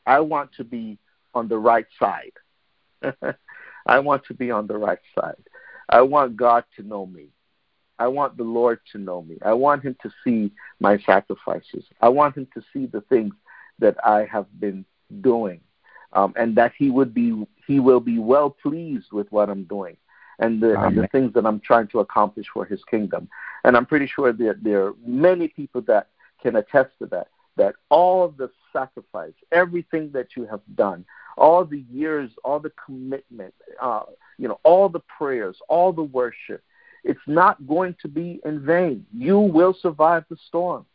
I 0.06 0.20
want 0.20 0.50
to 0.56 0.64
be 0.64 0.98
on 1.34 1.48
the 1.48 1.58
right 1.58 1.86
side. 1.98 2.32
I 3.86 3.98
want 4.00 4.24
to 4.26 4.34
be 4.34 4.50
on 4.50 4.66
the 4.66 4.76
right 4.76 4.98
side. 5.14 5.42
I 5.88 6.02
want 6.02 6.36
God 6.36 6.64
to 6.76 6.82
know 6.82 7.06
me. 7.06 7.28
I 7.98 8.08
want 8.08 8.36
the 8.36 8.44
Lord 8.44 8.80
to 8.92 8.98
know 8.98 9.22
me. 9.22 9.36
I 9.44 9.52
want 9.52 9.82
him 9.82 9.94
to 10.02 10.10
see 10.24 10.52
my 10.80 10.98
sacrifices. 10.98 11.84
I 12.00 12.08
want 12.08 12.36
him 12.36 12.48
to 12.54 12.62
see 12.72 12.86
the 12.86 13.02
things 13.02 13.34
that 13.80 13.96
I 14.04 14.26
have 14.30 14.46
been 14.60 14.84
doing. 15.20 15.60
Um, 16.12 16.32
and 16.36 16.56
that 16.56 16.72
he 16.76 16.90
would 16.90 17.14
be 17.14 17.46
he 17.68 17.78
will 17.78 18.00
be 18.00 18.18
well 18.18 18.50
pleased 18.50 19.12
with 19.12 19.30
what 19.30 19.48
I'm 19.48 19.62
doing 19.64 19.96
and 20.40 20.60
the, 20.60 20.80
and 20.80 20.96
the 20.96 21.06
things 21.08 21.32
that 21.34 21.46
I'm 21.46 21.60
trying 21.60 21.86
to 21.88 22.00
accomplish 22.00 22.46
for 22.52 22.64
his 22.64 22.82
kingdom. 22.90 23.28
And 23.62 23.76
I'm 23.76 23.86
pretty 23.86 24.06
sure 24.06 24.32
that 24.32 24.58
there 24.62 24.86
are 24.86 24.94
many 25.06 25.48
people 25.48 25.82
that 25.82 26.08
can 26.42 26.56
attest 26.56 26.90
to 26.98 27.06
that, 27.06 27.28
that 27.56 27.74
all 27.90 28.28
the 28.28 28.50
sacrifice, 28.72 29.34
everything 29.52 30.10
that 30.12 30.28
you 30.36 30.46
have 30.46 30.62
done, 30.74 31.04
all 31.36 31.64
the 31.64 31.84
years, 31.92 32.30
all 32.42 32.58
the 32.58 32.72
commitment, 32.84 33.54
uh, 33.80 34.02
you 34.38 34.48
know, 34.48 34.58
all 34.64 34.88
the 34.88 35.00
prayers, 35.00 35.58
all 35.68 35.92
the 35.92 36.02
worship, 36.02 36.64
it's 37.04 37.20
not 37.26 37.66
going 37.66 37.94
to 38.00 38.08
be 38.08 38.40
in 38.44 38.64
vain. 38.64 39.06
You 39.12 39.38
will 39.38 39.76
survive 39.80 40.24
the 40.30 40.36
storm. 40.48 40.86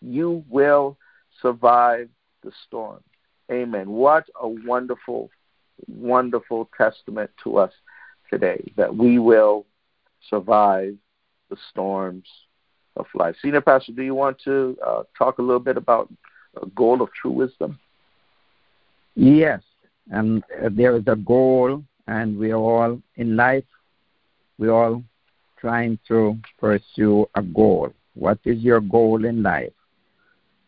You 0.00 0.44
will 0.48 0.98
survive 1.40 2.08
the 2.42 2.52
storm. 2.66 3.00
Amen. 3.50 3.90
What 3.90 4.24
a 4.40 4.48
wonderful, 4.48 5.30
wonderful 5.86 6.70
testament 6.76 7.30
to 7.44 7.58
us 7.58 7.72
today 8.30 8.72
that 8.76 8.94
we 8.94 9.18
will 9.18 9.66
survive 10.28 10.96
the 11.50 11.56
storms 11.70 12.26
of 12.96 13.06
life. 13.14 13.34
Senior 13.42 13.60
Pastor, 13.60 13.92
do 13.92 14.02
you 14.02 14.14
want 14.14 14.38
to 14.44 14.76
uh, 14.86 15.02
talk 15.16 15.38
a 15.38 15.42
little 15.42 15.60
bit 15.60 15.76
about 15.76 16.12
a 16.60 16.66
goal 16.66 17.02
of 17.02 17.12
true 17.12 17.30
wisdom? 17.30 17.78
Yes, 19.14 19.60
and 20.10 20.42
there 20.70 20.96
is 20.96 21.04
a 21.06 21.16
goal, 21.16 21.82
and 22.06 22.38
we 22.38 22.50
are 22.52 22.56
all 22.56 23.00
in 23.16 23.36
life. 23.36 23.64
We 24.58 24.68
are 24.68 24.84
all 24.84 25.02
trying 25.58 25.98
to 26.08 26.36
pursue 26.58 27.26
a 27.34 27.42
goal. 27.42 27.92
What 28.14 28.38
is 28.44 28.58
your 28.60 28.80
goal 28.80 29.24
in 29.24 29.42
life? 29.42 29.72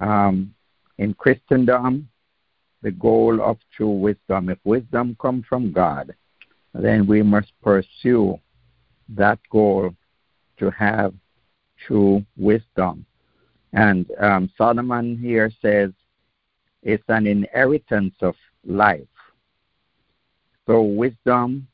Um, 0.01 0.55
in 0.99 1.15
Christendom, 1.15 2.09
the 2.83 2.91
goal 2.91 3.43
of 3.43 3.59
true 3.75 3.91
wisdom. 3.91 4.49
If 4.49 4.59
wisdom 4.65 5.17
comes 5.21 5.45
from 5.47 5.73
God, 5.73 6.15
then 6.73 7.07
we 7.07 7.23
must 7.23 7.53
pursue 7.63 8.39
that 9.09 9.39
goal 9.51 9.95
to 10.59 10.71
have 10.71 11.15
true 11.87 12.25
wisdom. 12.37 13.07
And 13.73 14.11
um, 14.21 14.51
Solomon 14.57 15.19
here 15.19 15.51
says 15.61 15.91
it's 16.83 17.05
an 17.09 17.27
inheritance 17.27 18.15
of 18.21 18.35
life. 18.65 19.03
So 20.67 20.83
wisdom 20.83 21.67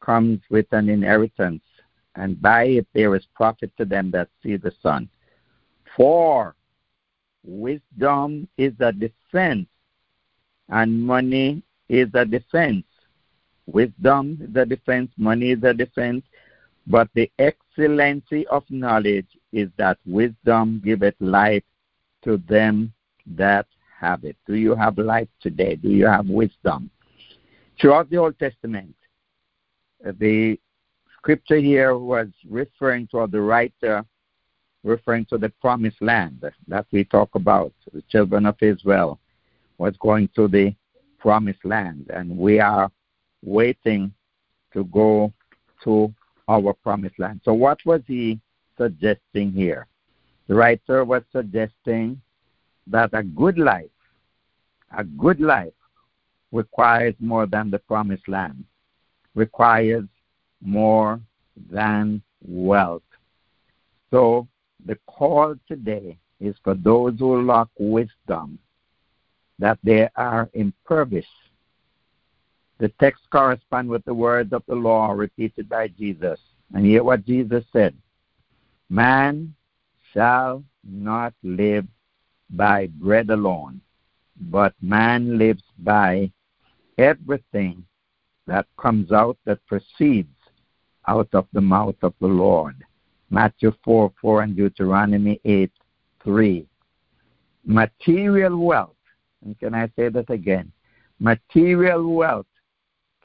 comes 0.00 0.40
with 0.50 0.66
an 0.72 0.88
inheritance 0.88 1.62
and 2.16 2.40
by 2.40 2.64
it 2.64 2.86
there 2.94 3.14
is 3.16 3.26
profit 3.34 3.72
to 3.76 3.84
them 3.84 4.10
that 4.12 4.28
see 4.42 4.56
the 4.56 4.72
sun. 4.82 5.08
For 5.96 6.54
wisdom 7.44 8.48
is 8.56 8.72
a 8.80 8.92
defense, 8.92 9.68
and 10.68 11.02
money 11.02 11.62
is 11.88 12.08
a 12.14 12.24
defense. 12.24 12.84
Wisdom 13.66 14.38
is 14.40 14.56
a 14.56 14.66
defense, 14.66 15.10
money 15.16 15.52
is 15.52 15.62
a 15.62 15.74
defense, 15.74 16.24
but 16.86 17.08
the 17.14 17.30
excellency 17.38 18.46
of 18.48 18.62
knowledge 18.70 19.38
is 19.52 19.68
that 19.76 19.98
wisdom 20.06 20.82
giveth 20.84 21.14
life 21.20 21.64
to 22.22 22.38
them 22.48 22.92
that 23.26 23.66
have 23.98 24.24
it. 24.24 24.36
Do 24.46 24.54
you 24.54 24.74
have 24.74 24.98
life 24.98 25.28
today? 25.40 25.76
Do 25.76 25.88
you 25.88 26.06
have 26.06 26.28
wisdom? 26.28 26.90
Throughout 27.80 28.10
the 28.10 28.18
Old 28.18 28.38
Testament, 28.38 28.94
the 30.02 30.58
scripture 31.16 31.56
here 31.56 31.96
was 31.96 32.28
referring 32.48 33.06
to 33.08 33.26
the 33.30 33.40
writer 33.40 34.04
referring 34.84 35.24
to 35.24 35.38
the 35.38 35.48
promised 35.60 36.00
land 36.00 36.44
that 36.68 36.86
we 36.92 37.04
talk 37.04 37.34
about. 37.34 37.72
The 37.92 38.02
children 38.02 38.46
of 38.46 38.56
Israel 38.60 39.18
was 39.78 39.96
going 39.98 40.28
to 40.36 40.46
the 40.46 40.74
promised 41.18 41.64
land, 41.64 42.10
and 42.14 42.36
we 42.36 42.60
are 42.60 42.90
waiting 43.42 44.12
to 44.72 44.84
go 44.84 45.32
to 45.82 46.14
our 46.48 46.74
promised 46.74 47.18
land. 47.18 47.40
So, 47.44 47.54
what 47.54 47.78
was 47.84 48.02
he 48.06 48.38
suggesting 48.76 49.52
here? 49.52 49.86
The 50.46 50.54
writer 50.54 51.04
was 51.04 51.22
suggesting 51.32 52.20
that 52.86 53.10
a 53.14 53.22
good 53.22 53.58
life, 53.58 53.96
a 54.96 55.04
good 55.04 55.40
life, 55.40 55.72
requires 56.52 57.14
more 57.18 57.46
than 57.46 57.70
the 57.70 57.78
promised 57.78 58.28
land, 58.28 58.64
requires 59.34 60.04
more 60.62 61.20
than 61.70 62.22
wealth. 62.46 63.02
So 64.10 64.46
the 64.84 64.98
call 65.06 65.54
today 65.66 66.18
is 66.40 66.56
for 66.62 66.74
those 66.74 67.18
who 67.18 67.42
lack 67.42 67.68
wisdom 67.78 68.58
that 69.58 69.78
they 69.82 70.08
are 70.16 70.50
impervious. 70.54 71.26
The 72.78 72.88
text 73.00 73.22
corresponds 73.30 73.90
with 73.90 74.04
the 74.04 74.14
words 74.14 74.52
of 74.52 74.62
the 74.66 74.74
law 74.74 75.12
repeated 75.12 75.68
by 75.68 75.88
Jesus. 75.88 76.40
And 76.74 76.84
hear 76.84 77.04
what 77.04 77.24
Jesus 77.24 77.64
said 77.72 77.94
Man 78.90 79.54
shall 80.12 80.64
not 80.82 81.34
live 81.42 81.86
by 82.50 82.88
bread 82.88 83.30
alone, 83.30 83.80
but 84.50 84.74
man 84.80 85.38
lives 85.38 85.62
by 85.78 86.30
everything 86.98 87.84
that 88.46 88.66
comes 88.78 89.12
out, 89.12 89.38
that 89.44 89.64
proceeds 89.66 90.28
out 91.08 91.28
of 91.32 91.46
the 91.52 91.60
mouth 91.60 91.96
of 92.02 92.14
the 92.20 92.26
Lord. 92.26 92.84
Matthew 93.34 93.72
4 93.82 94.12
4 94.20 94.42
and 94.42 94.56
Deuteronomy 94.56 95.40
8 95.44 95.72
3. 96.22 96.66
Material 97.64 98.56
wealth, 98.56 98.94
and 99.44 99.58
can 99.58 99.74
I 99.74 99.90
say 99.96 100.08
that 100.08 100.30
again? 100.30 100.70
Material 101.18 102.14
wealth 102.14 102.46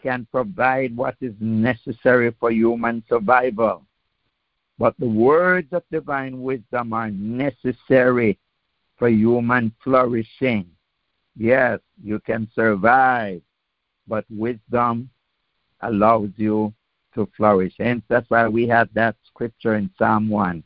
can 0.02 0.26
provide 0.32 0.98
what 0.98 1.16
is 1.22 1.36
necessary 1.40 2.34
for 2.40 2.50
human 2.50 3.04
survival. 3.08 3.86
But 4.80 4.96
the 4.98 5.08
words 5.08 5.68
of 5.74 5.84
divine 5.92 6.42
wisdom 6.42 6.92
are 6.92 7.12
necessary 7.12 8.40
for 8.98 9.10
human 9.10 9.72
flourishing. 9.84 10.72
Yes, 11.38 11.82
you 12.04 12.20
can 12.20 12.50
survive, 12.56 13.44
but 14.08 14.26
wisdom 14.32 15.12
allows 15.82 16.30
you 16.36 16.74
to 17.20 17.30
flourish. 17.36 17.74
And 17.80 18.02
that's 18.08 18.30
why 18.30 18.48
we 18.48 18.66
have 18.68 18.90
that 18.94 19.16
scripture 19.28 19.76
in 19.76 19.90
Psalm 19.98 20.30
1 20.30 20.64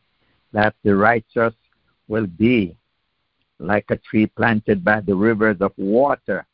that 0.51 0.75
the 0.83 0.95
righteous 0.95 1.53
will 2.07 2.27
be 2.27 2.77
like 3.57 3.85
a 3.89 3.97
tree 3.97 4.27
planted 4.27 4.83
by 4.83 5.01
the 5.01 5.15
rivers 5.15 5.57
of 5.61 5.71
water, 5.77 6.45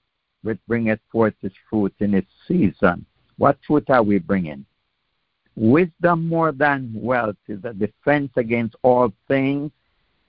which 0.43 0.59
bringeth 0.67 1.01
forth 1.11 1.33
its 1.41 1.55
fruit 1.69 1.93
in 1.99 2.13
its 2.13 2.31
season. 2.47 3.05
What 3.37 3.57
fruit 3.67 3.89
are 3.89 4.03
we 4.03 4.19
bringing? 4.19 4.65
Wisdom 5.55 6.27
more 6.27 6.53
than 6.53 6.91
wealth 6.93 7.35
is 7.49 7.63
a 7.65 7.73
defense 7.73 8.31
against 8.37 8.75
all 8.81 9.11
things 9.27 9.71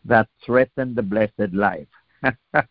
that 0.04 0.26
threaten 0.44 0.94
the 0.94 1.02
blessed 1.02 1.52
life. 1.52 1.86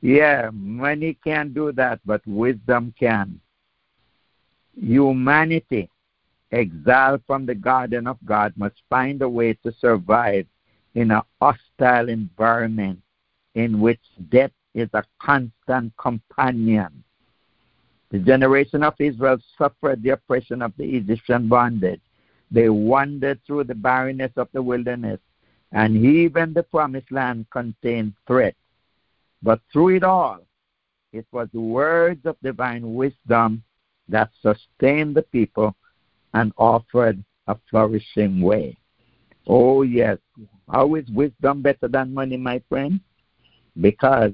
yeah, 0.00 0.50
money 0.52 1.16
can't 1.22 1.54
do 1.54 1.70
that, 1.72 2.00
but 2.04 2.26
wisdom 2.26 2.92
can. 2.98 3.40
Humanity, 4.76 5.88
exiled 6.54 7.20
from 7.26 7.44
the 7.44 7.54
garden 7.54 8.06
of 8.06 8.16
God, 8.24 8.54
must 8.56 8.82
find 8.88 9.20
a 9.22 9.28
way 9.28 9.54
to 9.54 9.72
survive 9.72 10.46
in 10.94 11.10
a 11.10 11.24
hostile 11.40 12.08
environment 12.08 13.00
in 13.54 13.80
which 13.80 14.00
death 14.30 14.52
is 14.74 14.88
a 14.94 15.04
constant 15.20 15.92
companion. 15.96 17.02
The 18.10 18.18
generation 18.20 18.84
of 18.84 18.94
Israel 18.98 19.38
suffered 19.58 20.02
the 20.02 20.10
oppression 20.10 20.62
of 20.62 20.72
the 20.76 20.84
Egyptian 20.96 21.48
bondage. 21.48 22.00
They 22.50 22.68
wandered 22.68 23.40
through 23.44 23.64
the 23.64 23.74
barrenness 23.74 24.32
of 24.36 24.48
the 24.52 24.62
wilderness, 24.62 25.20
and 25.72 25.96
even 25.96 26.52
the 26.52 26.62
promised 26.62 27.10
land 27.10 27.46
contained 27.50 28.14
threat. 28.26 28.54
But 29.42 29.60
through 29.72 29.96
it 29.96 30.04
all, 30.04 30.40
it 31.12 31.26
was 31.32 31.48
the 31.52 31.60
words 31.60 32.24
of 32.24 32.36
divine 32.42 32.94
wisdom 32.94 33.64
that 34.08 34.30
sustained 34.40 35.16
the 35.16 35.22
people 35.22 35.74
and 36.34 36.52
offered 36.58 37.24
a 37.46 37.56
flourishing 37.70 38.40
way. 38.40 38.76
Oh, 39.46 39.82
yes. 39.82 40.18
How 40.70 40.94
is 40.96 41.08
wisdom 41.10 41.62
better 41.62 41.88
than 41.88 42.12
money, 42.12 42.36
my 42.36 42.60
friend? 42.68 43.00
Because 43.80 44.32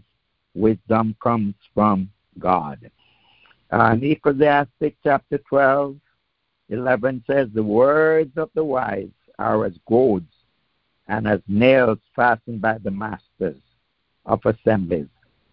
wisdom 0.55 1.15
comes 1.23 1.55
from 1.75 2.11
God. 2.39 2.91
Uh, 3.73 3.91
and 3.93 4.03
Ecclesiastic 4.03 4.97
chapter 5.05 5.39
12, 5.49 5.97
11 6.71 7.25
says, 7.27 7.49
The 7.53 7.63
words 7.63 8.33
of 8.37 8.51
the 8.55 8.65
wise 8.65 9.09
are 9.39 9.65
as 9.65 9.75
goads 9.89 10.33
and 11.09 11.27
as 11.27 11.41
nails 11.49 11.99
fastened 12.15 12.61
by 12.61 12.79
the 12.79 12.91
masters 12.91 13.61
of 14.27 14.41
assemblies, 14.45 15.09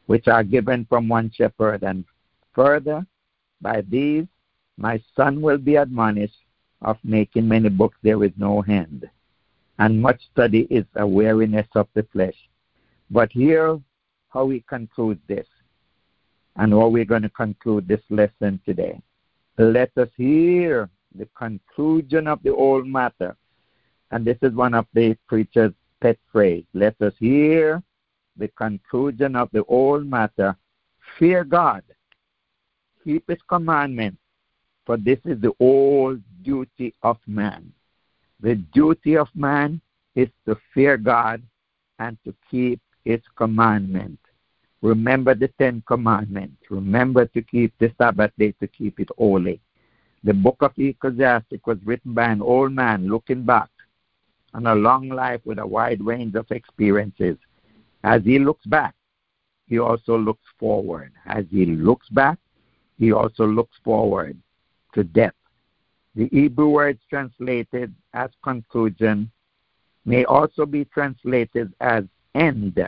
which 0.06 0.28
are 0.28 0.44
given 0.44 0.86
from 0.86 1.08
one 1.08 1.32
shepherd. 1.34 1.84
And 1.84 2.06
further, 2.54 3.06
by 3.62 3.82
these 3.82 4.26
my 4.78 5.02
son 5.16 5.42
will 5.42 5.58
be 5.58 5.76
admonished 5.76 6.38
of 6.82 6.98
making 7.04 7.48
many 7.48 7.70
books 7.70 7.98
there 8.04 8.24
is 8.24 8.32
no 8.38 8.62
hand, 8.62 9.10
And 9.80 10.02
much 10.02 10.22
study 10.32 10.68
is 10.70 10.86
a 10.96 11.06
weariness 11.06 11.68
of 11.76 11.88
the 11.94 12.04
flesh. 12.12 12.38
But 13.10 13.32
here 13.32 13.80
how 14.30 14.46
we 14.46 14.62
conclude 14.62 15.20
this 15.28 15.48
and 16.58 16.74
how 16.74 16.88
we're 16.88 17.06
going 17.06 17.22
to 17.24 17.30
conclude 17.30 17.88
this 17.88 18.02
lesson 18.10 18.60
today. 18.66 19.00
Let 19.58 19.92
us 19.98 20.10
hear 20.16 20.90
the 21.16 21.28
conclusion 21.36 22.28
of 22.28 22.42
the 22.44 22.54
old 22.54 22.88
matter. 22.88 23.36
And 24.12 24.26
this 24.26 24.38
is 24.42 24.54
one 24.54 24.74
of 24.74 24.86
the 24.94 25.18
preacher's 25.28 25.74
pet 26.02 26.18
phrase. 26.32 26.66
Let 26.74 27.02
us 27.02 27.14
hear 27.20 27.82
the 28.38 28.48
conclusion 28.50 29.36
of 29.36 29.50
the 29.52 29.64
old 29.66 30.06
matter. 30.06 30.56
Fear 31.18 31.46
God. 31.46 31.84
Keep 33.04 33.30
his 33.30 33.40
commandments, 33.48 34.20
for 34.88 34.96
this 34.96 35.20
is 35.26 35.40
the 35.42 35.52
old 35.60 36.22
duty 36.44 36.94
of 37.04 37.18
man. 37.28 37.72
The 38.40 38.56
duty 38.56 39.18
of 39.18 39.28
man 39.36 39.82
is 40.16 40.30
to 40.46 40.56
fear 40.74 40.96
God 40.98 41.44
and 42.00 42.18
to 42.24 42.34
keep 42.50 42.80
his 43.04 43.20
commandment. 43.36 44.18
Remember 44.82 45.36
the 45.36 45.50
Ten 45.60 45.84
Commandments. 45.86 46.62
Remember 46.70 47.26
to 47.26 47.42
keep 47.42 47.74
the 47.80 47.92
Sabbath 47.98 48.32
day 48.40 48.54
to 48.62 48.68
keep 48.68 49.00
it 49.02 49.10
holy. 49.18 49.60
The 50.24 50.34
book 50.34 50.58
of 50.62 50.72
Ecclesiastic 50.78 51.68
was 51.68 51.80
written 51.84 52.14
by 52.14 52.30
an 52.32 52.42
old 52.42 52.72
man 52.72 53.10
looking 53.10 53.44
back 53.44 53.70
on 54.54 54.68
a 54.68 54.76
long 54.76 55.10
life 55.10 55.42
with 55.44 55.60
a 55.60 55.68
wide 55.68 56.02
range 56.02 56.36
of 56.36 56.50
experiences. 56.52 57.36
As 58.06 58.24
he 58.24 58.40
looks 58.40 58.66
back, 58.66 58.96
he 59.68 59.80
also 59.80 60.18
looks 60.18 60.46
forward. 60.58 61.12
As 61.26 61.44
he 61.52 61.66
looks 61.66 62.08
back, 62.10 62.40
he 62.98 63.12
also 63.12 63.46
looks 63.46 63.76
forward 63.84 64.38
to 64.98 65.04
death. 65.04 65.36
The 66.16 66.28
Hebrew 66.32 66.70
words 66.70 67.00
translated 67.08 67.94
as 68.14 68.32
conclusion 68.44 69.30
may 70.06 70.26
also 70.26 70.66
be 70.66 70.86
translated 70.86 71.72
as 71.80 72.06
end 72.34 72.80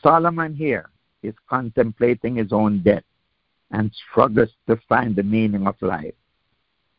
Solomon 0.00 0.54
here 0.54 0.90
is 1.22 1.34
contemplating 1.48 2.36
his 2.36 2.52
own 2.52 2.82
death 2.82 3.02
and 3.72 3.90
struggles 4.10 4.50
to 4.68 4.76
find 4.88 5.16
the 5.16 5.22
meaning 5.22 5.66
of 5.66 5.74
life. 5.80 6.14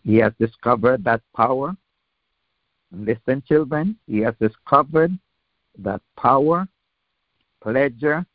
He 0.03 0.17
has 0.17 0.33
discovered 0.39 1.03
that 1.05 1.21
power. 1.35 1.75
Listen, 2.91 3.41
children, 3.47 3.97
he 4.07 4.19
has 4.19 4.35
discovered 4.39 5.17
that 5.79 6.01
power, 6.17 6.67
pleasure, 7.61 8.25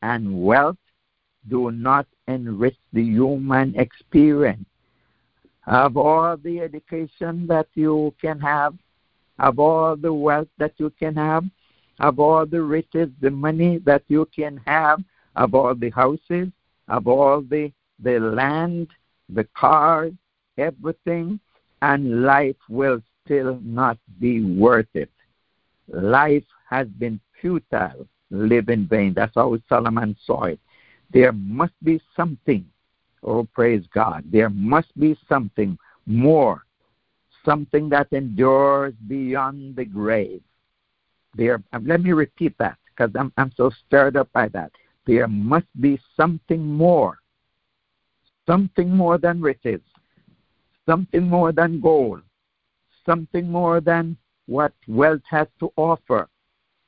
and 0.00 0.42
wealth 0.42 0.76
do 1.48 1.70
not 1.70 2.06
enrich 2.28 2.76
the 2.92 3.02
human 3.02 3.74
experience. 3.76 4.66
Of 5.66 5.96
all 5.96 6.36
the 6.36 6.60
education 6.60 7.46
that 7.46 7.68
you 7.74 8.14
can 8.20 8.40
have, 8.40 8.74
of 9.38 9.58
all 9.58 9.96
the 9.96 10.12
wealth 10.12 10.48
that 10.58 10.74
you 10.78 10.90
can 10.90 11.14
have, 11.14 11.44
of 12.00 12.18
all 12.18 12.46
the 12.46 12.62
riches, 12.62 13.08
the 13.20 13.30
money 13.30 13.78
that 13.78 14.02
you 14.08 14.28
can 14.34 14.60
have, 14.66 15.00
of 15.36 15.54
all 15.54 15.74
the 15.74 15.90
houses, 15.90 16.48
of 16.88 17.06
all 17.06 17.42
the, 17.42 17.72
the 18.00 18.18
land, 18.18 18.88
the 19.28 19.44
cars, 19.54 20.12
everything, 20.58 21.38
and 21.80 22.22
life 22.22 22.56
will 22.68 23.00
still 23.24 23.58
not 23.62 23.98
be 24.20 24.42
worth 24.44 24.94
it. 24.94 25.10
Life 25.88 26.44
has 26.68 26.86
been 26.88 27.20
futile, 27.40 28.06
live 28.30 28.68
in 28.68 28.86
vain. 28.86 29.14
That's 29.14 29.34
how 29.34 29.56
Solomon 29.68 30.16
saw 30.24 30.44
it. 30.44 30.60
There 31.12 31.32
must 31.32 31.74
be 31.82 32.00
something, 32.16 32.64
oh, 33.22 33.44
praise 33.44 33.84
God, 33.94 34.24
there 34.30 34.50
must 34.50 34.98
be 34.98 35.16
something 35.28 35.78
more, 36.06 36.64
something 37.44 37.88
that 37.90 38.08
endures 38.12 38.94
beyond 39.06 39.76
the 39.76 39.84
grave 39.84 40.42
there, 41.34 41.62
um, 41.72 41.86
let 41.86 42.02
me 42.02 42.12
repeat 42.12 42.56
that 42.58 42.78
because 42.86 43.10
I'm, 43.18 43.32
I'm 43.36 43.52
so 43.56 43.70
stirred 43.86 44.16
up 44.16 44.30
by 44.32 44.48
that. 44.48 44.72
There 45.06 45.28
must 45.28 45.66
be 45.80 45.98
something 46.16 46.64
more, 46.64 47.18
something 48.46 48.90
more 48.90 49.18
than 49.18 49.40
riches, 49.40 49.80
something 50.86 51.28
more 51.28 51.52
than 51.52 51.80
gold, 51.80 52.22
something 53.06 53.50
more 53.50 53.80
than 53.80 54.16
what 54.46 54.72
wealth 54.86 55.22
has 55.28 55.48
to 55.60 55.72
offer 55.76 56.28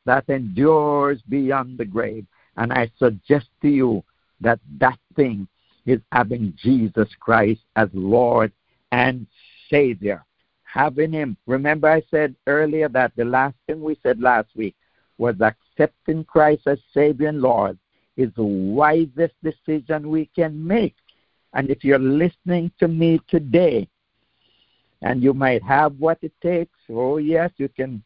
that 0.04 0.28
endures 0.28 1.22
beyond 1.28 1.78
the 1.78 1.84
grave. 1.84 2.26
And 2.56 2.72
I 2.72 2.90
suggest 2.98 3.48
to 3.62 3.68
you 3.68 4.04
that 4.40 4.60
that 4.78 4.98
thing 5.16 5.48
is 5.86 6.00
having 6.12 6.54
Jesus 6.56 7.08
Christ 7.20 7.60
as 7.76 7.88
Lord 7.92 8.52
and 8.92 9.26
Savior 9.70 10.24
having 10.74 11.12
Him. 11.12 11.36
Remember, 11.46 11.88
I 11.88 12.02
said 12.10 12.34
earlier 12.46 12.88
that 12.90 13.12
the 13.16 13.24
last 13.24 13.54
thing 13.66 13.80
we 13.80 13.96
said 14.02 14.20
last 14.20 14.48
week 14.56 14.74
was 15.18 15.36
accepting 15.40 16.24
Christ 16.24 16.66
as 16.66 16.78
Savior 16.92 17.28
and 17.28 17.40
Lord 17.40 17.78
is 18.16 18.30
the 18.36 18.44
wisest 18.44 19.34
decision 19.42 20.10
we 20.10 20.26
can 20.34 20.66
make. 20.66 20.96
And 21.52 21.70
if 21.70 21.84
you're 21.84 21.98
listening 21.98 22.72
to 22.80 22.88
me 22.88 23.20
today, 23.28 23.88
and 25.02 25.22
you 25.22 25.34
might 25.34 25.62
have 25.62 25.94
what 25.98 26.18
it 26.22 26.32
takes, 26.42 26.78
oh, 26.90 27.18
yes, 27.18 27.50
you 27.56 27.68
can 27.68 28.02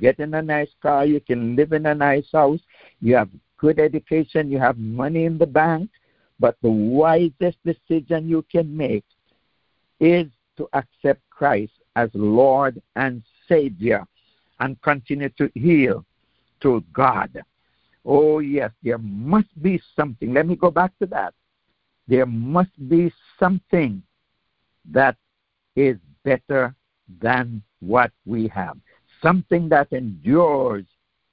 get 0.00 0.18
in 0.18 0.32
a 0.34 0.42
nice 0.42 0.70
car, 0.80 1.04
you 1.04 1.20
can 1.20 1.56
live 1.56 1.72
in 1.72 1.86
a 1.86 1.94
nice 1.94 2.28
house, 2.32 2.60
you 3.00 3.14
have 3.14 3.28
good 3.58 3.78
education, 3.78 4.50
you 4.50 4.58
have 4.58 4.78
money 4.78 5.24
in 5.24 5.38
the 5.38 5.46
bank, 5.46 5.90
But 6.38 6.56
the 6.62 6.70
wisest 6.70 7.58
decision 7.64 8.28
you 8.28 8.44
can 8.50 8.76
make 8.76 9.04
is 10.00 10.26
to 10.56 10.68
accept 10.72 11.20
Christ 11.30 11.72
as 11.96 12.10
Lord 12.14 12.80
and 12.96 13.22
Savior 13.48 14.04
and 14.60 14.80
continue 14.82 15.30
to 15.30 15.50
heal 15.54 16.04
to 16.60 16.82
God. 16.92 17.42
Oh, 18.04 18.38
yes, 18.38 18.70
there 18.82 18.98
must 18.98 19.50
be 19.62 19.80
something. 19.96 20.32
Let 20.32 20.46
me 20.46 20.56
go 20.56 20.70
back 20.70 20.92
to 21.00 21.06
that. 21.06 21.34
There 22.08 22.26
must 22.26 22.88
be 22.88 23.12
something 23.38 24.02
that 24.92 25.16
is 25.74 25.96
better 26.24 26.74
than 27.20 27.62
what 27.80 28.12
we 28.24 28.48
have, 28.48 28.76
something 29.22 29.68
that 29.70 29.92
endures 29.92 30.84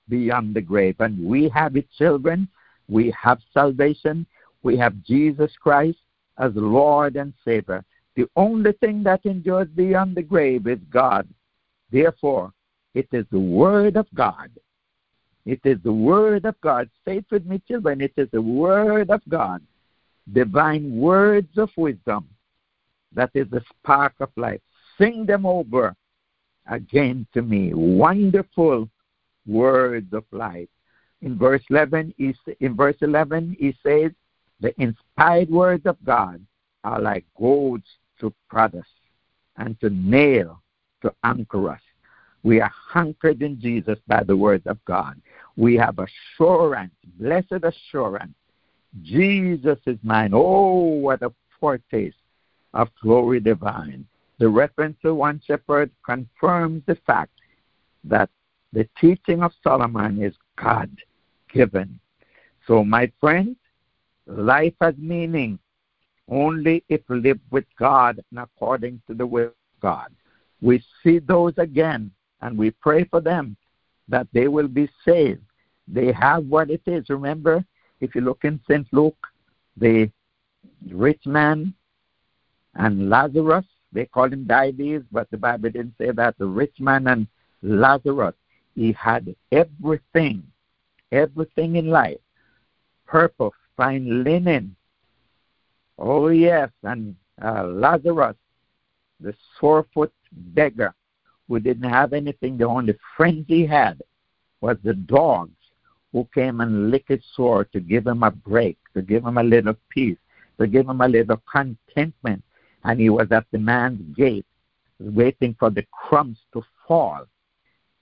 beyond 0.09 0.55
the 0.55 0.61
grave. 0.61 0.95
And 0.99 1.23
we 1.23 1.49
have 1.49 1.75
it, 1.75 1.87
children. 1.97 2.47
We 2.89 3.13
have 3.21 3.39
salvation. 3.53 4.25
We 4.63 4.77
have 4.77 5.03
Jesus 5.03 5.51
Christ 5.61 5.99
as 6.37 6.51
Lord 6.55 7.15
and 7.15 7.33
Savior. 7.45 7.83
The 8.15 8.27
only 8.35 8.71
thing 8.73 9.03
that 9.03 9.25
endures 9.25 9.67
beyond 9.69 10.15
the 10.15 10.23
grave 10.23 10.67
is 10.67 10.79
God. 10.89 11.27
Therefore, 11.91 12.51
it 12.93 13.07
is 13.11 13.25
the 13.31 13.39
Word 13.39 13.97
of 13.97 14.07
God. 14.13 14.51
It 15.45 15.59
is 15.65 15.77
the 15.83 15.93
Word 15.93 16.45
of 16.45 16.59
God. 16.61 16.89
Say 17.05 17.17
it 17.17 17.25
with 17.29 17.45
me, 17.45 17.61
children. 17.67 18.01
It 18.01 18.13
is 18.17 18.29
the 18.31 18.41
Word 18.41 19.09
of 19.09 19.21
God. 19.27 19.61
Divine 20.31 20.95
words 20.95 21.57
of 21.57 21.69
wisdom. 21.75 22.29
That 23.13 23.31
is 23.33 23.49
the 23.49 23.61
spark 23.69 24.13
of 24.19 24.29
life. 24.37 24.61
Sing 24.97 25.25
them 25.25 25.45
over 25.45 25.95
again 26.67 27.27
to 27.33 27.41
me. 27.41 27.73
Wonderful 27.73 28.89
words 29.45 30.13
of 30.13 30.23
life. 30.31 30.69
In 31.21 31.37
verse 31.37 31.63
11, 31.69 32.13
he, 32.17 32.33
in 32.59 32.75
verse 32.75 32.97
11, 33.01 33.57
he 33.59 33.75
says, 33.85 34.11
the 34.63 34.73
inspired 34.81 35.49
words 35.49 35.85
of 35.85 35.97
God 36.05 36.43
are 36.85 37.01
like 37.01 37.25
goads 37.37 37.85
to 38.21 38.33
prod 38.49 38.73
us 38.73 38.85
and 39.57 39.77
to 39.81 39.89
nail 39.89 40.63
to 41.01 41.13
anchor 41.25 41.69
us. 41.69 41.81
We 42.43 42.61
are 42.61 42.71
anchored 42.95 43.41
in 43.41 43.59
Jesus 43.59 43.99
by 44.07 44.23
the 44.23 44.37
words 44.37 44.65
of 44.65 44.83
God. 44.85 45.21
We 45.57 45.75
have 45.75 45.99
assurance, 45.99 46.93
blessed 47.19 47.63
assurance. 47.63 48.33
Jesus 49.01 49.79
is 49.85 49.97
mine. 50.01 50.31
Oh, 50.33 50.79
what 50.79 51.21
a 51.23 51.33
foretaste 51.59 52.15
of 52.73 52.87
glory 53.01 53.41
divine. 53.41 54.05
The 54.39 54.47
reference 54.47 54.95
to 55.01 55.13
one 55.13 55.41
shepherd 55.45 55.91
confirms 56.05 56.83
the 56.85 56.95
fact 57.05 57.33
that 58.05 58.29
the 58.71 58.87
teaching 58.99 59.43
of 59.43 59.51
Solomon 59.61 60.23
is 60.23 60.33
God 60.55 60.89
given. 61.53 61.99
So, 62.65 62.83
my 62.85 63.11
friends, 63.19 63.57
life 64.27 64.73
has 64.81 64.95
meaning 64.97 65.59
only 66.29 66.83
if 66.89 67.01
lived 67.09 67.41
with 67.51 67.65
God 67.77 68.19
and 68.31 68.39
according 68.39 69.01
to 69.07 69.13
the 69.13 69.25
will 69.25 69.47
of 69.47 69.81
God. 69.81 70.09
We 70.61 70.83
see 71.03 71.19
those 71.19 71.53
again 71.57 72.11
and 72.41 72.57
we 72.57 72.71
pray 72.71 73.03
for 73.03 73.19
them 73.19 73.57
that 74.07 74.27
they 74.33 74.47
will 74.47 74.67
be 74.67 74.89
saved. 75.05 75.41
They 75.87 76.11
have 76.13 76.45
what 76.45 76.69
it 76.69 76.81
is. 76.85 77.09
Remember, 77.09 77.63
if 77.99 78.15
you 78.15 78.21
look 78.21 78.43
in 78.43 78.59
St. 78.69 78.87
Luke, 78.91 79.27
the 79.77 80.09
rich 80.89 81.25
man 81.25 81.73
and 82.75 83.09
Lazarus, 83.09 83.65
they 83.91 84.05
call 84.05 84.31
him 84.31 84.45
Dives, 84.45 85.03
but 85.11 85.29
the 85.29 85.37
Bible 85.37 85.69
didn't 85.69 85.95
say 85.97 86.11
that. 86.11 86.37
The 86.37 86.45
rich 86.45 86.79
man 86.79 87.07
and 87.07 87.27
Lazarus, 87.61 88.35
he 88.75 88.93
had 88.93 89.35
everything, 89.51 90.43
everything 91.11 91.75
in 91.75 91.87
life 91.87 92.17
purple, 93.13 93.53
fine 93.75 94.23
linen. 94.23 94.75
Oh, 95.97 96.27
yes, 96.29 96.69
and 96.83 97.15
uh, 97.41 97.63
Lazarus, 97.65 98.35
the 99.19 99.33
sore 99.59 99.85
foot 99.93 100.11
beggar, 100.31 100.93
who 101.47 101.59
didn't 101.59 101.89
have 101.89 102.13
anything. 102.13 102.57
The 102.57 102.65
only 102.65 102.97
friends 103.15 103.45
he 103.47 103.65
had 103.65 104.01
was 104.61 104.77
the 104.83 104.93
dogs 104.93 105.51
who 106.11 106.27
came 106.33 106.61
and 106.61 106.91
licked 106.91 107.09
his 107.09 107.23
sore 107.35 107.65
to 107.65 107.79
give 107.79 108.07
him 108.07 108.23
a 108.23 108.31
break, 108.31 108.77
to 108.93 109.01
give 109.01 109.25
him 109.25 109.37
a 109.37 109.43
little 109.43 109.75
peace, 109.89 110.17
to 110.59 110.67
give 110.67 110.87
him 110.87 111.01
a 111.01 111.07
little 111.07 111.41
contentment. 111.51 112.43
And 112.83 112.99
he 112.99 113.09
was 113.09 113.31
at 113.31 113.45
the 113.51 113.57
man's 113.57 114.15
gate, 114.15 114.45
waiting 114.99 115.55
for 115.59 115.69
the 115.69 115.85
crumbs 115.91 116.37
to 116.53 116.63
fall. 116.87 117.25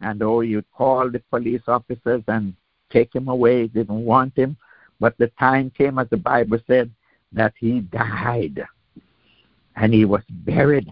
And 0.01 0.21
oh, 0.23 0.41
you'd 0.41 0.69
call 0.71 1.09
the 1.09 1.21
police 1.29 1.61
officers 1.67 2.23
and 2.27 2.55
take 2.89 3.15
him 3.15 3.27
away, 3.27 3.67
didn't 3.67 4.03
want 4.03 4.37
him. 4.37 4.57
But 5.01 5.17
the 5.17 5.27
time 5.37 5.69
came, 5.71 5.99
as 5.99 6.07
the 6.09 6.17
Bible 6.17 6.59
said, 6.65 6.89
that 7.33 7.53
he 7.59 7.81
died. 7.81 8.63
And 9.75 9.93
he 9.93 10.05
was 10.05 10.23
buried 10.29 10.89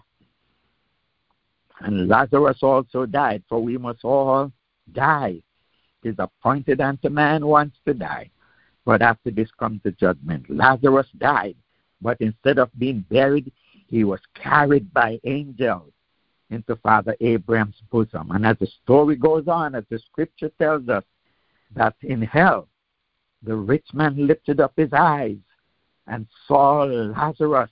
and 1.82 2.08
Lazarus 2.08 2.60
also 2.62 3.06
died, 3.06 3.44
for 3.48 3.62
we 3.62 3.78
must 3.78 4.04
all 4.04 4.52
die. 4.92 5.42
It 6.04 6.10
is 6.10 6.16
appointed 6.20 6.82
unto 6.82 7.10
man 7.10 7.46
once 7.46 7.76
to 7.86 7.94
die, 7.94 8.30
but 8.86 9.02
after 9.02 9.32
this 9.32 9.50
comes 9.60 9.82
the 9.84 9.92
judgment. 9.92 10.50
Lazarus 10.50 11.08
died, 11.18 11.56
but 12.02 12.20
instead 12.20 12.58
of 12.58 12.70
being 12.78 13.06
buried, 13.10 13.52
he 13.88 14.04
was 14.04 14.20
carried 14.34 14.94
by 14.94 15.20
angels 15.24 15.92
into 16.50 16.76
Father 16.78 17.16
Abraham's 17.22 17.82
bosom. 17.92 18.32
And 18.32 18.46
as 18.46 18.58
the 18.60 18.68
story 18.84 19.16
goes 19.16 19.48
on, 19.48 19.76
as 19.76 19.84
the 19.90 20.00
scripture 20.00 20.52
tells 20.60 20.88
us, 20.90 21.04
that 21.76 21.96
in 22.02 22.22
hell, 22.24 22.68
the 23.44 23.56
rich 23.56 23.88
man 23.94 24.28
lifted 24.28 24.60
up 24.60 24.74
his 24.76 24.92
eyes 24.94 25.38
and 26.08 26.28
saw 26.48 26.84
Lazarus 26.84 27.72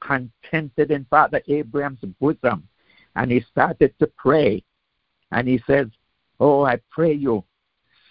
contented 0.00 0.90
in 0.90 1.06
Father 1.08 1.42
Abraham's 1.48 2.00
bosom 2.20 2.68
and 3.16 3.30
he 3.30 3.40
started 3.40 3.92
to 3.98 4.06
pray. 4.16 4.62
And 5.32 5.48
he 5.48 5.60
says, 5.66 5.88
Oh, 6.40 6.64
I 6.64 6.78
pray 6.90 7.12
you, 7.12 7.44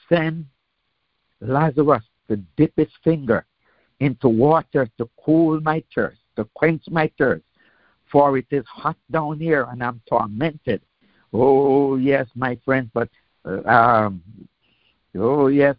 send 0.09 0.45
Lazarus 1.39 2.03
to 2.27 2.37
dip 2.57 2.73
his 2.75 2.91
finger 3.03 3.45
into 3.99 4.27
water 4.27 4.89
to 4.97 5.09
cool 5.23 5.61
my 5.61 5.83
thirst, 5.95 6.19
to 6.35 6.43
quench 6.53 6.83
my 6.89 7.09
thirst, 7.17 7.43
for 8.11 8.37
it 8.37 8.47
is 8.51 8.65
hot 8.67 8.97
down 9.11 9.39
here 9.39 9.67
and 9.71 9.81
I'm 9.81 10.01
tormented. 10.07 10.81
Oh, 11.33 11.95
yes, 11.95 12.27
my 12.35 12.57
friend, 12.65 12.89
but, 12.93 13.09
uh, 13.45 13.67
um, 13.67 14.21
oh, 15.15 15.47
yes, 15.47 15.75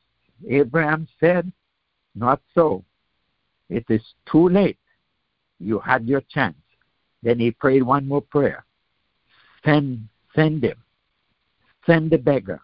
Abraham 0.48 1.08
said, 1.20 1.50
Not 2.14 2.40
so. 2.54 2.84
It 3.68 3.84
is 3.88 4.02
too 4.30 4.48
late. 4.48 4.78
You 5.58 5.78
had 5.78 6.06
your 6.06 6.22
chance. 6.22 6.56
Then 7.22 7.38
he 7.38 7.50
prayed 7.50 7.82
one 7.82 8.06
more 8.06 8.22
prayer. 8.22 8.64
Send, 9.64 10.08
send 10.34 10.64
him. 10.64 10.76
Send 11.84 12.10
the 12.10 12.18
beggar. 12.18 12.60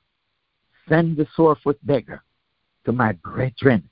Send 0.88 1.16
the 1.16 1.26
sorefoot 1.34 1.78
beggar 1.84 2.22
to 2.84 2.92
my 2.92 3.12
brethren 3.12 3.88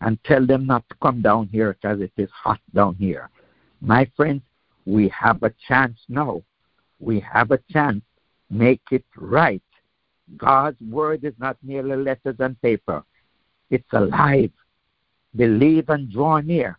and 0.00 0.22
tell 0.24 0.46
them 0.46 0.66
not 0.66 0.88
to 0.88 0.94
come 1.02 1.20
down 1.20 1.48
here 1.48 1.74
because 1.74 2.00
it 2.00 2.12
is 2.16 2.30
hot 2.30 2.60
down 2.74 2.94
here. 2.96 3.28
My 3.80 4.10
friends, 4.16 4.42
we 4.86 5.08
have 5.08 5.42
a 5.42 5.52
chance 5.68 5.98
now. 6.08 6.42
We 6.98 7.20
have 7.20 7.50
a 7.50 7.60
chance. 7.70 8.02
Make 8.50 8.80
it 8.90 9.04
right. 9.16 9.62
God's 10.36 10.80
word 10.80 11.24
is 11.24 11.34
not 11.38 11.56
merely 11.62 11.96
letters 11.96 12.36
and 12.38 12.60
paper. 12.62 13.04
It's 13.70 13.92
alive. 13.92 14.50
Believe 15.36 15.88
and 15.88 16.10
draw 16.10 16.40
near, 16.40 16.78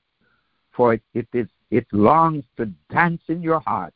for 0.71 0.93
it, 0.93 1.01
it 1.13 1.27
is 1.33 1.47
it 1.69 1.87
longs 1.93 2.43
to 2.57 2.65
dance 2.89 3.21
in 3.29 3.41
your 3.41 3.61
heart 3.61 3.93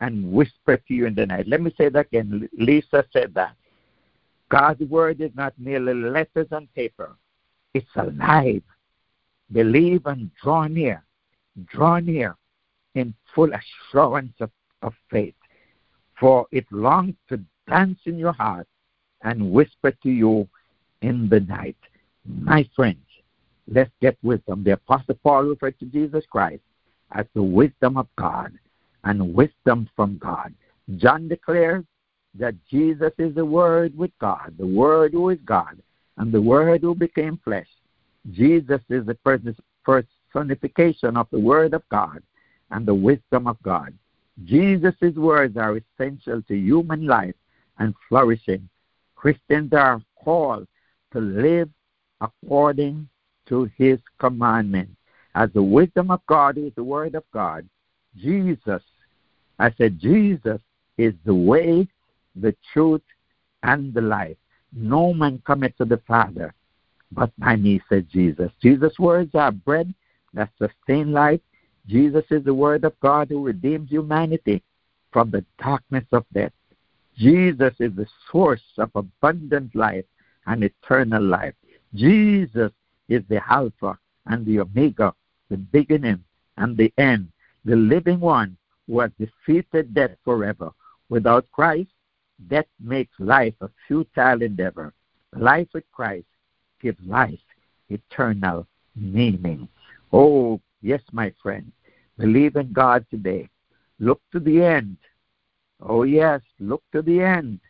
and 0.00 0.32
whisper 0.32 0.76
to 0.76 0.94
you 0.94 1.06
in 1.06 1.14
the 1.14 1.24
night. 1.24 1.46
Let 1.46 1.60
me 1.60 1.72
say 1.78 1.88
that 1.88 2.06
again. 2.06 2.48
Lisa 2.58 3.04
said 3.12 3.32
that. 3.34 3.54
God's 4.48 4.82
word 4.82 5.20
is 5.20 5.30
not 5.34 5.54
merely 5.56 5.94
letters 5.94 6.48
on 6.50 6.68
paper, 6.74 7.16
it's 7.74 7.86
alive. 7.96 8.62
Believe 9.52 10.06
and 10.06 10.30
draw 10.42 10.66
near. 10.66 11.04
Draw 11.66 12.00
near 12.00 12.36
in 12.94 13.14
full 13.34 13.50
assurance 13.52 14.34
of, 14.40 14.50
of 14.82 14.94
faith, 15.10 15.34
for 16.18 16.46
it 16.50 16.66
longs 16.70 17.14
to 17.28 17.40
dance 17.68 17.98
in 18.06 18.18
your 18.18 18.32
heart 18.32 18.66
and 19.22 19.52
whisper 19.52 19.92
to 20.02 20.10
you 20.10 20.48
in 21.02 21.28
the 21.28 21.40
night. 21.40 21.76
My 22.24 22.68
friends, 22.76 23.04
let's 23.66 23.90
get 24.00 24.16
wisdom. 24.22 24.64
The 24.64 24.72
Apostle 24.72 25.18
Paul 25.22 25.44
referred 25.44 25.78
to 25.80 25.86
Jesus 25.86 26.24
Christ 26.30 26.62
as 27.12 27.26
the 27.34 27.42
wisdom 27.42 27.96
of 27.96 28.08
God 28.16 28.52
and 29.04 29.34
wisdom 29.34 29.88
from 29.96 30.18
God. 30.18 30.54
John 30.96 31.28
declares 31.28 31.84
that 32.34 32.54
Jesus 32.70 33.12
is 33.18 33.34
the 33.34 33.44
Word 33.44 33.96
with 33.96 34.12
God, 34.18 34.54
the 34.58 34.66
Word 34.66 35.12
who 35.12 35.30
is 35.30 35.38
God, 35.44 35.82
and 36.16 36.32
the 36.32 36.40
Word 36.40 36.82
who 36.82 36.94
became 36.94 37.38
flesh. 37.44 37.68
Jesus 38.30 38.80
is 38.88 39.04
the 39.06 39.18
personification 39.84 41.16
of 41.16 41.26
the 41.30 41.40
Word 41.40 41.74
of 41.74 41.82
God 41.88 42.22
and 42.70 42.86
the 42.86 42.94
wisdom 42.94 43.46
of 43.46 43.60
God. 43.62 43.92
Jesus' 44.44 45.14
words 45.16 45.56
are 45.56 45.76
essential 45.76 46.40
to 46.42 46.56
human 46.56 47.06
life 47.06 47.34
and 47.78 47.94
flourishing. 48.08 48.68
Christians 49.14 49.72
are 49.72 50.00
called 50.16 50.66
to 51.12 51.20
live 51.20 51.68
according 52.22 53.08
to 53.48 53.70
his 53.76 53.98
commandment. 54.18 54.90
as 55.34 55.50
the 55.54 55.62
wisdom 55.62 56.10
of 56.10 56.20
God 56.26 56.58
is 56.58 56.72
the 56.74 56.84
word 56.84 57.14
of 57.14 57.24
God, 57.32 57.66
Jesus, 58.16 58.82
I 59.58 59.72
said, 59.78 59.98
Jesus 59.98 60.60
is 60.98 61.14
the 61.24 61.34
way, 61.34 61.88
the 62.36 62.54
truth, 62.72 63.02
and 63.62 63.94
the 63.94 64.02
life. 64.02 64.36
No 64.74 65.14
man 65.14 65.42
cometh 65.46 65.76
to 65.78 65.86
the 65.86 66.02
Father 66.06 66.54
but 67.14 67.30
by 67.38 67.56
me, 67.56 67.80
said 67.88 68.08
Jesus. 68.10 68.50
Jesus' 68.62 68.98
words 68.98 69.34
are 69.34 69.52
bread 69.52 69.92
that 70.32 70.50
sustain 70.58 71.12
life. 71.12 71.40
Jesus 71.86 72.24
is 72.30 72.44
the 72.44 72.54
word 72.54 72.84
of 72.84 72.98
God 73.00 73.28
who 73.28 73.44
redeems 73.44 73.90
humanity 73.90 74.62
from 75.12 75.30
the 75.30 75.44
darkness 75.62 76.04
of 76.12 76.24
death. 76.32 76.52
Jesus 77.16 77.74
is 77.78 77.94
the 77.94 78.06
source 78.30 78.62
of 78.78 78.90
abundant 78.94 79.74
life 79.74 80.06
and 80.46 80.64
eternal 80.64 81.22
life. 81.22 81.54
Jesus 81.94 82.72
is 83.08 83.22
the 83.28 83.40
Alpha 83.50 83.98
and 84.26 84.46
the 84.46 84.60
Omega, 84.60 85.14
the 85.50 85.56
beginning 85.56 86.22
and 86.56 86.76
the 86.76 86.92
end, 86.98 87.28
the 87.64 87.76
living 87.76 88.20
one 88.20 88.56
who 88.86 89.00
has 89.00 89.10
defeated 89.18 89.94
death 89.94 90.16
forever. 90.24 90.70
Without 91.08 91.50
Christ, 91.52 91.90
death 92.48 92.66
makes 92.80 93.12
life 93.18 93.54
a 93.60 93.68
futile 93.86 94.42
endeavor. 94.42 94.92
Life 95.36 95.68
with 95.74 95.84
Christ 95.92 96.26
gives 96.80 96.98
life 97.06 97.38
eternal 97.88 98.66
meaning. 98.96 99.68
Oh, 100.12 100.60
yes, 100.80 101.02
my 101.12 101.32
friend, 101.42 101.70
believe 102.18 102.56
in 102.56 102.72
God 102.72 103.06
today. 103.10 103.48
Look 103.98 104.20
to 104.32 104.40
the 104.40 104.62
end. 104.62 104.96
Oh, 105.80 106.02
yes, 106.04 106.40
look 106.58 106.82
to 106.92 107.02
the 107.02 107.22
end. 107.22 107.60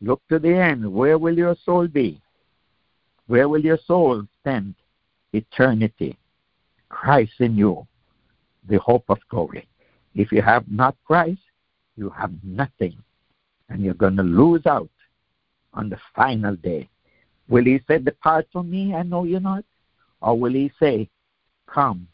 Look 0.00 0.22
to 0.28 0.38
the 0.38 0.54
end. 0.54 0.90
Where 0.92 1.18
will 1.18 1.36
your 1.36 1.56
soul 1.64 1.88
be? 1.88 2.20
Where 3.28 3.48
will 3.48 3.64
your 3.64 3.78
soul 3.86 4.26
spend 4.40 4.74
eternity? 5.32 6.18
Christ 6.88 7.34
in 7.40 7.56
you, 7.56 7.86
the 8.68 8.78
hope 8.78 9.04
of 9.08 9.18
glory. 9.28 9.68
If 10.14 10.32
you 10.32 10.42
have 10.42 10.64
not 10.70 10.96
Christ, 11.06 11.40
you 11.96 12.08
have 12.10 12.32
nothing. 12.42 12.96
And 13.68 13.82
you're 13.82 13.94
going 13.94 14.16
to 14.16 14.22
lose 14.22 14.64
out 14.64 14.90
on 15.74 15.90
the 15.90 15.98
final 16.16 16.56
day. 16.56 16.88
Will 17.48 17.64
he 17.64 17.80
say, 17.86 17.98
Depart 17.98 18.46
from 18.50 18.70
me, 18.70 18.94
I 18.94 19.02
know 19.02 19.24
you 19.24 19.40
not? 19.40 19.64
Or 20.22 20.38
will 20.38 20.52
he 20.52 20.72
say, 20.80 21.08
Come, 21.66 22.08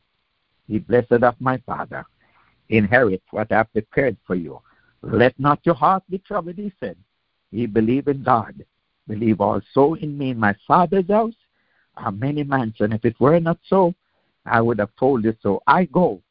ye 0.66 0.80
blessed 0.80 1.22
of 1.22 1.40
my 1.40 1.58
Father, 1.58 2.04
inherit 2.68 3.22
what 3.30 3.52
I 3.52 3.58
have 3.58 3.72
prepared 3.72 4.16
for 4.26 4.34
you. 4.34 4.60
Let 5.02 5.38
not 5.38 5.60
your 5.64 5.76
heart 5.76 6.02
be 6.10 6.18
troubled, 6.18 6.56
he 6.56 6.72
said. 6.80 6.96
Ye 7.52 7.66
believe 7.66 8.08
in 8.08 8.24
God. 8.24 8.64
Believe 9.06 9.40
also 9.40 9.94
in 9.94 10.16
me. 10.16 10.30
In 10.30 10.38
my 10.38 10.54
Father's 10.66 11.08
house 11.08 11.34
are 11.96 12.12
many 12.12 12.42
mansions. 12.42 12.94
If 12.94 13.04
it 13.04 13.20
were 13.20 13.40
not 13.40 13.58
so, 13.66 13.94
I 14.46 14.60
would 14.60 14.78
have 14.78 14.94
told 14.98 15.24
you 15.24 15.34
so. 15.42 15.62
I 15.66 15.84
go 15.84 16.22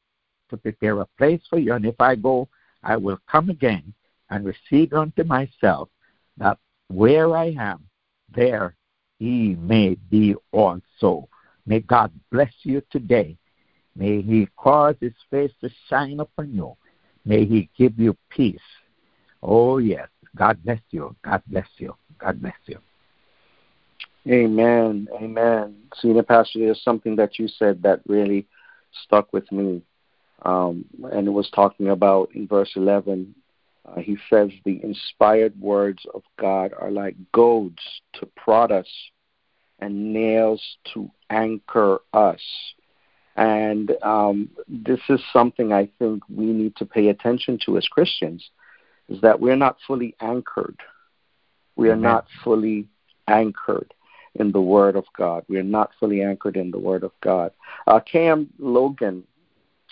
to 0.49 0.57
prepare 0.57 0.99
a 0.99 1.07
place 1.17 1.41
for 1.49 1.59
you, 1.59 1.73
and 1.73 1.85
if 1.85 1.99
I 1.99 2.15
go, 2.15 2.47
I 2.83 2.97
will 2.97 3.19
come 3.29 3.49
again 3.49 3.93
and 4.29 4.45
receive 4.45 4.93
unto 4.93 5.23
myself, 5.23 5.89
that 6.37 6.57
where 6.87 7.35
I 7.35 7.55
am, 7.57 7.85
there 8.35 8.75
he 9.19 9.55
may 9.55 9.95
be 10.09 10.35
also. 10.51 11.29
May 11.65 11.79
God 11.79 12.11
bless 12.29 12.51
you 12.63 12.81
today. 12.91 13.37
May 13.95 14.21
He 14.21 14.47
cause 14.57 14.95
His 14.99 15.13
face 15.31 15.51
to 15.61 15.69
shine 15.89 16.19
upon 16.19 16.53
you. 16.53 16.75
May 17.23 17.45
He 17.45 17.69
give 17.77 17.97
you 17.97 18.17
peace. 18.29 18.59
Oh, 19.41 19.77
yes. 19.77 20.09
God 20.35 20.63
bless 20.63 20.81
you. 20.91 21.15
God 21.23 21.41
bless 21.47 21.67
you. 21.77 21.95
God 22.17 22.41
bless 22.41 22.55
you. 22.65 22.79
Amen. 24.27 25.07
Amen. 25.21 25.75
Senior 25.95 26.23
Pastor, 26.23 26.59
there's 26.59 26.81
something 26.81 27.15
that 27.17 27.37
you 27.37 27.47
said 27.47 27.83
that 27.83 28.01
really 28.07 28.47
stuck 29.03 29.33
with 29.33 29.51
me. 29.51 29.81
Um, 30.43 30.85
and 31.11 31.27
it 31.27 31.31
was 31.31 31.49
talking 31.49 31.89
about 31.89 32.29
in 32.33 32.47
verse 32.47 32.71
11, 32.75 33.35
uh, 33.85 33.99
he 33.99 34.17
says, 34.29 34.49
The 34.63 34.81
inspired 34.83 35.59
words 35.59 36.03
of 36.13 36.23
God 36.39 36.73
are 36.77 36.91
like 36.91 37.15
goads 37.33 37.81
to 38.13 38.25
prod 38.37 38.71
us 38.71 38.87
and 39.79 40.13
nails 40.13 40.61
to 40.93 41.09
anchor 41.29 41.99
us. 42.13 42.41
And 43.35 43.91
um, 44.03 44.49
this 44.67 44.99
is 45.09 45.19
something 45.33 45.73
I 45.73 45.89
think 45.99 46.23
we 46.29 46.45
need 46.45 46.75
to 46.77 46.85
pay 46.85 47.09
attention 47.09 47.59
to 47.65 47.77
as 47.77 47.87
Christians, 47.87 48.49
is 49.09 49.21
that 49.21 49.39
we're 49.39 49.55
not 49.55 49.77
fully 49.85 50.15
anchored. 50.21 50.79
We 51.75 51.89
are 51.89 51.93
Amen. 51.93 52.01
not 52.01 52.27
fully 52.43 52.87
anchored 53.27 53.93
in 54.35 54.51
the 54.51 54.61
Word 54.61 54.95
of 54.95 55.05
God. 55.17 55.43
We 55.47 55.57
are 55.57 55.63
not 55.63 55.91
fully 55.99 56.23
anchored 56.23 56.57
in 56.57 56.71
the 56.71 56.79
Word 56.79 57.03
of 57.03 57.11
God. 57.21 57.51
Uh, 57.87 57.99
Cam 57.99 58.49
Logan, 58.57 59.23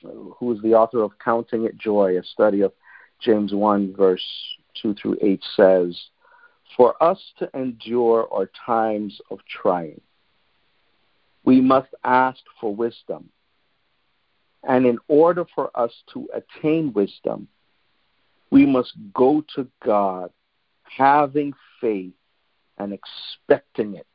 who 0.02 0.52
is 0.54 0.62
the 0.62 0.74
author 0.74 1.04
of 1.04 1.12
Counting 1.24 1.66
It 1.66 1.78
Joy, 1.78 2.18
a 2.18 2.24
study 2.24 2.62
of 2.62 2.74
James 3.20 3.54
1, 3.54 3.96
verse 3.96 4.26
2 4.82 4.96
through 4.96 5.18
8, 5.22 5.44
says, 5.56 6.00
For 6.76 7.02
us 7.04 7.20
to 7.40 7.50
endure 7.54 8.28
our 8.32 8.50
times 8.66 9.20
of 9.30 9.40
trying, 9.62 10.02
we 11.44 11.62
must 11.62 11.90
ask 12.04 12.40
for 12.60 12.74
wisdom. 12.74 13.30
And 14.64 14.86
in 14.86 15.00
order 15.08 15.46
for 15.56 15.72
us 15.76 15.92
to 16.14 16.28
attain 16.34 16.94
wisdom, 16.94 17.48
we 18.52 18.66
must 18.66 18.94
go 19.14 19.44
to 19.56 19.68
God 19.84 20.30
having 20.84 21.54
faith 21.80 22.14
and 22.78 22.94
expecting 22.94 23.96
it, 23.96 24.08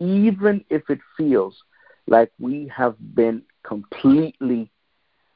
even 0.00 0.64
if 0.68 0.88
it 0.90 1.00
feels 1.16 1.56
like 2.06 2.30
we 2.38 2.70
have 2.74 2.96
been 3.14 3.42
completely 3.62 4.70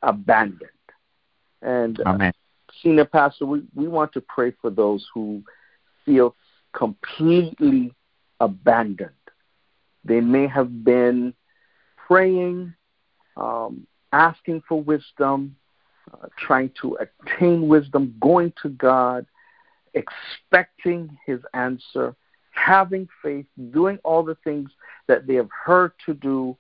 abandoned. 0.03 0.71
And 1.63 2.01
uh, 2.01 2.31
Senior 2.83 3.05
Pastor, 3.05 3.47
we, 3.47 3.63
we 3.75 3.89
want 3.89 4.13
to 4.13 4.21
pray 4.21 4.53
for 4.61 4.71
those 4.71 5.07
who 5.15 5.43
feel 6.05 6.35
completely 6.73 7.95
abandoned. 8.41 9.11
They 10.05 10.21
may 10.21 10.47
have 10.49 10.85
been 10.85 11.35
praying, 12.07 12.75
um, 13.37 13.87
asking 14.13 14.63
for 14.69 14.83
wisdom, 14.83 15.57
uh, 16.13 16.29
trying 16.39 16.71
to 16.81 16.99
attain 17.01 17.69
wisdom, 17.69 18.15
going 18.21 18.53
to 18.63 18.69
God, 18.71 19.27
expecting 19.95 21.17
His 21.27 21.41
answer, 21.55 22.15
having 22.51 23.09
faith, 23.23 23.47
doing 23.73 23.99
all 24.05 24.23
the 24.23 24.37
things 24.45 24.71
that 25.09 25.27
they 25.27 25.35
have 25.35 25.51
heard 25.51 25.93
to 26.07 26.15
do. 26.15 26.57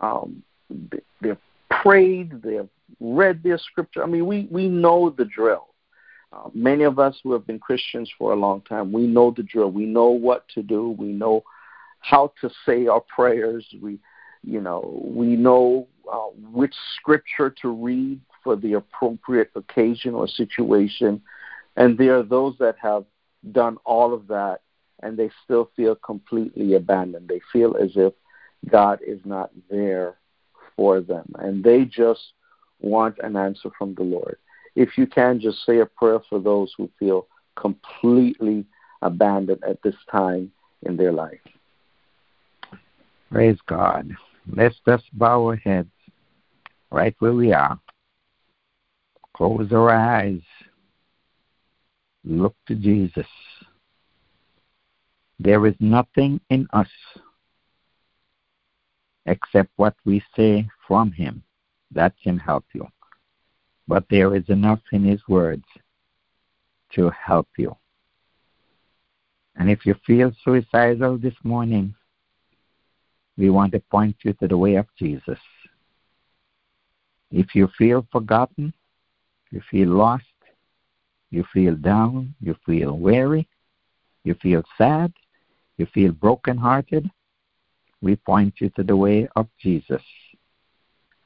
Um, 0.00 0.42
they, 0.70 1.28
have 1.28 1.38
prayed, 1.82 2.42
they 2.42 2.54
have 2.54 2.68
read 3.00 3.42
their 3.42 3.58
scripture. 3.58 4.02
I 4.02 4.06
mean, 4.06 4.26
we, 4.26 4.48
we 4.50 4.68
know 4.68 5.10
the 5.10 5.24
drill. 5.24 5.68
Uh, 6.32 6.48
many 6.54 6.84
of 6.84 6.98
us 6.98 7.18
who 7.22 7.32
have 7.32 7.46
been 7.46 7.58
Christians 7.58 8.10
for 8.16 8.32
a 8.32 8.36
long 8.36 8.60
time, 8.62 8.92
we 8.92 9.06
know 9.06 9.32
the 9.36 9.42
drill. 9.42 9.70
We 9.70 9.84
know 9.84 10.10
what 10.10 10.46
to 10.54 10.62
do. 10.62 10.90
We 10.90 11.08
know 11.08 11.42
how 12.00 12.32
to 12.40 12.50
say 12.64 12.86
our 12.86 13.00
prayers. 13.00 13.66
We, 13.82 13.98
you 14.44 14.60
know, 14.60 15.02
we 15.04 15.34
know 15.36 15.88
uh, 16.10 16.28
which 16.52 16.74
scripture 16.96 17.50
to 17.62 17.68
read 17.68 18.20
for 18.42 18.56
the 18.56 18.74
appropriate 18.74 19.50
occasion 19.54 20.14
or 20.14 20.26
situation. 20.28 21.20
And 21.76 21.96
there 21.96 22.18
are 22.18 22.22
those 22.22 22.56
that 22.58 22.76
have 22.80 23.04
done 23.52 23.78
all 23.84 24.12
of 24.12 24.26
that 24.28 24.60
and 25.02 25.16
they 25.16 25.30
still 25.44 25.70
feel 25.76 25.94
completely 25.94 26.74
abandoned. 26.74 27.28
They 27.28 27.40
feel 27.52 27.76
as 27.76 27.90
if 27.96 28.12
God 28.68 29.00
is 29.06 29.20
not 29.24 29.50
there 29.70 30.16
for 30.76 31.00
them. 31.00 31.32
And 31.38 31.64
they 31.64 31.84
just 31.84 32.20
want 32.80 33.16
an 33.22 33.36
answer 33.36 33.70
from 33.78 33.94
the 33.94 34.02
Lord. 34.02 34.36
If 34.76 34.96
you 34.96 35.06
can, 35.06 35.40
just 35.40 35.64
say 35.64 35.78
a 35.80 35.86
prayer 35.86 36.20
for 36.28 36.38
those 36.38 36.72
who 36.76 36.90
feel 36.98 37.26
completely 37.56 38.64
abandoned 39.02 39.62
at 39.66 39.82
this 39.82 39.94
time 40.10 40.52
in 40.82 40.96
their 40.96 41.12
life. 41.12 41.40
Praise 43.30 43.58
God. 43.66 44.10
Let's 44.52 44.76
just 44.86 45.04
bow 45.12 45.46
our 45.46 45.56
heads 45.56 45.90
right 46.90 47.14
where 47.18 47.32
we 47.32 47.52
are. 47.52 47.78
Close 49.40 49.72
our 49.72 49.88
eyes. 49.88 50.42
Look 52.24 52.54
to 52.68 52.74
Jesus. 52.74 53.26
There 55.38 55.66
is 55.66 55.74
nothing 55.80 56.42
in 56.50 56.68
us 56.74 56.90
except 59.24 59.70
what 59.76 59.94
we 60.04 60.22
say 60.36 60.68
from 60.86 61.10
Him 61.12 61.42
that 61.90 62.12
can 62.22 62.36
help 62.36 62.66
you. 62.74 62.86
But 63.88 64.04
there 64.10 64.36
is 64.36 64.46
enough 64.50 64.80
in 64.92 65.04
His 65.04 65.22
words 65.26 65.64
to 66.96 67.08
help 67.08 67.48
you. 67.56 67.74
And 69.56 69.70
if 69.70 69.86
you 69.86 69.94
feel 70.06 70.32
suicidal 70.44 71.16
this 71.16 71.36
morning, 71.44 71.94
we 73.38 73.48
want 73.48 73.72
to 73.72 73.80
point 73.90 74.16
you 74.22 74.34
to 74.34 74.46
the 74.46 74.58
way 74.58 74.74
of 74.74 74.86
Jesus. 74.98 75.38
If 77.30 77.54
you 77.54 77.70
feel 77.78 78.06
forgotten, 78.12 78.74
you 79.50 79.60
feel 79.70 79.88
lost, 79.88 80.24
you 81.30 81.44
feel 81.52 81.74
down, 81.76 82.34
you 82.40 82.56
feel 82.66 82.98
weary, 82.98 83.48
you 84.24 84.34
feel 84.34 84.62
sad, 84.76 85.12
you 85.76 85.86
feel 85.86 86.12
brokenhearted, 86.12 87.10
we 88.02 88.16
point 88.16 88.54
you 88.60 88.70
to 88.70 88.82
the 88.82 88.96
way 88.96 89.28
of 89.36 89.48
Jesus. 89.58 90.02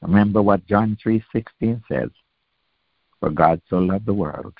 Remember 0.01 0.41
what 0.41 0.65
John 0.65 0.97
3:16 0.97 1.83
says, 1.87 2.09
"For 3.19 3.29
God 3.29 3.61
so 3.69 3.79
loved 3.79 4.05
the 4.05 4.13
world 4.13 4.53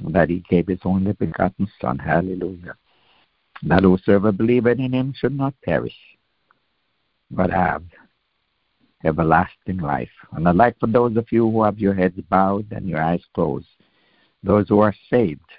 that 0.00 0.30
he 0.30 0.40
gave 0.40 0.66
his 0.66 0.80
only 0.84 1.12
begotten 1.12 1.68
Son, 1.80 1.98
hallelujah, 1.98 2.76
that 3.62 3.82
whosoever 3.82 4.32
believeth 4.32 4.78
in 4.78 4.92
him 4.92 5.12
should 5.12 5.36
not 5.36 5.60
perish, 5.62 5.98
but 7.30 7.50
have 7.50 7.84
everlasting 9.04 9.78
life." 9.78 10.10
And 10.32 10.48
I'd 10.48 10.56
like 10.56 10.78
for 10.78 10.86
those 10.86 11.16
of 11.16 11.30
you 11.30 11.50
who 11.50 11.62
have 11.62 11.78
your 11.78 11.94
heads 11.94 12.18
bowed 12.28 12.72
and 12.72 12.88
your 12.88 13.02
eyes 13.02 13.24
closed, 13.34 13.68
those 14.42 14.68
who 14.68 14.80
are 14.80 14.94
saved, 15.10 15.50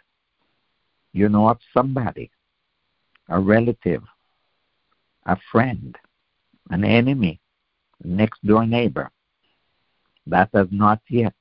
you 1.14 1.30
know 1.30 1.50
of 1.50 1.60
somebody, 1.74 2.30
a 3.30 3.39
relative, 3.39 4.04
a 5.26 5.38
friend, 5.52 5.98
an 6.70 6.84
enemy, 6.84 7.39
a 8.04 8.08
next 8.08 8.46
door 8.46 8.66
neighbor 8.66 9.12
that 10.28 10.50
has 10.54 10.68
not 10.72 11.02
yet 11.10 11.36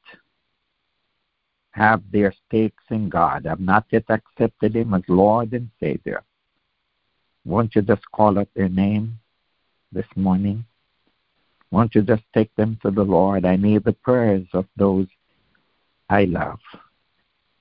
have 1.73 2.03
their 2.13 2.33
stakes 2.47 2.85
in 2.91 3.09
God, 3.09 3.47
have 3.47 3.61
not 3.61 3.85
yet 3.91 4.05
accepted 4.09 4.77
Him 4.77 4.95
as 4.95 5.03
Lord 5.09 5.53
and 5.53 5.71
Savior. 5.81 6.23
Won't 7.45 7.75
you 7.75 7.83
just 7.83 8.09
call 8.13 8.39
out 8.39 8.49
their 8.55 8.69
name 8.69 9.19
this 9.91 10.07
morning? 10.15 10.65
Won't 11.75 11.95
you 11.95 12.03
just 12.03 12.23
take 12.33 12.55
them 12.55 12.79
to 12.83 12.91
the 12.91 13.03
Lord? 13.03 13.45
I 13.45 13.57
need 13.57 13.85
the 13.85 13.93
prayers 13.93 14.47
of 14.53 14.67
those 14.77 15.07
I 16.09 16.25
love. 16.25 16.61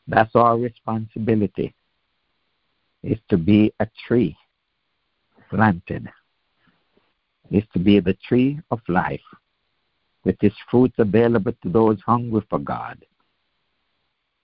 That's 0.07 0.35
our 0.35 0.57
responsibility, 0.57 1.73
is 3.01 3.17
to 3.29 3.37
be 3.37 3.73
a 3.79 3.87
tree 4.05 4.37
planted 5.49 6.09
is 7.51 7.63
to 7.73 7.79
be 7.79 7.99
the 7.99 8.17
tree 8.27 8.59
of 8.71 8.79
life, 8.87 9.21
with 10.23 10.41
its 10.41 10.55
fruits 10.69 10.95
available 10.97 11.53
to 11.61 11.69
those 11.69 11.99
hungry 12.05 12.41
for 12.49 12.59
God. 12.59 13.05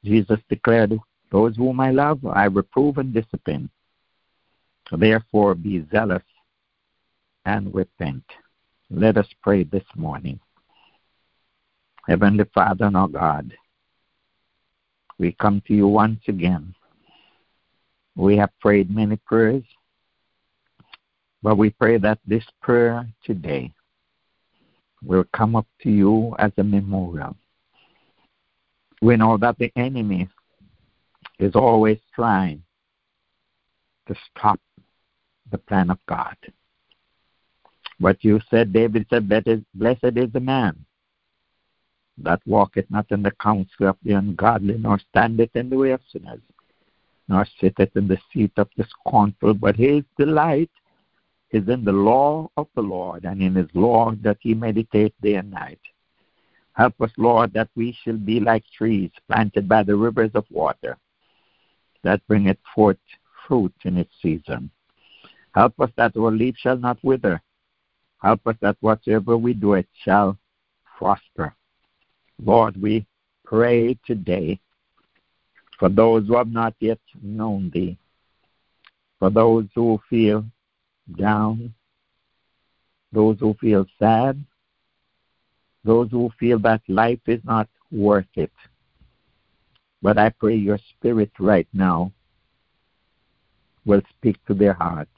Jesus 0.03 0.39
declared, 0.49 0.93
Those 1.31 1.55
whom 1.55 1.79
I 1.79 1.91
love, 1.91 2.23
I 2.25 2.45
reprove 2.45 2.97
and 2.97 3.13
discipline. 3.13 3.69
Therefore, 4.91 5.55
be 5.55 5.85
zealous 5.91 6.23
and 7.45 7.73
repent. 7.73 8.23
Let 8.89 9.17
us 9.17 9.27
pray 9.41 9.63
this 9.63 9.83
morning. 9.95 10.39
Heavenly 12.07 12.45
Father 12.53 12.85
and 12.85 12.97
our 12.97 13.07
God, 13.07 13.53
we 15.19 15.33
come 15.33 15.61
to 15.67 15.73
you 15.73 15.87
once 15.87 16.21
again. 16.27 16.73
We 18.15 18.37
have 18.37 18.49
prayed 18.59 18.93
many 18.93 19.17
prayers 19.17 19.63
but 21.41 21.57
we 21.57 21.69
pray 21.69 21.97
that 21.97 22.19
this 22.25 22.43
prayer 22.61 23.07
today 23.23 23.71
will 25.03 25.23
come 25.33 25.55
up 25.55 25.67
to 25.81 25.89
you 25.89 26.35
as 26.37 26.51
a 26.57 26.63
memorial. 26.63 27.35
We 29.01 29.15
know 29.15 29.37
that 29.37 29.57
the 29.57 29.71
enemy 29.77 30.27
is 31.39 31.55
always 31.55 31.99
trying 32.13 32.61
to 34.07 34.15
stop 34.29 34.59
the 35.51 35.57
plan 35.57 35.89
of 35.89 35.99
God. 36.07 36.35
But 37.99 38.23
you 38.23 38.39
said, 38.49 38.71
David 38.71 39.07
said, 39.09 39.27
Blessed 39.27 40.17
is 40.17 40.31
the 40.31 40.39
man 40.39 40.85
that 42.17 42.41
walketh 42.45 42.89
not 42.89 43.05
in 43.11 43.23
the 43.23 43.31
counsel 43.31 43.87
of 43.87 43.97
the 44.03 44.13
ungodly, 44.13 44.77
nor 44.77 44.99
standeth 44.99 45.55
in 45.55 45.69
the 45.69 45.77
way 45.77 45.91
of 45.91 46.01
sinners, 46.11 46.41
nor 47.27 47.45
sitteth 47.59 47.95
in 47.95 48.07
the 48.07 48.17
seat 48.31 48.51
of 48.57 48.69
the 48.77 48.85
scornful, 48.85 49.53
but 49.53 49.75
his 49.75 50.03
delight 50.17 50.71
is 51.51 51.67
in 51.67 51.83
the 51.83 51.91
law 51.91 52.49
of 52.57 52.67
the 52.75 52.81
Lord, 52.81 53.25
and 53.25 53.41
in 53.41 53.55
his 53.55 53.69
law 53.73 54.11
that 54.21 54.37
he 54.39 54.53
meditate 54.53 55.13
day 55.21 55.35
and 55.35 55.51
night. 55.51 55.79
Help 56.73 57.01
us, 57.01 57.11
Lord, 57.17 57.51
that 57.53 57.69
we 57.75 57.97
shall 58.03 58.17
be 58.17 58.39
like 58.39 58.63
trees 58.77 59.11
planted 59.29 59.67
by 59.67 59.83
the 59.83 59.95
rivers 59.95 60.31
of 60.35 60.45
water 60.49 60.97
that 62.03 62.25
bringeth 62.27 62.57
forth 62.73 62.97
fruit 63.47 63.73
in 63.83 63.97
its 63.97 64.13
season. 64.21 64.69
Help 65.53 65.79
us 65.79 65.89
that 65.97 66.15
our 66.15 66.31
leaf 66.31 66.55
shall 66.57 66.77
not 66.77 66.97
wither. 67.03 67.41
Help 68.21 68.45
us 68.47 68.55
that 68.61 68.77
whatsoever 68.81 69.37
we 69.37 69.53
do, 69.53 69.73
it 69.73 69.87
shall 70.03 70.37
prosper. 70.97 71.55
Lord, 72.43 72.81
we 72.81 73.05
pray 73.45 73.97
today 74.05 74.59
for 75.79 75.89
those 75.89 76.27
who 76.27 76.35
have 76.35 76.51
not 76.51 76.75
yet 76.79 76.99
known 77.21 77.71
thee, 77.73 77.97
for 79.17 79.29
those 79.29 79.65
who 79.73 79.99
feel 80.09 80.45
down, 81.17 81.73
those 83.11 83.37
who 83.39 83.53
feel 83.55 83.85
sad, 83.97 84.43
those 85.83 86.11
who 86.11 86.29
feel 86.39 86.59
that 86.59 86.81
life 86.87 87.19
is 87.25 87.39
not 87.45 87.69
worth 87.91 88.27
it. 88.35 88.51
But 90.01 90.17
I 90.17 90.29
pray 90.29 90.55
your 90.55 90.79
spirit 90.89 91.31
right 91.39 91.67
now 91.73 92.11
will 93.85 94.01
speak 94.17 94.37
to 94.45 94.53
their 94.53 94.73
heart. 94.73 95.09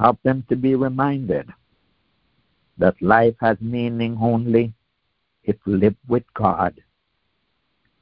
Help 0.00 0.18
them 0.22 0.42
to 0.48 0.56
be 0.56 0.74
reminded 0.74 1.46
that 2.78 3.00
life 3.02 3.34
has 3.38 3.60
meaning 3.60 4.16
only 4.18 4.72
if 5.44 5.56
lived 5.66 5.98
with 6.08 6.24
God 6.32 6.82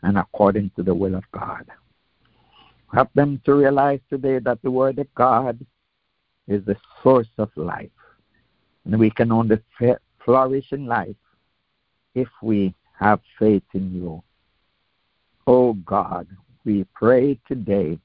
and 0.03 0.17
according 0.17 0.71
to 0.77 0.85
the 0.85 0.95
will 0.95 1.17
of 1.17 1.25
God. 1.33 1.67
Help 2.95 3.13
them 3.15 3.41
to 3.45 3.55
realize 3.55 3.99
today 4.09 4.39
that 4.39 4.63
the 4.63 4.71
Word 4.71 5.01
of 5.01 5.13
God 5.17 5.59
is 6.47 6.65
the 6.65 6.77
source 7.03 7.29
of 7.37 7.51
life. 7.57 7.91
And 8.85 8.97
we 8.97 9.11
can 9.11 9.33
only 9.33 9.61
flourish 10.25 10.71
in 10.71 10.87
life 10.87 11.17
if 12.15 12.29
we 12.43 12.75
have 12.97 13.21
faith 13.41 13.65
in 13.75 13.93
you. 13.93 14.23
Oh 15.49 15.73
God, 15.73 16.29
we 16.65 16.85
pray 16.95 17.41
today 17.49 17.99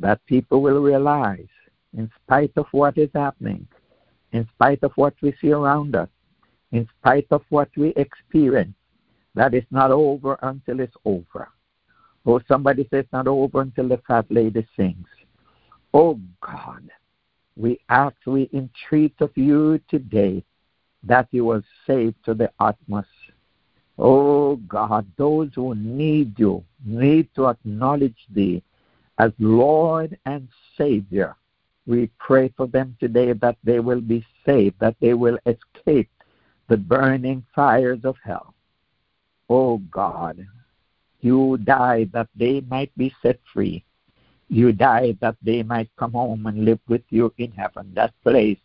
that 0.00 0.26
people 0.26 0.60
will 0.60 0.82
realize, 0.82 1.46
in 1.96 2.10
spite 2.22 2.52
of 2.56 2.66
what 2.72 2.96
is 2.96 3.10
happening, 3.14 3.66
in 4.32 4.48
spite 4.54 4.82
of 4.82 4.92
what 4.96 5.14
we 5.22 5.34
see 5.40 5.52
around 5.52 5.94
us, 5.94 6.08
in 6.72 6.88
spite 6.98 7.26
of 7.30 7.42
what 7.50 7.68
we 7.76 7.88
experience, 7.96 8.74
that 9.34 9.54
it's 9.54 9.70
not 9.70 9.90
over 9.90 10.38
until 10.42 10.80
it's 10.80 10.96
over. 11.04 11.48
Oh, 12.24 12.40
somebody 12.48 12.84
says 12.84 13.04
it's 13.04 13.12
not 13.12 13.26
over 13.26 13.60
until 13.60 13.88
the 13.88 14.00
fat 14.06 14.26
lady 14.30 14.66
sings. 14.76 15.08
Oh 15.92 16.18
God, 16.40 16.88
we 17.56 17.80
ask, 17.88 18.16
we 18.26 18.48
entreat 18.52 19.14
of 19.20 19.30
you 19.34 19.80
today 19.88 20.44
that 21.02 21.28
you 21.30 21.44
will 21.44 21.62
save 21.86 22.14
to 22.24 22.34
the 22.34 22.50
utmost. 22.58 23.08
Oh 23.98 24.56
God, 24.56 25.06
those 25.16 25.50
who 25.54 25.74
need 25.74 26.38
you 26.38 26.64
need 26.84 27.28
to 27.34 27.48
acknowledge 27.48 28.16
thee 28.32 28.62
as 29.18 29.32
Lord 29.38 30.18
and 30.24 30.48
Savior. 30.78 31.36
We 31.86 32.10
pray 32.18 32.52
for 32.56 32.66
them 32.66 32.96
today 33.00 33.32
that 33.32 33.56
they 33.64 33.80
will 33.80 34.00
be 34.00 34.24
saved, 34.46 34.76
that 34.80 34.96
they 35.00 35.14
will 35.14 35.38
escape 35.46 36.10
the 36.68 36.76
burning 36.76 37.44
fires 37.54 38.04
of 38.04 38.16
hell. 38.24 38.54
Oh 39.48 39.78
God, 39.90 40.46
you 41.20 41.58
died 41.58 42.10
that 42.12 42.28
they 42.36 42.60
might 42.60 42.96
be 42.96 43.14
set 43.22 43.38
free. 43.52 43.84
You 44.48 44.72
died 44.72 45.18
that 45.20 45.36
they 45.42 45.62
might 45.62 45.90
come 45.96 46.12
home 46.12 46.46
and 46.46 46.64
live 46.64 46.80
with 46.88 47.02
you 47.10 47.32
in 47.38 47.52
heaven, 47.52 47.92
that 47.94 48.12
place 48.22 48.58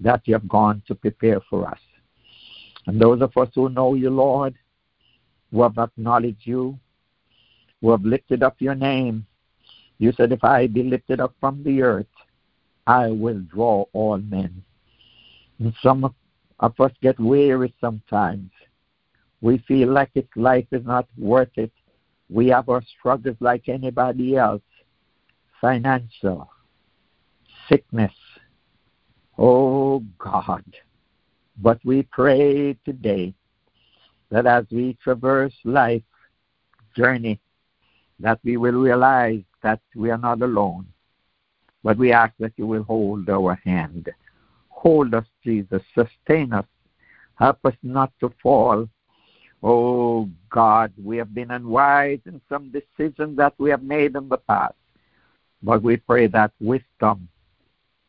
that 0.00 0.22
you 0.26 0.34
have 0.34 0.48
gone 0.48 0.82
to 0.86 0.94
prepare 0.94 1.40
for 1.48 1.66
us. 1.66 1.80
And 2.86 3.00
those 3.00 3.20
of 3.20 3.36
us 3.36 3.48
who 3.54 3.68
know 3.68 3.94
you, 3.94 4.10
Lord, 4.10 4.54
who 5.50 5.62
have 5.62 5.78
acknowledged 5.78 6.46
you, 6.46 6.78
who 7.80 7.90
have 7.90 8.04
lifted 8.04 8.42
up 8.42 8.56
your 8.58 8.74
name, 8.74 9.26
you 9.98 10.12
said, 10.12 10.32
If 10.32 10.44
I 10.44 10.66
be 10.66 10.82
lifted 10.82 11.20
up 11.20 11.34
from 11.40 11.62
the 11.62 11.82
earth, 11.82 12.06
I 12.88 13.08
will 13.08 13.40
draw 13.40 13.84
all 13.92 14.16
men. 14.16 14.64
And 15.58 15.74
some 15.82 16.14
of 16.58 16.80
us 16.80 16.92
get 17.02 17.20
weary 17.20 17.74
sometimes. 17.82 18.50
We 19.42 19.58
feel 19.58 19.92
like 19.92 20.10
if 20.14 20.24
life 20.34 20.66
is 20.72 20.84
not 20.86 21.06
worth 21.18 21.56
it. 21.56 21.70
We 22.30 22.48
have 22.48 22.68
our 22.70 22.82
struggles 22.98 23.36
like 23.40 23.68
anybody 23.68 24.36
else 24.36 24.62
financial, 25.60 26.50
sickness. 27.68 28.12
Oh 29.36 30.02
God. 30.18 30.64
But 31.58 31.80
we 31.84 32.04
pray 32.04 32.74
today 32.84 33.34
that 34.30 34.46
as 34.46 34.64
we 34.70 34.96
traverse 35.02 35.54
life 35.64 36.02
journey, 36.96 37.40
that 38.20 38.40
we 38.44 38.56
will 38.56 38.80
realize 38.80 39.42
that 39.62 39.80
we 39.94 40.10
are 40.10 40.18
not 40.18 40.40
alone. 40.40 40.86
But 41.82 41.98
we 41.98 42.12
ask 42.12 42.34
that 42.38 42.52
you 42.56 42.66
will 42.66 42.82
hold 42.82 43.28
our 43.28 43.54
hand. 43.64 44.08
Hold 44.68 45.14
us, 45.14 45.26
Jesus. 45.44 45.82
Sustain 45.94 46.52
us. 46.52 46.66
Help 47.36 47.58
us 47.64 47.74
not 47.82 48.12
to 48.20 48.32
fall. 48.42 48.88
Oh 49.62 50.28
God, 50.50 50.92
we 51.02 51.16
have 51.16 51.34
been 51.34 51.50
unwise 51.50 52.20
in 52.26 52.40
some 52.48 52.70
decisions 52.70 53.36
that 53.36 53.54
we 53.58 53.70
have 53.70 53.82
made 53.82 54.14
in 54.16 54.28
the 54.28 54.36
past. 54.36 54.74
But 55.62 55.82
we 55.82 55.96
pray 55.96 56.28
that 56.28 56.52
wisdom, 56.60 57.28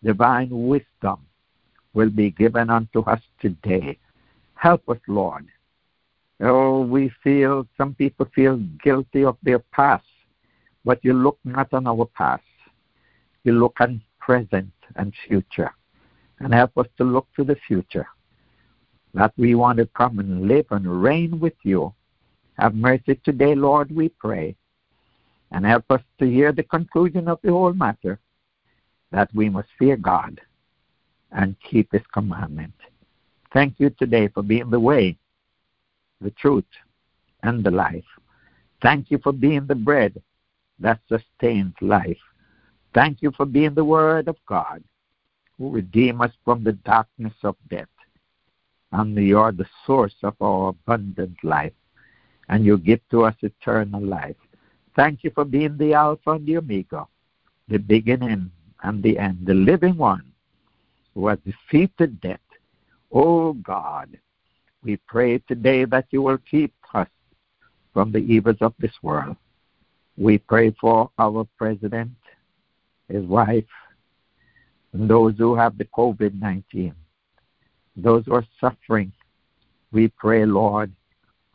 divine 0.03 0.49
wisdom, 0.51 1.25
will 1.93 2.09
be 2.09 2.29
given 2.31 2.69
unto 2.69 3.01
us 3.01 3.21
today. 3.39 3.97
Help 4.53 4.87
us, 4.89 4.99
Lord. 5.07 5.47
Oh, 6.41 6.81
we 6.81 7.11
feel, 7.23 7.67
some 7.77 7.95
people 7.95 8.27
feel 8.33 8.57
guilty 8.83 9.25
of 9.25 9.37
their 9.43 9.59
past, 9.59 10.05
but 10.85 10.99
you 11.03 11.13
look 11.13 11.37
not 11.43 11.73
on 11.73 11.87
our 11.87 12.05
past. 12.05 12.43
You 13.43 13.53
look 13.53 13.77
on 13.79 14.01
present 14.19 14.71
and 14.95 15.13
future. 15.27 15.73
And 16.39 16.53
help 16.53 16.77
us 16.77 16.87
to 16.97 17.03
look 17.03 17.27
to 17.35 17.43
the 17.43 17.57
future. 17.67 18.07
That 19.13 19.33
we 19.37 19.55
want 19.55 19.79
to 19.79 19.85
come 19.87 20.19
and 20.19 20.47
live 20.47 20.67
and 20.71 21.01
reign 21.01 21.39
with 21.39 21.55
you. 21.63 21.93
Have 22.57 22.75
mercy 22.75 23.19
today, 23.23 23.55
Lord, 23.55 23.91
we 23.91 24.09
pray. 24.09 24.55
And 25.51 25.65
help 25.65 25.85
us 25.89 26.01
to 26.19 26.25
hear 26.25 26.51
the 26.51 26.63
conclusion 26.63 27.27
of 27.27 27.39
the 27.43 27.51
whole 27.51 27.73
matter 27.73 28.19
that 29.11 29.33
we 29.33 29.49
must 29.49 29.69
fear 29.77 29.97
God 29.97 30.39
and 31.31 31.55
keep 31.69 31.91
His 31.91 32.05
commandment. 32.13 32.73
Thank 33.51 33.79
you 33.79 33.89
today 33.89 34.27
for 34.27 34.43
being 34.43 34.69
the 34.69 34.79
way, 34.79 35.17
the 36.21 36.31
truth, 36.31 36.71
and 37.43 37.63
the 37.63 37.71
life. 37.71 38.05
Thank 38.81 39.09
you 39.09 39.17
for 39.17 39.33
being 39.33 39.65
the 39.65 39.75
bread 39.75 40.21
that 40.79 40.99
sustains 41.09 41.73
life. 41.81 42.17
Thank 42.93 43.21
you 43.21 43.31
for 43.31 43.45
being 43.45 43.73
the 43.73 43.85
Word 43.85 44.27
of 44.27 44.37
God 44.47 44.83
who 45.57 45.69
redeem 45.69 46.21
us 46.21 46.31
from 46.45 46.63
the 46.63 46.73
darkness 46.73 47.33
of 47.43 47.55
death. 47.69 47.87
And 48.91 49.15
you 49.15 49.37
are 49.37 49.51
the 49.51 49.67
source 49.85 50.15
of 50.23 50.35
our 50.41 50.69
abundant 50.69 51.37
life, 51.43 51.73
and 52.47 52.65
you 52.65 52.77
give 52.77 53.01
to 53.11 53.25
us 53.25 53.35
eternal 53.41 54.01
life. 54.01 54.35
Thank 54.95 55.23
you 55.23 55.31
for 55.35 55.45
being 55.45 55.77
the 55.77 55.93
Alpha 55.93 56.31
and 56.31 56.45
the 56.45 56.57
Omega, 56.57 57.05
the 57.67 57.77
beginning 57.77 58.49
and 58.83 59.03
the 59.03 59.19
end, 59.19 59.45
the 59.45 59.53
living 59.53 59.97
one 59.97 60.31
who 61.13 61.27
has 61.27 61.37
defeated 61.45 62.19
death. 62.21 62.39
Oh 63.11 63.53
God, 63.53 64.17
we 64.83 64.97
pray 65.07 65.37
today 65.39 65.85
that 65.85 66.07
you 66.09 66.21
will 66.21 66.39
keep 66.49 66.73
us 66.93 67.07
from 67.93 68.11
the 68.11 68.19
evils 68.19 68.57
of 68.61 68.73
this 68.79 68.93
world. 69.03 69.35
We 70.17 70.37
pray 70.37 70.75
for 70.81 71.11
our 71.19 71.47
president, 71.57 72.11
his 73.09 73.25
wife, 73.25 73.65
and 74.93 75.09
those 75.09 75.35
who 75.37 75.55
have 75.55 75.77
the 75.77 75.85
COVID 75.85 76.39
19, 76.39 76.93
those 77.95 78.25
who 78.25 78.33
are 78.33 78.45
suffering. 78.59 79.11
We 79.91 80.07
pray, 80.07 80.45
Lord. 80.45 80.91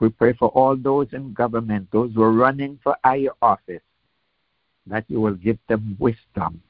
We 0.00 0.08
pray 0.08 0.32
for 0.34 0.48
all 0.48 0.76
those 0.76 1.08
in 1.12 1.32
government, 1.32 1.88
those 1.92 2.12
who 2.14 2.22
are 2.22 2.32
running 2.32 2.78
for 2.82 2.96
higher 3.04 3.30
office, 3.40 3.82
that 4.86 5.04
you 5.08 5.20
will 5.20 5.34
give 5.34 5.58
them 5.68 5.96
wisdom 5.98 6.60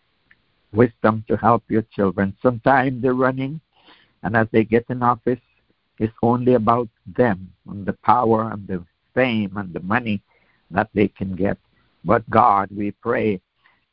wisdom 0.74 1.24
to 1.28 1.36
help 1.36 1.62
your 1.68 1.82
children. 1.94 2.36
Sometimes 2.42 3.00
they're 3.00 3.14
running, 3.14 3.60
and 4.22 4.36
as 4.36 4.46
they 4.52 4.64
get 4.64 4.84
in 4.90 5.02
office, 5.02 5.40
it's 5.98 6.14
only 6.22 6.54
about 6.54 6.88
them 7.16 7.52
and 7.68 7.86
the 7.86 7.92
power 8.04 8.50
and 8.52 8.66
the 8.66 8.84
fame 9.14 9.56
and 9.56 9.72
the 9.72 9.80
money 9.80 10.20
that 10.70 10.88
they 10.92 11.08
can 11.08 11.36
get. 11.36 11.56
But 12.04 12.28
God, 12.28 12.68
we 12.76 12.90
pray 12.90 13.40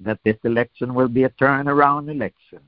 that 0.03 0.19
this 0.23 0.37
election 0.43 0.93
will 0.93 1.07
be 1.07 1.23
a 1.23 1.29
turnaround 1.29 2.09
election. 2.09 2.59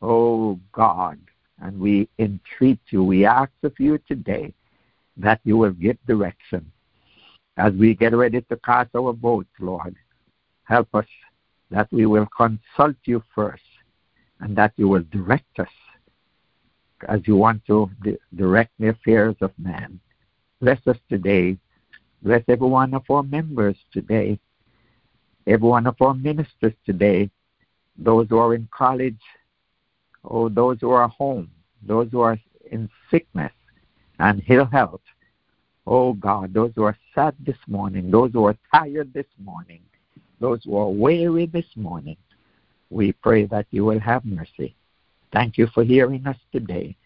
Oh 0.00 0.58
God, 0.72 1.18
and 1.60 1.78
we 1.78 2.08
entreat 2.18 2.80
you, 2.90 3.04
we 3.04 3.24
ask 3.24 3.52
of 3.62 3.72
you 3.78 3.98
today 4.08 4.52
that 5.16 5.40
you 5.44 5.56
will 5.56 5.72
give 5.72 5.98
direction. 6.06 6.70
As 7.56 7.72
we 7.74 7.94
get 7.94 8.14
ready 8.14 8.40
to 8.40 8.56
cast 8.58 8.90
our 8.96 9.12
votes, 9.12 9.50
Lord, 9.60 9.94
help 10.64 10.94
us 10.94 11.06
that 11.70 11.88
we 11.92 12.06
will 12.06 12.26
consult 12.36 12.96
you 13.04 13.22
first 13.34 13.62
and 14.40 14.56
that 14.56 14.72
you 14.76 14.88
will 14.88 15.04
direct 15.10 15.58
us 15.58 15.68
as 17.08 17.20
you 17.26 17.36
want 17.36 17.64
to 17.66 17.90
di- 18.02 18.18
direct 18.34 18.72
the 18.78 18.88
affairs 18.88 19.36
of 19.40 19.52
man. 19.58 20.00
Bless 20.60 20.78
us 20.86 20.96
today. 21.08 21.56
Bless 22.22 22.42
every 22.48 22.68
one 22.68 22.94
of 22.94 23.02
our 23.10 23.22
members 23.22 23.76
today, 23.92 24.38
every 25.46 25.68
one 25.68 25.86
of 25.86 25.96
our 26.00 26.14
ministers 26.14 26.74
today, 26.84 27.30
those 27.96 28.26
who 28.28 28.38
are 28.38 28.54
in 28.54 28.68
college, 28.70 29.20
or 30.24 30.50
those 30.50 30.78
who 30.80 30.90
are 30.90 31.08
home, 31.08 31.50
those 31.82 32.08
who 32.10 32.20
are 32.20 32.38
in 32.70 32.88
sickness 33.10 33.52
and 34.18 34.42
ill 34.48 34.64
health. 34.64 35.00
Oh 35.86 36.12
God, 36.12 36.54
those 36.54 36.72
who 36.76 36.84
are 36.84 36.96
sad 37.14 37.34
this 37.40 37.56
morning, 37.66 38.10
those 38.10 38.32
who 38.32 38.44
are 38.44 38.56
tired 38.72 39.12
this 39.12 39.26
morning, 39.42 39.80
those 40.40 40.60
who 40.64 40.76
are 40.76 40.90
weary 40.90 41.46
this 41.46 41.66
morning, 41.76 42.16
we 42.90 43.12
pray 43.12 43.46
that 43.46 43.66
you 43.70 43.84
will 43.84 43.98
have 43.98 44.24
mercy. 44.24 44.76
Thank 45.32 45.58
you 45.58 45.66
for 45.74 45.82
hearing 45.82 46.26
us 46.26 46.36
today 46.52 46.96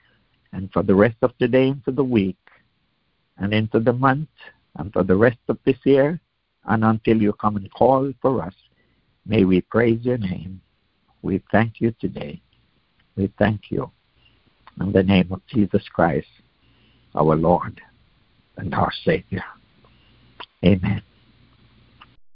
and 0.52 0.70
for 0.72 0.82
the 0.82 0.94
rest 0.94 1.16
of 1.22 1.32
the 1.38 1.48
day 1.48 1.68
into 1.68 1.90
the 1.90 2.04
week 2.04 2.36
and 3.38 3.54
into 3.54 3.80
the 3.80 3.92
month 3.92 4.28
and 4.76 4.92
for 4.92 5.04
the 5.04 5.16
rest 5.16 5.38
of 5.48 5.58
this 5.64 5.76
year 5.84 6.20
and 6.66 6.84
until 6.84 7.20
you 7.20 7.32
come 7.32 7.56
and 7.56 7.72
call 7.72 8.12
for 8.20 8.42
us. 8.42 8.54
May 9.24 9.44
we 9.44 9.60
praise 9.60 10.04
your 10.04 10.18
name. 10.18 10.60
We 11.22 11.42
thank 11.50 11.80
you 11.80 11.92
today. 12.00 12.40
We 13.16 13.32
thank 13.38 13.70
you. 13.70 13.90
In 14.80 14.92
the 14.92 15.02
name 15.02 15.32
of 15.32 15.40
Jesus 15.46 15.82
Christ, 15.92 16.28
our 17.14 17.34
Lord 17.34 17.80
and 18.56 18.74
our 18.74 18.92
Savior. 19.04 19.44
Amen. 20.64 21.02